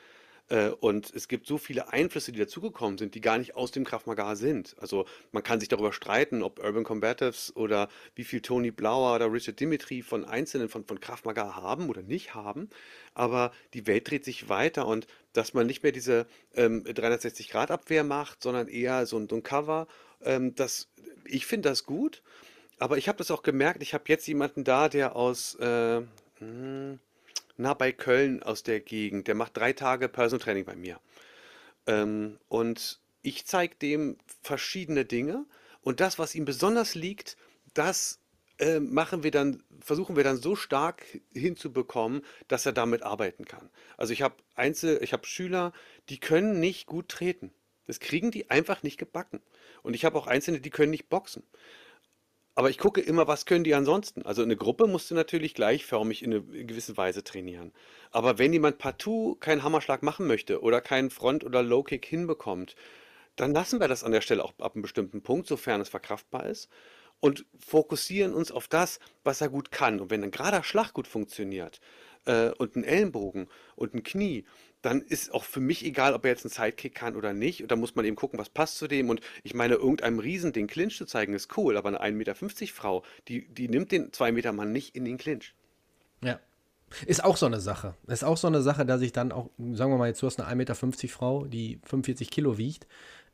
Äh, 0.49 0.69
Und 0.69 1.13
es 1.15 1.27
gibt 1.27 1.47
so 1.47 1.57
viele 1.57 1.93
Einflüsse, 1.93 2.31
die 2.31 2.39
dazugekommen 2.39 2.97
sind, 2.97 3.15
die 3.15 3.21
gar 3.21 3.37
nicht 3.37 3.55
aus 3.55 3.71
dem 3.71 3.85
Krav 3.85 4.05
Maga 4.05 4.35
sind. 4.35 4.75
Also 4.79 5.05
man 5.31 5.43
kann 5.43 5.59
sich 5.59 5.69
darüber 5.69 5.93
streiten, 5.93 6.43
ob 6.43 6.59
Urban 6.63 6.83
Combatives 6.83 7.55
oder 7.55 7.89
wie 8.15 8.23
viel 8.25 8.41
Tony 8.41 8.71
Blauer 8.71 9.15
oder 9.15 9.31
Richard 9.31 9.59
Dimitri 9.59 10.01
von 10.01 10.25
Einzelnen 10.25 10.69
von, 10.69 10.85
von 10.85 10.99
Krav 10.99 11.23
Maga 11.25 11.55
haben 11.55 11.89
oder 11.89 12.01
nicht 12.01 12.35
haben. 12.35 12.69
Aber 13.13 13.51
die 13.73 13.87
Welt 13.87 14.09
dreht 14.09 14.25
sich 14.25 14.49
weiter 14.49 14.85
und 14.87 15.07
dass 15.33 15.53
man 15.53 15.65
nicht 15.65 15.83
mehr 15.83 15.91
diese 15.91 16.27
ähm, 16.55 16.83
360-Grad-Abwehr 16.83 18.03
macht, 18.03 18.43
sondern 18.43 18.67
eher 18.67 19.05
so 19.05 19.17
ein, 19.17 19.29
so 19.29 19.35
ein 19.37 19.43
Cover, 19.43 19.87
ähm, 20.23 20.55
das, 20.55 20.89
ich 21.25 21.45
finde 21.45 21.69
das 21.69 21.85
gut. 21.85 22.21
Aber 22.79 22.97
ich 22.97 23.07
habe 23.07 23.17
das 23.17 23.31
auch 23.31 23.43
gemerkt, 23.43 23.81
ich 23.81 23.93
habe 23.93 24.03
jetzt 24.07 24.27
jemanden 24.27 24.63
da, 24.63 24.89
der 24.89 25.15
aus, 25.15 25.55
äh, 25.55 26.01
hm, 26.39 26.99
na, 27.57 27.73
bei 27.73 27.91
Köln 27.91 28.43
aus 28.43 28.63
der 28.63 28.79
Gegend, 28.79 29.27
der 29.27 29.35
macht 29.35 29.57
drei 29.57 29.73
Tage 29.73 30.09
Personal 30.09 30.43
Training 30.43 30.65
bei 30.65 30.75
mir. 30.75 30.99
Ähm, 31.87 32.39
und 32.47 32.99
ich 33.21 33.45
zeige 33.45 33.75
dem 33.75 34.17
verschiedene 34.41 35.05
Dinge 35.05 35.45
und 35.81 35.99
das, 35.99 36.19
was 36.19 36.35
ihm 36.35 36.45
besonders 36.45 36.95
liegt, 36.95 37.37
das 37.73 38.19
äh, 38.59 38.79
machen 38.79 39.23
wir 39.23 39.31
dann, 39.31 39.63
versuchen 39.81 40.15
wir 40.15 40.23
dann 40.23 40.37
so 40.37 40.55
stark 40.55 41.03
hinzubekommen, 41.33 42.23
dass 42.47 42.65
er 42.65 42.71
damit 42.71 43.01
arbeiten 43.03 43.45
kann. 43.45 43.69
Also 43.97 44.13
ich 44.13 44.21
habe 44.21 44.35
Einzel, 44.55 44.99
ich 45.01 45.13
habe 45.13 45.25
Schüler, 45.25 45.73
die 46.09 46.19
können 46.19 46.59
nicht 46.59 46.85
gut 46.85 47.09
treten. 47.09 47.51
Das 47.87 47.99
kriegen 47.99 48.31
die 48.31 48.49
einfach 48.49 48.83
nicht 48.83 48.97
gebacken. 48.97 49.41
Und 49.81 49.93
ich 49.93 50.05
habe 50.05 50.17
auch 50.17 50.27
Einzelne, 50.27 50.61
die 50.61 50.69
können 50.69 50.91
nicht 50.91 51.09
boxen. 51.09 51.43
Aber 52.55 52.69
ich 52.69 52.77
gucke 52.77 53.01
immer, 53.01 53.27
was 53.27 53.45
können 53.45 53.63
die 53.63 53.73
ansonsten? 53.73 54.21
Also 54.23 54.43
eine 54.43 54.55
Gruppe 54.55 54.85
musst 54.85 55.09
du 55.09 55.15
natürlich 55.15 55.55
gleichförmig 55.55 56.21
in 56.21 56.33
einer 56.33 56.41
gewissen 56.41 56.95
Weise 56.97 57.23
trainieren. 57.23 57.71
Aber 58.11 58.37
wenn 58.37 58.53
jemand 58.53 58.77
partout 58.77 59.35
keinen 59.39 59.63
Hammerschlag 59.63 60.03
machen 60.03 60.27
möchte 60.27 60.61
oder 60.61 60.79
keinen 60.79 61.09
Front- 61.09 61.43
oder 61.43 61.63
Low-Kick 61.63 62.05
hinbekommt, 62.05 62.75
dann 63.35 63.53
lassen 63.53 63.79
wir 63.79 63.87
das 63.87 64.03
an 64.03 64.11
der 64.11 64.21
Stelle 64.21 64.45
auch 64.45 64.53
ab 64.59 64.75
einem 64.75 64.83
bestimmten 64.83 65.23
Punkt, 65.23 65.47
sofern 65.47 65.81
es 65.81 65.89
verkraftbar 65.89 66.45
ist, 66.45 66.69
und 67.19 67.45
fokussieren 67.57 68.33
uns 68.33 68.51
auf 68.51 68.67
das, 68.67 68.99
was 69.23 69.41
er 69.41 69.49
gut 69.49 69.71
kann. 69.71 69.99
Und 69.99 70.11
wenn 70.11 70.23
ein 70.23 70.31
gerader 70.31 70.63
Schlag 70.63 70.93
gut 70.93 71.07
funktioniert 71.07 71.79
äh, 72.25 72.49
und 72.51 72.75
ein 72.75 72.83
Ellenbogen 72.83 73.47
und 73.75 73.93
ein 73.93 74.03
Knie, 74.03 74.45
dann 74.81 75.01
ist 75.01 75.33
auch 75.33 75.45
für 75.45 75.61
mich 75.61 75.85
egal, 75.85 76.13
ob 76.13 76.25
er 76.25 76.31
jetzt 76.31 76.45
einen 76.45 76.51
Sidekick 76.51 76.93
kann 76.93 77.15
oder 77.15 77.33
nicht. 77.33 77.61
Und 77.61 77.71
da 77.71 77.77
muss 77.77 77.95
man 77.95 78.03
eben 78.03 78.17
gucken, 78.17 78.37
was 78.37 78.49
passt 78.49 78.77
zu 78.77 78.87
dem. 78.87 79.09
Und 79.09 79.21
ich 79.43 79.53
meine, 79.53 79.75
irgendeinem 79.75 80.19
Riesen 80.19 80.51
den 80.51 80.67
Clinch 80.67 80.97
zu 80.97 81.05
zeigen, 81.05 81.33
ist 81.33 81.57
cool, 81.57 81.77
aber 81.77 81.87
eine 81.87 82.01
1,50 82.01 82.11
Meter 82.13 82.35
Frau, 82.73 83.03
die, 83.29 83.47
die 83.47 83.69
nimmt 83.69 83.91
den 83.93 84.11
2 84.11 84.33
Meter 84.33 84.51
Mann 84.51 84.73
nicht 84.73 84.95
in 84.95 85.05
den 85.05 85.17
Clinch. 85.17 85.55
Ja. 86.21 86.39
Ist 87.05 87.23
auch 87.23 87.37
so 87.37 87.45
eine 87.45 87.59
Sache. 87.59 87.95
Ist 88.07 88.23
auch 88.23 88.37
so 88.37 88.47
eine 88.47 88.61
Sache, 88.61 88.85
dass 88.85 89.01
ich 89.01 89.13
dann 89.13 89.31
auch, 89.31 89.49
sagen 89.57 89.91
wir 89.91 89.97
mal, 89.97 90.07
jetzt 90.07 90.21
du 90.21 90.27
hast 90.27 90.39
eine 90.39 90.49
1,50 90.49 90.55
Meter 90.55 90.75
Frau, 91.07 91.45
die 91.45 91.79
45 91.85 92.29
Kilo 92.29 92.57
wiegt. 92.57 92.85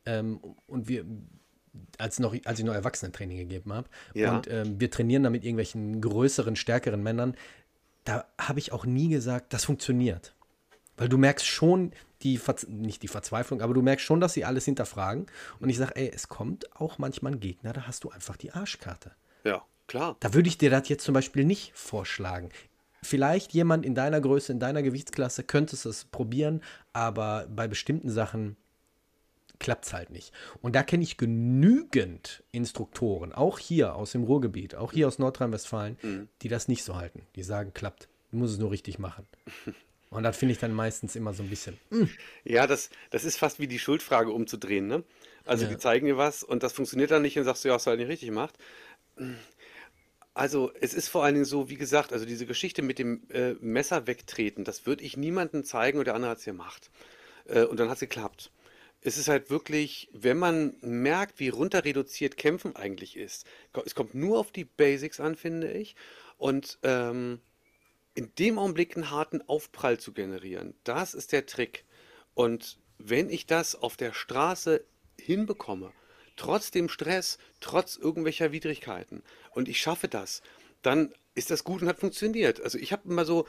Ähm, 0.06 0.40
und 0.66 0.88
wir, 0.88 1.04
als, 1.98 2.18
noch, 2.18 2.34
als 2.44 2.58
ich 2.58 2.64
noch 2.64 2.74
Erwachsenentraining 2.74 3.36
gegeben 3.36 3.72
habe, 3.72 3.88
Ja. 4.14 4.36
und 4.36 4.48
ähm, 4.48 4.80
wir 4.80 4.90
trainieren 4.90 5.22
da 5.22 5.30
mit 5.30 5.44
irgendwelchen 5.44 6.00
größeren, 6.00 6.56
stärkeren 6.56 7.02
Männern, 7.02 7.36
da 8.04 8.26
habe 8.38 8.58
ich 8.58 8.72
auch 8.72 8.86
nie 8.86 9.08
gesagt, 9.08 9.52
das 9.52 9.64
funktioniert. 9.64 10.34
Weil 10.96 11.08
du 11.08 11.18
merkst 11.18 11.46
schon 11.46 11.92
die, 12.22 12.36
Verz 12.36 12.66
nicht 12.68 13.02
die 13.02 13.08
Verzweiflung, 13.08 13.62
aber 13.62 13.74
du 13.74 13.82
merkst 13.82 14.04
schon, 14.04 14.20
dass 14.20 14.34
sie 14.34 14.44
alles 14.44 14.64
hinterfragen. 14.64 15.26
Und 15.58 15.70
ich 15.70 15.78
sage, 15.78 15.96
ey, 15.96 16.10
es 16.14 16.28
kommt 16.28 16.74
auch 16.76 16.98
manchmal 16.98 17.32
ein 17.32 17.40
Gegner, 17.40 17.72
da 17.72 17.86
hast 17.86 18.04
du 18.04 18.10
einfach 18.10 18.36
die 18.36 18.52
Arschkarte. 18.52 19.12
Ja, 19.44 19.62
klar. 19.86 20.16
Da 20.20 20.34
würde 20.34 20.48
ich 20.48 20.58
dir 20.58 20.70
das 20.70 20.88
jetzt 20.88 21.04
zum 21.04 21.14
Beispiel 21.14 21.44
nicht 21.44 21.72
vorschlagen. 21.74 22.50
Vielleicht 23.02 23.52
jemand 23.52 23.86
in 23.86 23.94
deiner 23.94 24.20
Größe, 24.20 24.52
in 24.52 24.60
deiner 24.60 24.82
Gewichtsklasse 24.82 25.42
könntest 25.42 25.86
es 25.86 26.04
probieren, 26.04 26.62
aber 26.92 27.46
bei 27.48 27.66
bestimmten 27.66 28.10
Sachen 28.10 28.56
klappt 29.60 29.84
es 29.84 29.92
halt 29.92 30.10
nicht. 30.10 30.32
Und 30.62 30.74
da 30.74 30.82
kenne 30.82 31.04
ich 31.04 31.16
genügend 31.16 32.42
Instruktoren, 32.50 33.32
auch 33.32 33.60
hier 33.60 33.94
aus 33.94 34.12
dem 34.12 34.24
Ruhrgebiet, 34.24 34.74
auch 34.74 34.92
hier 34.92 35.06
aus 35.06 35.18
Nordrhein-Westfalen, 35.20 36.28
die 36.42 36.48
das 36.48 36.66
nicht 36.66 36.82
so 36.82 36.96
halten. 36.96 37.22
Die 37.36 37.44
sagen, 37.44 37.72
klappt, 37.72 38.08
du 38.32 38.38
musst 38.38 38.54
es 38.54 38.58
nur 38.58 38.72
richtig 38.72 38.98
machen. 38.98 39.26
Und 40.10 40.24
das 40.24 40.36
finde 40.36 40.54
ich 40.54 40.58
dann 40.58 40.72
meistens 40.72 41.14
immer 41.14 41.32
so 41.32 41.44
ein 41.44 41.48
bisschen. 41.48 41.78
Ja, 42.42 42.66
das, 42.66 42.90
das 43.10 43.24
ist 43.24 43.36
fast 43.36 43.60
wie 43.60 43.68
die 43.68 43.78
Schuldfrage 43.78 44.32
umzudrehen, 44.32 44.88
ne? 44.88 45.04
Also 45.44 45.64
Ja. 45.64 45.70
die 45.70 45.78
zeigen 45.78 46.06
dir 46.06 46.16
was 46.16 46.42
und 46.42 46.64
das 46.64 46.72
funktioniert 46.72 47.12
dann 47.12 47.22
nicht 47.22 47.38
und 47.38 47.44
sagst 47.44 47.64
du, 47.64 47.68
ja, 47.68 47.74
hast 47.74 47.86
du 47.86 47.90
halt 47.90 48.00
nicht 48.00 48.08
richtig 48.08 48.28
gemacht. 48.28 48.58
Also 50.34 50.72
es 50.80 50.94
ist 50.94 51.08
vor 51.08 51.22
allen 51.24 51.34
Dingen 51.34 51.44
so, 51.44 51.70
wie 51.70 51.76
gesagt, 51.76 52.12
also 52.12 52.24
diese 52.26 52.46
Geschichte 52.46 52.82
mit 52.82 52.98
dem 52.98 53.22
äh, 53.30 53.54
Messer 53.60 54.06
wegtreten, 54.06 54.64
das 54.64 54.84
würde 54.86 55.04
ich 55.04 55.16
niemandem 55.16 55.64
zeigen 55.64 55.98
und 55.98 56.06
der 56.06 56.14
andere 56.14 56.32
hat 56.32 56.38
es 56.38 56.44
gemacht. 56.44 56.90
Äh, 57.46 57.64
und 57.64 57.78
dann 57.78 57.88
hat 57.88 57.96
es 57.96 58.00
geklappt. 58.00 58.50
Es 59.02 59.16
ist 59.16 59.28
halt 59.28 59.48
wirklich, 59.50 60.10
wenn 60.12 60.38
man 60.38 60.76
merkt, 60.82 61.40
wie 61.40 61.48
runter 61.48 61.84
reduziert 61.84 62.36
Kämpfen 62.36 62.76
eigentlich 62.76 63.16
ist, 63.16 63.46
es 63.84 63.94
kommt 63.94 64.14
nur 64.14 64.38
auf 64.38 64.52
die 64.52 64.64
Basics 64.64 65.20
an, 65.20 65.36
finde 65.36 65.72
ich. 65.72 65.96
Und 66.36 66.78
ähm, 66.82 67.40
in 68.14 68.34
dem 68.38 68.58
Augenblick 68.58 68.96
einen 68.96 69.10
harten 69.10 69.40
Aufprall 69.42 69.98
zu 69.98 70.12
generieren, 70.12 70.74
das 70.84 71.14
ist 71.14 71.32
der 71.32 71.46
Trick. 71.46 71.84
Und 72.34 72.78
wenn 72.98 73.30
ich 73.30 73.46
das 73.46 73.74
auf 73.74 73.96
der 73.96 74.12
Straße 74.12 74.84
hinbekomme, 75.18 75.92
trotz 76.36 76.70
dem 76.70 76.88
Stress, 76.88 77.38
trotz 77.60 77.96
irgendwelcher 77.96 78.52
Widrigkeiten, 78.52 79.22
und 79.52 79.68
ich 79.68 79.80
schaffe 79.80 80.08
das, 80.08 80.42
dann 80.82 81.12
ist 81.34 81.50
das 81.50 81.64
gut 81.64 81.82
und 81.82 81.88
hat 81.88 81.98
funktioniert. 81.98 82.60
Also 82.60 82.78
ich 82.78 82.92
habe 82.92 83.08
immer 83.08 83.24
so, 83.24 83.46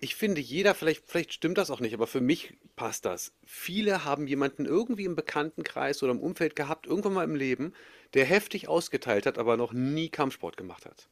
ich 0.00 0.14
finde, 0.14 0.40
jeder, 0.40 0.74
vielleicht, 0.74 1.04
vielleicht 1.06 1.32
stimmt 1.32 1.58
das 1.58 1.70
auch 1.70 1.80
nicht, 1.80 1.94
aber 1.94 2.06
für 2.06 2.20
mich 2.20 2.54
passt 2.76 3.04
das. 3.04 3.32
Viele 3.44 4.04
haben 4.04 4.26
jemanden 4.26 4.64
irgendwie 4.64 5.04
im 5.04 5.16
Bekanntenkreis 5.16 6.02
oder 6.02 6.12
im 6.12 6.20
Umfeld 6.20 6.56
gehabt, 6.56 6.86
irgendwann 6.86 7.14
mal 7.14 7.24
im 7.24 7.34
Leben, 7.34 7.72
der 8.14 8.24
heftig 8.24 8.68
ausgeteilt 8.68 9.26
hat, 9.26 9.38
aber 9.38 9.56
noch 9.56 9.72
nie 9.72 10.08
Kampfsport 10.08 10.56
gemacht 10.56 10.86
hat. 10.86 11.08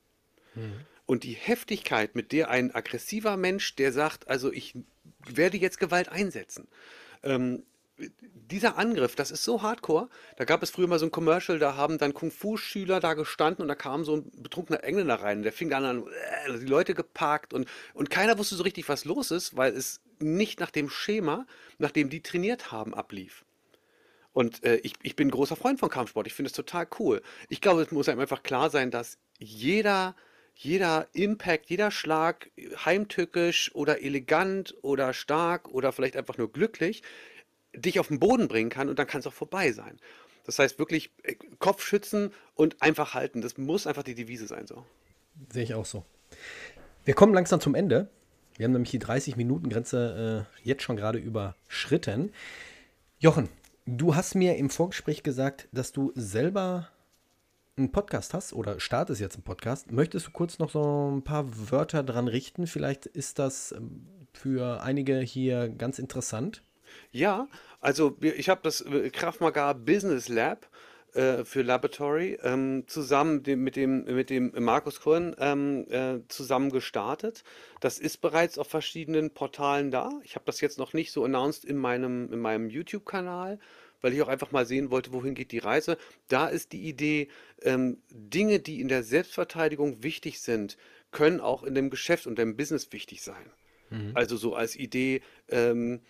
Und 1.06 1.22
die 1.22 1.34
Heftigkeit, 1.34 2.14
mit 2.14 2.32
der 2.32 2.50
ein 2.50 2.74
aggressiver 2.74 3.36
Mensch, 3.36 3.76
der 3.76 3.92
sagt, 3.92 4.28
also 4.28 4.52
ich 4.52 4.74
werde 5.24 5.56
jetzt 5.56 5.78
Gewalt 5.78 6.08
einsetzen, 6.08 6.66
ähm, 7.22 7.62
dieser 8.32 8.78
Angriff, 8.78 9.16
das 9.16 9.30
ist 9.30 9.44
so 9.44 9.62
hardcore. 9.62 10.08
Da 10.36 10.44
gab 10.44 10.62
es 10.62 10.70
früher 10.70 10.86
mal 10.86 10.98
so 10.98 11.06
ein 11.06 11.10
Commercial, 11.10 11.58
da 11.58 11.76
haben 11.76 11.98
dann 11.98 12.14
Kung-Fu-Schüler 12.14 13.00
da 13.00 13.14
gestanden 13.14 13.62
und 13.62 13.68
da 13.68 13.74
kam 13.74 14.04
so 14.04 14.16
ein 14.16 14.30
betrunkener 14.42 14.84
Engländer 14.84 15.16
rein. 15.16 15.42
Der 15.42 15.52
fing 15.52 15.70
dann 15.70 15.84
an, 15.84 16.04
äh, 16.46 16.58
die 16.58 16.66
Leute 16.66 16.94
geparkt 16.94 17.52
und, 17.52 17.68
und 17.94 18.10
keiner 18.10 18.38
wusste 18.38 18.54
so 18.54 18.62
richtig, 18.62 18.88
was 18.88 19.04
los 19.04 19.30
ist, 19.30 19.56
weil 19.56 19.72
es 19.72 20.00
nicht 20.18 20.60
nach 20.60 20.70
dem 20.70 20.88
Schema, 20.88 21.46
nach 21.78 21.90
dem 21.90 22.10
die 22.10 22.22
trainiert 22.22 22.70
haben, 22.72 22.94
ablief. 22.94 23.44
Und 24.32 24.64
äh, 24.64 24.76
ich, 24.76 24.92
ich 25.02 25.16
bin 25.16 25.30
großer 25.30 25.56
Freund 25.56 25.80
von 25.80 25.88
Kampfsport. 25.88 26.26
Ich 26.26 26.34
finde 26.34 26.48
es 26.48 26.52
total 26.52 26.86
cool. 26.98 27.22
Ich 27.48 27.62
glaube, 27.62 27.80
es 27.82 27.90
muss 27.90 28.08
einem 28.08 28.20
einfach 28.20 28.42
klar 28.42 28.68
sein, 28.68 28.90
dass 28.90 29.18
jeder, 29.38 30.14
jeder 30.54 31.08
Impact, 31.14 31.70
jeder 31.70 31.90
Schlag, 31.90 32.50
heimtückisch 32.84 33.70
oder 33.74 34.02
elegant 34.02 34.74
oder 34.82 35.14
stark 35.14 35.68
oder 35.68 35.90
vielleicht 35.90 36.16
einfach 36.16 36.36
nur 36.36 36.52
glücklich, 36.52 37.02
dich 37.76 38.00
auf 38.00 38.08
den 38.08 38.18
Boden 38.18 38.48
bringen 38.48 38.70
kann 38.70 38.88
und 38.88 38.98
dann 38.98 39.06
kann 39.06 39.20
es 39.20 39.26
auch 39.26 39.32
vorbei 39.32 39.72
sein. 39.72 39.98
Das 40.44 40.58
heißt 40.58 40.78
wirklich 40.78 41.10
äh, 41.22 41.34
Kopf 41.58 41.82
schützen 41.82 42.32
und 42.54 42.80
einfach 42.82 43.14
halten. 43.14 43.40
Das 43.40 43.58
muss 43.58 43.86
einfach 43.86 44.04
die 44.04 44.14
Devise 44.14 44.46
sein. 44.46 44.66
So. 44.66 44.84
Sehe 45.52 45.64
ich 45.64 45.74
auch 45.74 45.86
so. 45.86 46.04
Wir 47.04 47.14
kommen 47.14 47.34
langsam 47.34 47.60
zum 47.60 47.74
Ende. 47.74 48.08
Wir 48.56 48.64
haben 48.64 48.72
nämlich 48.72 48.90
die 48.90 49.00
30-Minuten-Grenze 49.00 50.46
äh, 50.46 50.66
jetzt 50.66 50.82
schon 50.82 50.96
gerade 50.96 51.18
überschritten. 51.18 52.32
Jochen, 53.18 53.48
du 53.84 54.14
hast 54.14 54.34
mir 54.34 54.56
im 54.56 54.70
Vorgespräch 54.70 55.22
gesagt, 55.22 55.68
dass 55.72 55.92
du 55.92 56.12
selber 56.14 56.88
einen 57.76 57.92
Podcast 57.92 58.32
hast 58.32 58.54
oder 58.54 58.80
startest 58.80 59.20
jetzt 59.20 59.34
einen 59.34 59.44
Podcast. 59.44 59.92
Möchtest 59.92 60.28
du 60.28 60.30
kurz 60.30 60.58
noch 60.58 60.70
so 60.70 61.10
ein 61.10 61.22
paar 61.22 61.44
Wörter 61.70 62.02
dran 62.02 62.28
richten? 62.28 62.66
Vielleicht 62.66 63.04
ist 63.04 63.38
das 63.38 63.72
ähm, 63.72 64.06
für 64.32 64.82
einige 64.82 65.18
hier 65.20 65.68
ganz 65.68 65.98
interessant. 65.98 66.62
Ja, 67.12 67.48
also 67.80 68.16
wir- 68.20 68.36
ich 68.38 68.48
habe 68.48 68.60
das 68.62 68.80
äh, 68.80 69.10
Krav 69.10 69.40
Maga 69.40 69.72
Business 69.72 70.28
Lab 70.28 70.68
äh, 71.14 71.44
für 71.44 71.62
Laboratory 71.62 72.38
ähm, 72.42 72.84
zusammen 72.86 73.42
dem, 73.42 73.62
mit 73.62 73.76
dem, 73.76 74.04
mit 74.04 74.28
dem 74.30 74.52
Markus 74.58 75.00
Cohen 75.00 75.34
ähm, 75.38 75.86
äh, 75.90 76.18
zusammen 76.28 76.70
gestartet. 76.70 77.42
Das 77.80 77.98
ist 77.98 78.18
bereits 78.18 78.58
auf 78.58 78.68
verschiedenen 78.68 79.30
Portalen 79.30 79.90
da. 79.90 80.10
Ich 80.24 80.34
habe 80.34 80.44
das 80.44 80.60
jetzt 80.60 80.78
noch 80.78 80.92
nicht 80.92 81.12
so 81.12 81.24
announced 81.24 81.64
in 81.64 81.76
meinem, 81.76 82.32
in 82.32 82.40
meinem 82.40 82.68
YouTube-Kanal, 82.68 83.58
weil 84.02 84.12
ich 84.12 84.20
auch 84.20 84.28
einfach 84.28 84.52
mal 84.52 84.66
sehen 84.66 84.90
wollte, 84.90 85.12
wohin 85.12 85.34
geht 85.34 85.52
die 85.52 85.58
Reise. 85.58 85.96
Da 86.28 86.48
ist 86.48 86.72
die 86.72 86.86
Idee, 86.86 87.28
ähm, 87.62 88.02
Dinge, 88.10 88.60
die 88.60 88.80
in 88.80 88.88
der 88.88 89.02
Selbstverteidigung 89.02 90.02
wichtig 90.02 90.40
sind, 90.40 90.76
können 91.12 91.40
auch 91.40 91.62
in 91.62 91.74
dem 91.74 91.88
Geschäft 91.88 92.26
und 92.26 92.38
dem 92.38 92.56
Business 92.56 92.92
wichtig 92.92 93.22
sein. 93.22 93.50
Mhm. 93.88 94.10
Also 94.14 94.36
so 94.36 94.54
als 94.54 94.76
Idee, 94.76 95.22
ähm, 95.48 96.02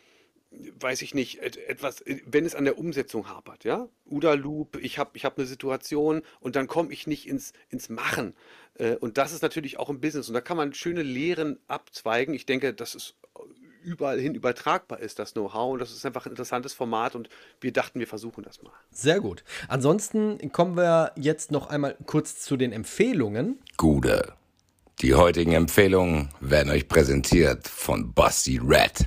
weiß 0.51 1.03
ich 1.03 1.14
nicht, 1.14 1.40
etwas, 1.40 2.05
wenn 2.24 2.47
es 2.47 2.55
an 2.55 2.64
der 2.64 2.78
Umsetzung 2.78 3.28
hapert, 3.28 3.64
ja? 3.64 3.88
Uda 4.05 4.34
Loop, 4.34 4.76
ich 4.80 4.99
habe 4.99 5.11
ich 5.14 5.24
hab 5.24 5.38
eine 5.38 5.47
Situation 5.47 6.22
und 6.40 6.57
dann 6.57 6.66
komme 6.66 6.92
ich 6.92 7.07
nicht 7.07 7.28
ins, 7.28 7.53
ins 7.68 7.88
Machen. 7.88 8.34
Äh, 8.74 8.97
und 8.97 9.18
das 9.18 9.32
ist 9.32 9.42
natürlich 9.42 9.78
auch 9.78 9.90
im 9.90 10.01
Business. 10.01 10.28
Und 10.28 10.34
da 10.34 10.40
kann 10.40 10.57
man 10.57 10.72
schöne 10.72 11.03
Lehren 11.03 11.59
abzweigen. 11.66 12.34
Ich 12.34 12.47
denke, 12.47 12.72
dass 12.72 12.94
es 12.94 13.14
überall 13.82 14.18
hin 14.18 14.34
übertragbar 14.34 15.01
ist, 15.01 15.18
das 15.18 15.32
Know-how. 15.32 15.74
Und 15.74 15.78
das 15.78 15.92
ist 15.92 16.05
einfach 16.05 16.26
ein 16.26 16.30
interessantes 16.30 16.74
Format 16.74 17.14
und 17.14 17.28
wir 17.61 17.72
dachten, 17.72 18.01
wir 18.01 18.07
versuchen 18.09 18.42
das 18.42 18.62
mal. 18.62 18.72
Sehr 18.90 19.20
gut. 19.20 19.44
Ansonsten 19.68 20.53
kommen 20.53 20.76
wir 20.76 21.12
jetzt 21.16 21.53
noch 21.53 21.68
einmal 21.68 21.97
kurz 22.07 22.40
zu 22.40 22.57
den 22.57 22.72
Empfehlungen. 22.72 23.59
Gute. 23.76 24.34
Die 25.03 25.14
heutigen 25.14 25.53
Empfehlungen 25.53 26.30
werden 26.40 26.70
euch 26.70 26.88
präsentiert 26.88 27.68
von 27.68 28.12
Basti 28.12 28.59
Red. 28.62 29.07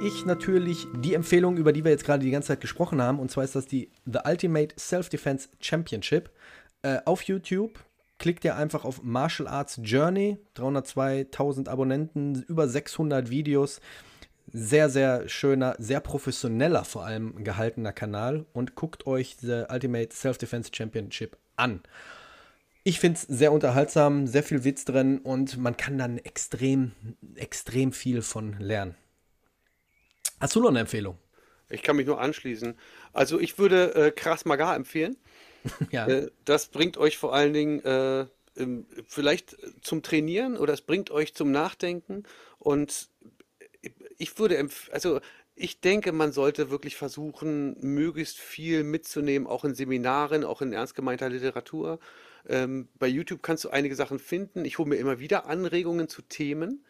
Ich 0.00 0.24
natürlich 0.24 0.86
die 0.96 1.14
Empfehlung, 1.14 1.56
über 1.56 1.72
die 1.72 1.84
wir 1.84 1.90
jetzt 1.90 2.04
gerade 2.04 2.24
die 2.24 2.30
ganze 2.30 2.48
Zeit 2.48 2.60
gesprochen 2.60 3.02
haben. 3.02 3.18
Und 3.18 3.30
zwar 3.30 3.44
ist 3.44 3.56
das 3.56 3.66
die 3.66 3.90
The 4.06 4.20
Ultimate 4.24 4.74
Self-Defense 4.78 5.48
Championship 5.60 6.30
äh, 6.82 6.98
auf 7.04 7.22
YouTube. 7.22 7.78
Klickt 8.18 8.44
ihr 8.44 8.56
einfach 8.56 8.84
auf 8.84 9.02
Martial 9.02 9.48
Arts 9.48 9.80
Journey. 9.82 10.38
302.000 10.56 11.68
Abonnenten, 11.68 12.44
über 12.48 12.68
600 12.68 13.30
Videos. 13.30 13.80
Sehr, 14.52 14.88
sehr 14.88 15.28
schöner, 15.28 15.74
sehr 15.78 16.00
professioneller 16.00 16.84
vor 16.84 17.04
allem 17.04 17.42
gehaltener 17.42 17.92
Kanal. 17.92 18.46
Und 18.52 18.76
guckt 18.76 19.06
euch 19.06 19.36
The 19.40 19.64
Ultimate 19.68 20.14
Self-Defense 20.14 20.70
Championship 20.72 21.36
an. 21.56 21.82
Ich 22.84 23.00
finde 23.00 23.18
es 23.18 23.22
sehr 23.22 23.52
unterhaltsam, 23.52 24.26
sehr 24.26 24.42
viel 24.42 24.64
Witz 24.64 24.84
drin 24.84 25.18
und 25.18 25.58
man 25.58 25.76
kann 25.76 25.98
dann 25.98 26.18
extrem, 26.18 26.92
extrem 27.34 27.92
viel 27.92 28.22
von 28.22 28.58
lernen. 28.58 28.94
Hast 30.40 30.54
du 30.54 30.60
noch 30.60 30.70
eine 30.70 30.80
Empfehlung? 30.80 31.18
Ich 31.70 31.82
kann 31.82 31.96
mich 31.96 32.06
nur 32.06 32.20
anschließen. 32.20 32.78
Also 33.12 33.38
ich 33.38 33.58
würde 33.58 33.94
äh, 33.94 34.10
Krass 34.10 34.44
Maga 34.44 34.74
empfehlen. 34.74 35.16
ja. 35.90 36.06
Äh, 36.06 36.30
das 36.44 36.68
bringt 36.68 36.96
euch 36.96 37.18
vor 37.18 37.34
allen 37.34 37.52
Dingen 37.52 37.80
äh, 37.84 38.26
vielleicht 39.06 39.56
zum 39.82 40.02
Trainieren 40.02 40.56
oder 40.56 40.72
es 40.72 40.80
bringt 40.80 41.10
euch 41.10 41.34
zum 41.34 41.52
Nachdenken. 41.52 42.24
Und 42.58 43.08
ich 44.16 44.38
würde, 44.38 44.68
also 44.90 45.20
ich 45.54 45.80
denke, 45.80 46.12
man 46.12 46.32
sollte 46.32 46.70
wirklich 46.70 46.96
versuchen, 46.96 47.76
möglichst 47.80 48.38
viel 48.38 48.84
mitzunehmen, 48.84 49.46
auch 49.46 49.64
in 49.64 49.74
Seminaren, 49.74 50.44
auch 50.44 50.62
in 50.62 50.72
ernst 50.72 50.94
gemeinter 50.94 51.28
Literatur. 51.28 51.98
Ähm, 52.48 52.88
bei 52.98 53.06
YouTube 53.06 53.42
kannst 53.42 53.64
du 53.64 53.70
einige 53.70 53.94
Sachen 53.94 54.18
finden. 54.18 54.64
Ich 54.64 54.78
hole 54.78 54.88
mir 54.88 54.96
immer 54.96 55.18
wieder 55.18 55.46
Anregungen 55.46 56.08
zu 56.08 56.22
Themen. 56.22 56.84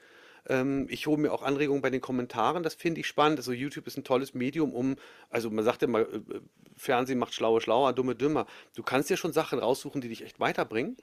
Ähm, 0.46 0.86
ich 0.90 1.06
hole 1.06 1.18
mir 1.18 1.32
auch 1.32 1.42
Anregungen 1.42 1.82
bei 1.82 1.90
den 1.90 2.00
Kommentaren, 2.00 2.62
das 2.62 2.74
finde 2.74 3.00
ich 3.00 3.06
spannend. 3.06 3.38
Also 3.38 3.52
YouTube 3.52 3.86
ist 3.86 3.96
ein 3.96 4.04
tolles 4.04 4.34
Medium, 4.34 4.72
um, 4.72 4.96
also 5.30 5.50
man 5.50 5.64
sagt 5.64 5.82
ja 5.82 5.88
immer, 5.88 6.00
äh, 6.00 6.16
äh, 6.16 6.40
Fernsehen 6.76 7.18
macht 7.18 7.34
schlaue 7.34 7.60
schlauer, 7.60 7.92
dumme 7.92 8.14
dümmer. 8.14 8.46
Du 8.74 8.82
kannst 8.82 9.10
dir 9.10 9.16
schon 9.16 9.32
Sachen 9.32 9.58
raussuchen, 9.58 10.00
die 10.00 10.08
dich 10.08 10.22
echt 10.22 10.40
weiterbringen. 10.40 10.96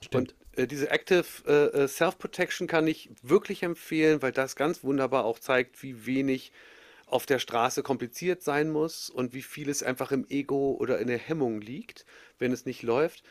Stimmt. 0.00 0.34
Und 0.54 0.58
äh, 0.58 0.66
diese 0.66 0.90
Active 0.90 1.24
äh, 1.46 1.82
äh, 1.82 1.88
Self-Protection 1.88 2.66
kann 2.66 2.86
ich 2.86 3.10
wirklich 3.22 3.62
empfehlen, 3.62 4.22
weil 4.22 4.32
das 4.32 4.56
ganz 4.56 4.82
wunderbar 4.84 5.24
auch 5.24 5.38
zeigt, 5.38 5.82
wie 5.82 6.06
wenig 6.06 6.52
auf 7.06 7.26
der 7.26 7.40
Straße 7.40 7.82
kompliziert 7.82 8.42
sein 8.42 8.70
muss 8.70 9.10
und 9.10 9.34
wie 9.34 9.42
viel 9.42 9.68
es 9.68 9.82
einfach 9.82 10.12
im 10.12 10.26
Ego 10.28 10.76
oder 10.78 11.00
in 11.00 11.08
der 11.08 11.18
Hemmung 11.18 11.60
liegt, 11.60 12.06
wenn 12.38 12.52
es 12.52 12.66
nicht 12.66 12.82
läuft. 12.82 13.24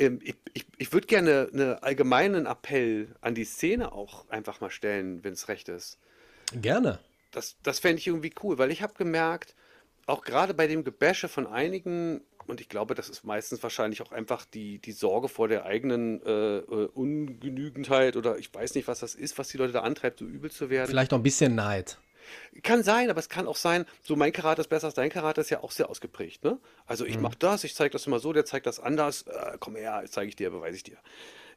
Ähm, 0.00 0.18
ich, 0.22 0.34
ich, 0.54 0.66
ich 0.78 0.92
würde 0.92 1.06
gerne 1.06 1.48
einen 1.52 1.74
allgemeinen 1.74 2.46
Appell 2.46 3.14
an 3.20 3.34
die 3.34 3.44
Szene 3.44 3.92
auch 3.92 4.28
einfach 4.30 4.60
mal 4.60 4.70
stellen, 4.70 5.22
wenn 5.22 5.34
es 5.34 5.48
recht 5.48 5.68
ist. 5.68 5.98
Gerne. 6.52 6.98
Das, 7.30 7.56
das 7.62 7.78
fände 7.78 7.98
ich 7.98 8.08
irgendwie 8.08 8.32
cool, 8.42 8.58
weil 8.58 8.72
ich 8.72 8.82
habe 8.82 8.94
gemerkt, 8.94 9.54
auch 10.06 10.22
gerade 10.22 10.54
bei 10.54 10.66
dem 10.66 10.82
Gebäsche 10.82 11.28
von 11.28 11.46
einigen, 11.46 12.22
und 12.46 12.60
ich 12.60 12.68
glaube, 12.68 12.96
das 12.96 13.08
ist 13.08 13.22
meistens 13.22 13.62
wahrscheinlich 13.62 14.02
auch 14.02 14.10
einfach 14.10 14.44
die, 14.44 14.78
die 14.78 14.90
Sorge 14.90 15.28
vor 15.28 15.46
der 15.46 15.66
eigenen 15.66 16.20
äh, 16.24 16.58
äh 16.58 16.88
Ungenügendheit 16.94 18.16
oder 18.16 18.38
ich 18.38 18.52
weiß 18.52 18.74
nicht, 18.74 18.88
was 18.88 19.00
das 19.00 19.14
ist, 19.14 19.38
was 19.38 19.48
die 19.48 19.58
Leute 19.58 19.74
da 19.74 19.82
antreibt, 19.82 20.18
so 20.18 20.24
übel 20.24 20.50
zu 20.50 20.70
werden. 20.70 20.88
Vielleicht 20.88 21.12
auch 21.12 21.18
ein 21.18 21.22
bisschen 21.22 21.54
Neid. 21.54 21.98
Kann 22.62 22.82
sein, 22.82 23.10
aber 23.10 23.20
es 23.20 23.28
kann 23.28 23.46
auch 23.46 23.56
sein, 23.56 23.86
so 24.02 24.16
mein 24.16 24.32
Charakter 24.32 24.60
ist 24.60 24.68
besser 24.68 24.86
als 24.86 24.94
dein 24.94 25.10
Charakter, 25.10 25.40
ist 25.40 25.50
ja 25.50 25.62
auch 25.62 25.72
sehr 25.72 25.90
ausgeprägt. 25.90 26.44
Ne? 26.44 26.58
Also 26.86 27.04
ich 27.04 27.16
mhm. 27.16 27.22
mache 27.22 27.36
das, 27.38 27.64
ich 27.64 27.74
zeige 27.74 27.92
das 27.92 28.06
immer 28.06 28.18
so, 28.18 28.32
der 28.32 28.44
zeigt 28.44 28.66
das 28.66 28.80
anders. 28.80 29.22
Äh, 29.22 29.56
komm 29.58 29.76
her, 29.76 30.04
zeige 30.08 30.28
ich 30.28 30.36
dir, 30.36 30.50
beweise 30.50 30.76
ich 30.76 30.82
dir. 30.82 30.98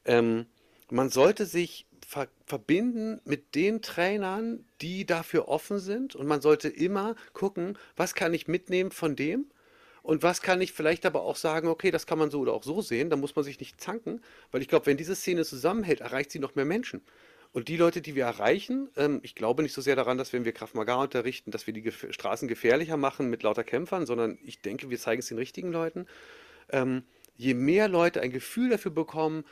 Ähm, 0.06 0.46
man 0.90 1.10
sollte 1.10 1.46
sich 1.46 1.88
ver 2.06 2.28
verbinden 2.46 3.22
mit 3.26 3.56
den 3.56 3.82
Trainern, 3.82 4.66
die 4.82 5.06
dafür 5.06 5.48
offen 5.48 5.80
sind 5.80 6.16
und 6.16 6.28
man 6.28 6.42
sollte 6.42 6.70
immer 6.70 7.16
gucken, 7.34 7.78
was 7.96 8.14
kann 8.14 8.34
ich 8.34 8.48
mitnehmen 8.48 8.92
von 8.92 9.16
dem 9.16 9.50
und 10.04 10.22
was 10.22 10.42
kann 10.42 10.62
ich 10.62 10.74
vielleicht 10.74 11.06
aber 11.06 11.24
auch 11.24 11.38
sagen, 11.38 11.70
okay, 11.70 11.90
das 11.90 12.06
kann 12.06 12.20
man 12.20 12.30
so 12.30 12.42
oder 12.42 12.54
auch 12.54 12.64
so 12.64 12.82
sehen, 12.82 13.10
da 13.10 13.16
muss 13.16 13.36
man 13.36 13.46
sich 13.46 13.60
nicht 13.60 13.82
zanken, 13.82 14.22
weil 14.52 14.62
ich 14.62 14.68
glaube, 14.68 14.86
wenn 14.86 14.98
diese 14.98 15.16
Szene 15.16 15.46
zusammenhält, 15.46 16.02
erreicht 16.02 16.32
sie 16.32 16.40
noch 16.40 16.56
mehr 16.56 16.66
Menschen. 16.66 17.02
Und 17.54 17.68
die 17.68 17.78
Leute, 17.78 18.02
die 18.02 18.16
wir 18.16 18.26
erreichen, 18.26 18.90
ähm, 18.98 19.20
ich 19.24 19.36
glaube 19.36 19.62
nicht 19.62 19.74
so 19.74 19.82
sehr 19.82 19.96
daran, 19.96 20.18
dass 20.18 20.34
wenn 20.34 20.44
wir 20.44 20.54
Kraft 20.54 20.74
Maga 20.74 20.96
unterrichten, 20.96 21.52
dass 21.52 21.68
wir 21.68 21.74
die 21.74 21.84
Gef 21.84 22.08
Straßen 22.10 22.48
gefährlicher 22.48 22.98
machen 22.98 23.30
mit 23.30 23.44
lauter 23.44 23.64
Kämpfern, 23.64 24.08
sondern 24.08 24.40
ich 24.44 24.62
denke, 24.62 24.90
wir 24.90 24.98
zeigen 24.98 25.20
es 25.20 25.28
den 25.28 25.38
richtigen 25.38 25.72
Leuten. 25.72 26.08
Ähm, 26.70 27.04
je 27.36 27.54
mehr 27.54 27.88
Leute 27.88 28.22
ein 28.22 28.32
Gefühl 28.32 28.70
dafür 28.70 28.92
bekommen, 28.92 29.46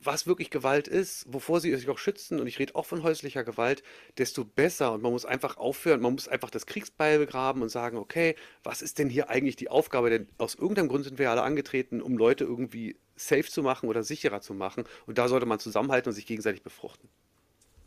was 0.00 0.26
wirklich 0.28 0.50
Gewalt 0.50 0.86
ist, 0.86 1.26
wovor 1.32 1.60
sie 1.60 1.74
sich 1.74 1.88
auch 1.88 1.98
schützen, 1.98 2.40
und 2.40 2.46
ich 2.46 2.60
rede 2.60 2.76
auch 2.76 2.86
von 2.86 3.02
häuslicher 3.02 3.42
Gewalt, 3.42 3.82
desto 4.18 4.44
besser. 4.44 4.92
Und 4.92 5.02
man 5.02 5.12
muss 5.12 5.24
einfach 5.24 5.56
aufhören, 5.56 6.00
man 6.00 6.12
muss 6.12 6.28
einfach 6.28 6.50
das 6.50 6.66
Kriegsbeil 6.66 7.18
begraben 7.18 7.62
und 7.62 7.68
sagen, 7.68 7.96
okay, 7.96 8.36
was 8.62 8.82
ist 8.82 8.98
denn 9.00 9.08
hier 9.08 9.30
eigentlich 9.30 9.56
die 9.56 9.68
Aufgabe? 9.68 10.10
Denn 10.10 10.28
aus 10.38 10.54
irgendeinem 10.54 10.88
Grund 10.88 11.04
sind 11.04 11.18
wir 11.18 11.30
alle 11.30 11.42
angetreten, 11.42 12.00
um 12.00 12.16
Leute 12.16 12.44
irgendwie 12.44 12.96
safe 13.16 13.44
zu 13.44 13.62
machen 13.62 13.88
oder 13.88 14.04
sicherer 14.04 14.40
zu 14.40 14.54
machen. 14.54 14.84
Und 15.06 15.18
da 15.18 15.28
sollte 15.28 15.46
man 15.46 15.58
zusammenhalten 15.58 16.10
und 16.10 16.14
sich 16.14 16.26
gegenseitig 16.26 16.62
befruchten. 16.62 17.08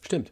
Stimmt. 0.06 0.30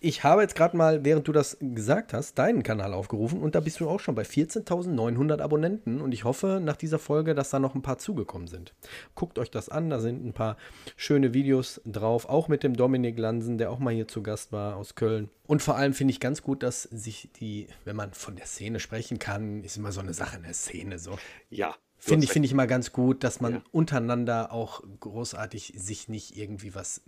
Ich 0.00 0.22
habe 0.22 0.42
jetzt 0.42 0.54
gerade 0.54 0.76
mal, 0.76 1.04
während 1.04 1.26
du 1.28 1.32
das 1.32 1.56
gesagt 1.60 2.12
hast, 2.12 2.38
deinen 2.38 2.62
Kanal 2.62 2.92
aufgerufen 2.92 3.40
und 3.40 3.54
da 3.54 3.60
bist 3.60 3.80
du 3.80 3.88
auch 3.88 4.00
schon 4.00 4.14
bei 4.14 4.22
14.900 4.22 5.40
Abonnenten 5.40 6.02
und 6.02 6.12
ich 6.12 6.24
hoffe 6.24 6.60
nach 6.62 6.76
dieser 6.76 6.98
Folge, 6.98 7.34
dass 7.34 7.48
da 7.48 7.58
noch 7.58 7.74
ein 7.74 7.80
paar 7.80 7.96
zugekommen 7.96 8.46
sind. 8.46 8.74
Guckt 9.14 9.38
euch 9.38 9.50
das 9.50 9.70
an, 9.70 9.88
da 9.88 10.00
sind 10.00 10.24
ein 10.24 10.34
paar 10.34 10.58
schöne 10.96 11.32
Videos 11.32 11.80
drauf, 11.86 12.28
auch 12.28 12.48
mit 12.48 12.62
dem 12.62 12.74
Dominik 12.74 13.18
Lansen, 13.18 13.56
der 13.56 13.70
auch 13.70 13.78
mal 13.78 13.94
hier 13.94 14.08
zu 14.08 14.22
Gast 14.22 14.52
war 14.52 14.76
aus 14.76 14.94
Köln. 14.94 15.30
Und 15.46 15.62
vor 15.62 15.76
allem 15.76 15.94
finde 15.94 16.12
ich 16.12 16.20
ganz 16.20 16.42
gut, 16.42 16.62
dass 16.62 16.82
sich 16.82 17.30
die, 17.40 17.68
wenn 17.84 17.96
man 17.96 18.12
von 18.12 18.36
der 18.36 18.46
Szene 18.46 18.80
sprechen 18.80 19.18
kann, 19.18 19.64
ist 19.64 19.78
immer 19.78 19.92
so 19.92 20.00
eine 20.00 20.12
Sache 20.12 20.36
in 20.36 20.42
der 20.42 20.54
Szene 20.54 20.98
so. 20.98 21.18
Ja, 21.48 21.74
Finde 21.96 22.26
ich, 22.26 22.32
find 22.32 22.44
ich 22.44 22.52
immer 22.52 22.66
ganz 22.66 22.92
gut, 22.92 23.24
dass 23.24 23.40
man 23.40 23.54
ja. 23.54 23.62
untereinander 23.72 24.52
auch 24.52 24.82
großartig 25.00 25.72
sich 25.74 26.10
nicht 26.10 26.36
irgendwie 26.36 26.74
was 26.74 27.00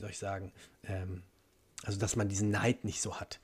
wie 0.00 0.02
soll 0.02 0.10
ich 0.10 0.18
sagen, 0.18 0.52
ähm, 0.84 1.22
also 1.84 1.98
dass 1.98 2.16
man 2.16 2.28
diesen 2.28 2.50
Neid 2.50 2.84
nicht 2.84 3.02
so 3.02 3.20
hat. 3.20 3.38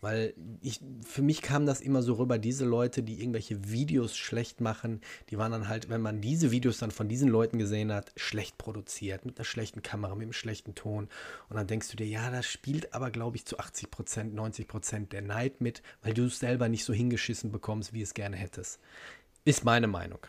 Weil 0.00 0.34
ich, 0.62 0.80
für 1.04 1.22
mich 1.22 1.42
kam 1.42 1.66
das 1.66 1.80
immer 1.80 2.02
so 2.02 2.14
rüber, 2.14 2.38
diese 2.38 2.64
Leute, 2.64 3.02
die 3.02 3.20
irgendwelche 3.20 3.68
Videos 3.68 4.16
schlecht 4.16 4.60
machen, 4.60 5.00
die 5.28 5.38
waren 5.38 5.50
dann 5.50 5.68
halt, 5.68 5.90
wenn 5.90 6.00
man 6.00 6.20
diese 6.20 6.50
Videos 6.50 6.78
dann 6.78 6.92
von 6.92 7.08
diesen 7.08 7.28
Leuten 7.28 7.58
gesehen 7.58 7.92
hat, 7.92 8.12
schlecht 8.16 8.58
produziert, 8.58 9.26
mit 9.26 9.36
einer 9.36 9.44
schlechten 9.44 9.82
Kamera, 9.82 10.14
mit 10.14 10.22
einem 10.22 10.32
schlechten 10.32 10.76
Ton. 10.76 11.08
Und 11.48 11.56
dann 11.56 11.66
denkst 11.66 11.90
du 11.90 11.96
dir, 11.96 12.06
ja, 12.06 12.30
das 12.30 12.46
spielt 12.46 12.94
aber, 12.94 13.10
glaube 13.10 13.36
ich, 13.36 13.44
zu 13.44 13.58
80 13.58 13.90
Prozent, 13.90 14.34
90 14.34 14.68
Prozent 14.68 15.12
der 15.12 15.22
Neid 15.22 15.60
mit, 15.60 15.82
weil 16.02 16.14
du 16.14 16.26
es 16.26 16.38
selber 16.38 16.68
nicht 16.68 16.84
so 16.84 16.92
hingeschissen 16.92 17.50
bekommst, 17.50 17.92
wie 17.92 18.02
es 18.02 18.14
gerne 18.14 18.36
hättest. 18.36 18.78
Ist 19.44 19.64
meine 19.64 19.88
Meinung. 19.88 20.20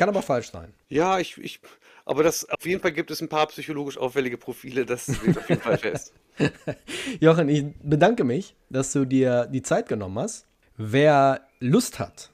Kann 0.00 0.08
aber 0.08 0.22
falsch 0.22 0.50
sein. 0.50 0.72
Ja, 0.88 1.18
ich, 1.18 1.36
ich, 1.36 1.60
aber 2.06 2.22
das, 2.22 2.48
auf 2.48 2.64
jeden 2.64 2.80
Fall 2.80 2.92
gibt 2.92 3.10
es 3.10 3.20
ein 3.20 3.28
paar 3.28 3.46
psychologisch 3.48 3.98
auffällige 3.98 4.38
Profile, 4.38 4.86
das 4.86 5.02
steht 5.02 5.36
auf 5.36 5.46
jeden 5.46 5.60
Fall 5.60 5.76
fest. 5.76 6.14
Jochen, 7.20 7.50
ich 7.50 7.66
bedanke 7.82 8.24
mich, 8.24 8.56
dass 8.70 8.94
du 8.94 9.04
dir 9.04 9.44
die 9.52 9.60
Zeit 9.60 9.90
genommen 9.90 10.18
hast. 10.18 10.46
Wer 10.78 11.46
Lust 11.58 11.98
hat, 11.98 12.30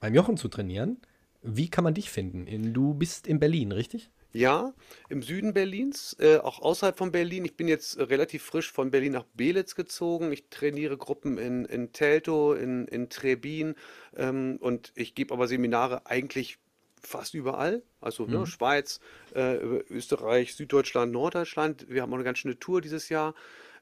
beim 0.00 0.14
Jochen 0.14 0.38
zu 0.38 0.48
trainieren, 0.48 0.96
wie 1.42 1.68
kann 1.68 1.84
man 1.84 1.92
dich 1.92 2.08
finden? 2.08 2.72
Du 2.72 2.94
bist 2.94 3.26
in 3.26 3.38
Berlin, 3.38 3.72
richtig? 3.72 4.08
Ja, 4.32 4.72
im 5.10 5.22
Süden 5.22 5.52
Berlins, 5.52 6.16
äh, 6.20 6.38
auch 6.38 6.62
außerhalb 6.62 6.96
von 6.96 7.12
Berlin. 7.12 7.44
Ich 7.44 7.54
bin 7.54 7.68
jetzt 7.68 7.98
äh, 7.98 8.04
relativ 8.04 8.44
frisch 8.44 8.72
von 8.72 8.90
Berlin 8.90 9.12
nach 9.12 9.26
Belitz 9.34 9.74
gezogen. 9.74 10.32
Ich 10.32 10.48
trainiere 10.48 10.96
Gruppen 10.96 11.36
in, 11.36 11.66
in 11.66 11.92
Teltow, 11.92 12.56
in, 12.56 12.86
in 12.86 13.10
Trebin 13.10 13.74
ähm, 14.16 14.56
und 14.58 14.92
ich 14.94 15.14
gebe 15.14 15.34
aber 15.34 15.48
Seminare 15.48 16.06
eigentlich 16.06 16.58
fast 17.02 17.34
überall. 17.34 17.82
Also 18.00 18.26
ne, 18.26 18.38
Mhm. 18.38 18.46
Schweiz, 18.46 19.00
äh, 19.34 19.56
Österreich, 19.56 20.54
Süddeutschland, 20.54 21.12
Norddeutschland. 21.12 21.86
Wir 21.88 22.02
haben 22.02 22.10
auch 22.12 22.16
eine 22.16 22.24
ganz 22.24 22.38
schöne 22.38 22.58
Tour 22.58 22.80
dieses 22.80 23.08
Jahr. 23.08 23.34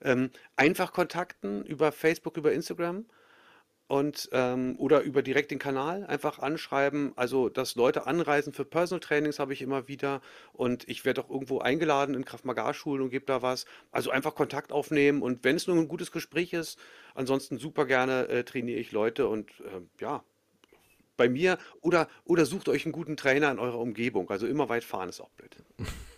Ähm, 0.03 0.31
einfach 0.57 0.93
kontakten 0.93 1.65
über 1.65 1.93
Facebook, 1.93 2.37
über 2.37 2.53
Instagram 2.53 3.05
und 3.89 4.29
ähm, 4.33 4.77
oder 4.79 5.01
über 5.01 5.23
direkt 5.23 5.51
den 5.51 5.59
Kanal 5.59 6.05
einfach 6.07 6.39
anschreiben. 6.39 7.13
Also, 7.17 7.49
dass 7.49 7.75
Leute 7.75 8.07
anreisen 8.07 8.53
für 8.53 8.65
Personal 8.65 9.01
Trainings 9.01 9.39
habe 9.39 9.55
ich 9.55 9.63
immer 9.63 9.89
wieder 9.89 10.21
und 10.53 10.87
ich 10.89 11.05
werde 11.07 11.23
auch 11.25 11.31
irgendwo 11.31 11.61
eingeladen 11.61 12.15
in 12.15 12.25
Krav 12.25 12.45
Maga 12.45 12.75
Schulen 12.75 13.03
und 13.03 13.11
gebe 13.11 13.25
da 13.25 13.41
was. 13.43 13.65
Also 13.91 14.11
einfach 14.11 14.35
Kontakt 14.35 14.73
aufnehmen 14.73 15.23
und 15.23 15.43
wenn 15.45 15.57
es 15.57 15.67
nur 15.67 15.77
ein 15.77 15.89
gutes 15.89 16.13
Gespräch 16.13 16.53
ist, 16.53 16.79
ansonsten 17.15 17.59
super 17.59 17.87
gerne 17.87 18.29
äh, 18.29 18.45
trainiere 18.45 18.79
ich 18.79 18.93
Leute 18.93 19.27
und 19.27 19.51
ähm, 19.75 19.89
ja, 20.01 20.23
bei 21.19 21.29
mir 21.29 21.59
oder 21.83 22.09
oder 22.25 22.47
sucht 22.47 22.71
euch 22.71 22.87
einen 22.87 22.93
guten 22.93 23.19
Trainer 23.19 23.51
in 23.51 23.59
eurer 23.59 23.79
Umgebung. 23.79 24.31
Also 24.31 24.47
immer 24.47 24.71
weit 24.71 24.85
fahren 24.85 25.11
ist 25.11 25.21
auch 25.21 25.31
blöd. 25.31 25.57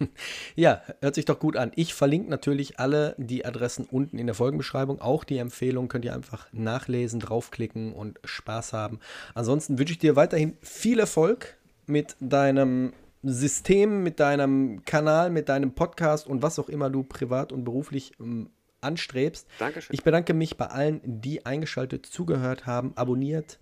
Ja, 0.57 0.83
hört 1.01 1.15
sich 1.15 1.27
doch 1.27 1.39
gut 1.39 1.57
an. 1.57 1.73
Ich 1.75 1.93
verlinke 1.93 2.31
natürlich 2.31 2.81
alle 2.81 3.15
die 3.19 3.45
Adressen 3.45 3.87
unten 3.91 4.19
in 4.19 4.27
der 4.27 4.35
Folgenbeschreibung. 4.35 5.01
Auch 5.01 5.25
die 5.25 5.37
Empfehlung 5.37 5.89
könnt 5.89 6.05
ihr 6.07 6.15
einfach 6.15 6.47
nachlesen, 6.53 7.21
draufklicken 7.21 7.93
und 7.93 8.19
Spaß 8.25 8.73
haben. 8.73 9.01
Ansonsten 9.35 9.79
wünsche 9.79 9.93
ich 9.93 9.99
dir 9.99 10.17
weiterhin 10.17 10.57
viel 10.63 10.99
Erfolg 10.99 11.57
mit 11.87 12.17
deinem 12.21 12.93
System, 13.23 14.03
mit 14.03 14.21
deinem 14.21 14.85
Kanal, 14.85 15.31
mit 15.31 15.49
deinem 15.49 15.73
Podcast 15.73 16.27
und 16.27 16.43
was 16.43 16.59
auch 16.59 16.69
immer 16.69 16.89
du 16.89 17.03
privat 17.03 17.53
und 17.53 17.65
beruflich 17.65 18.13
ähm, 18.19 18.51
anstrebst. 18.81 19.47
Dankeschön. 19.59 19.95
Ich 19.95 20.03
bedanke 20.03 20.35
mich 20.35 20.57
bei 20.57 20.67
allen, 20.67 21.01
die 21.05 21.45
eingeschaltet 21.47 22.07
zugehört 22.07 22.67
haben, 22.67 22.93
abonniert 22.97 23.59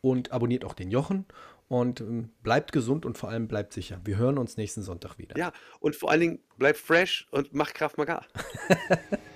und 0.00 0.32
abonniert 0.32 0.64
auch 0.64 0.74
den 0.74 0.90
Jochen 0.90 1.26
und 1.68 2.00
ähm, 2.00 2.30
bleibt 2.42 2.72
gesund 2.72 3.06
und 3.06 3.16
vor 3.16 3.28
allem 3.28 3.46
bleibt 3.46 3.72
sicher. 3.72 4.00
Wir 4.04 4.16
hören 4.16 4.38
uns 4.38 4.56
nächsten 4.56 4.82
Sonntag 4.82 5.18
wieder. 5.18 5.36
Ja, 5.38 5.52
und 5.78 5.94
vor 5.94 6.10
allen 6.10 6.20
Dingen 6.20 6.38
bleibt 6.58 6.78
fresh 6.78 7.28
und 7.30 7.54
macht 7.54 7.74
Kraft 7.74 7.96
Maga. 7.96 8.22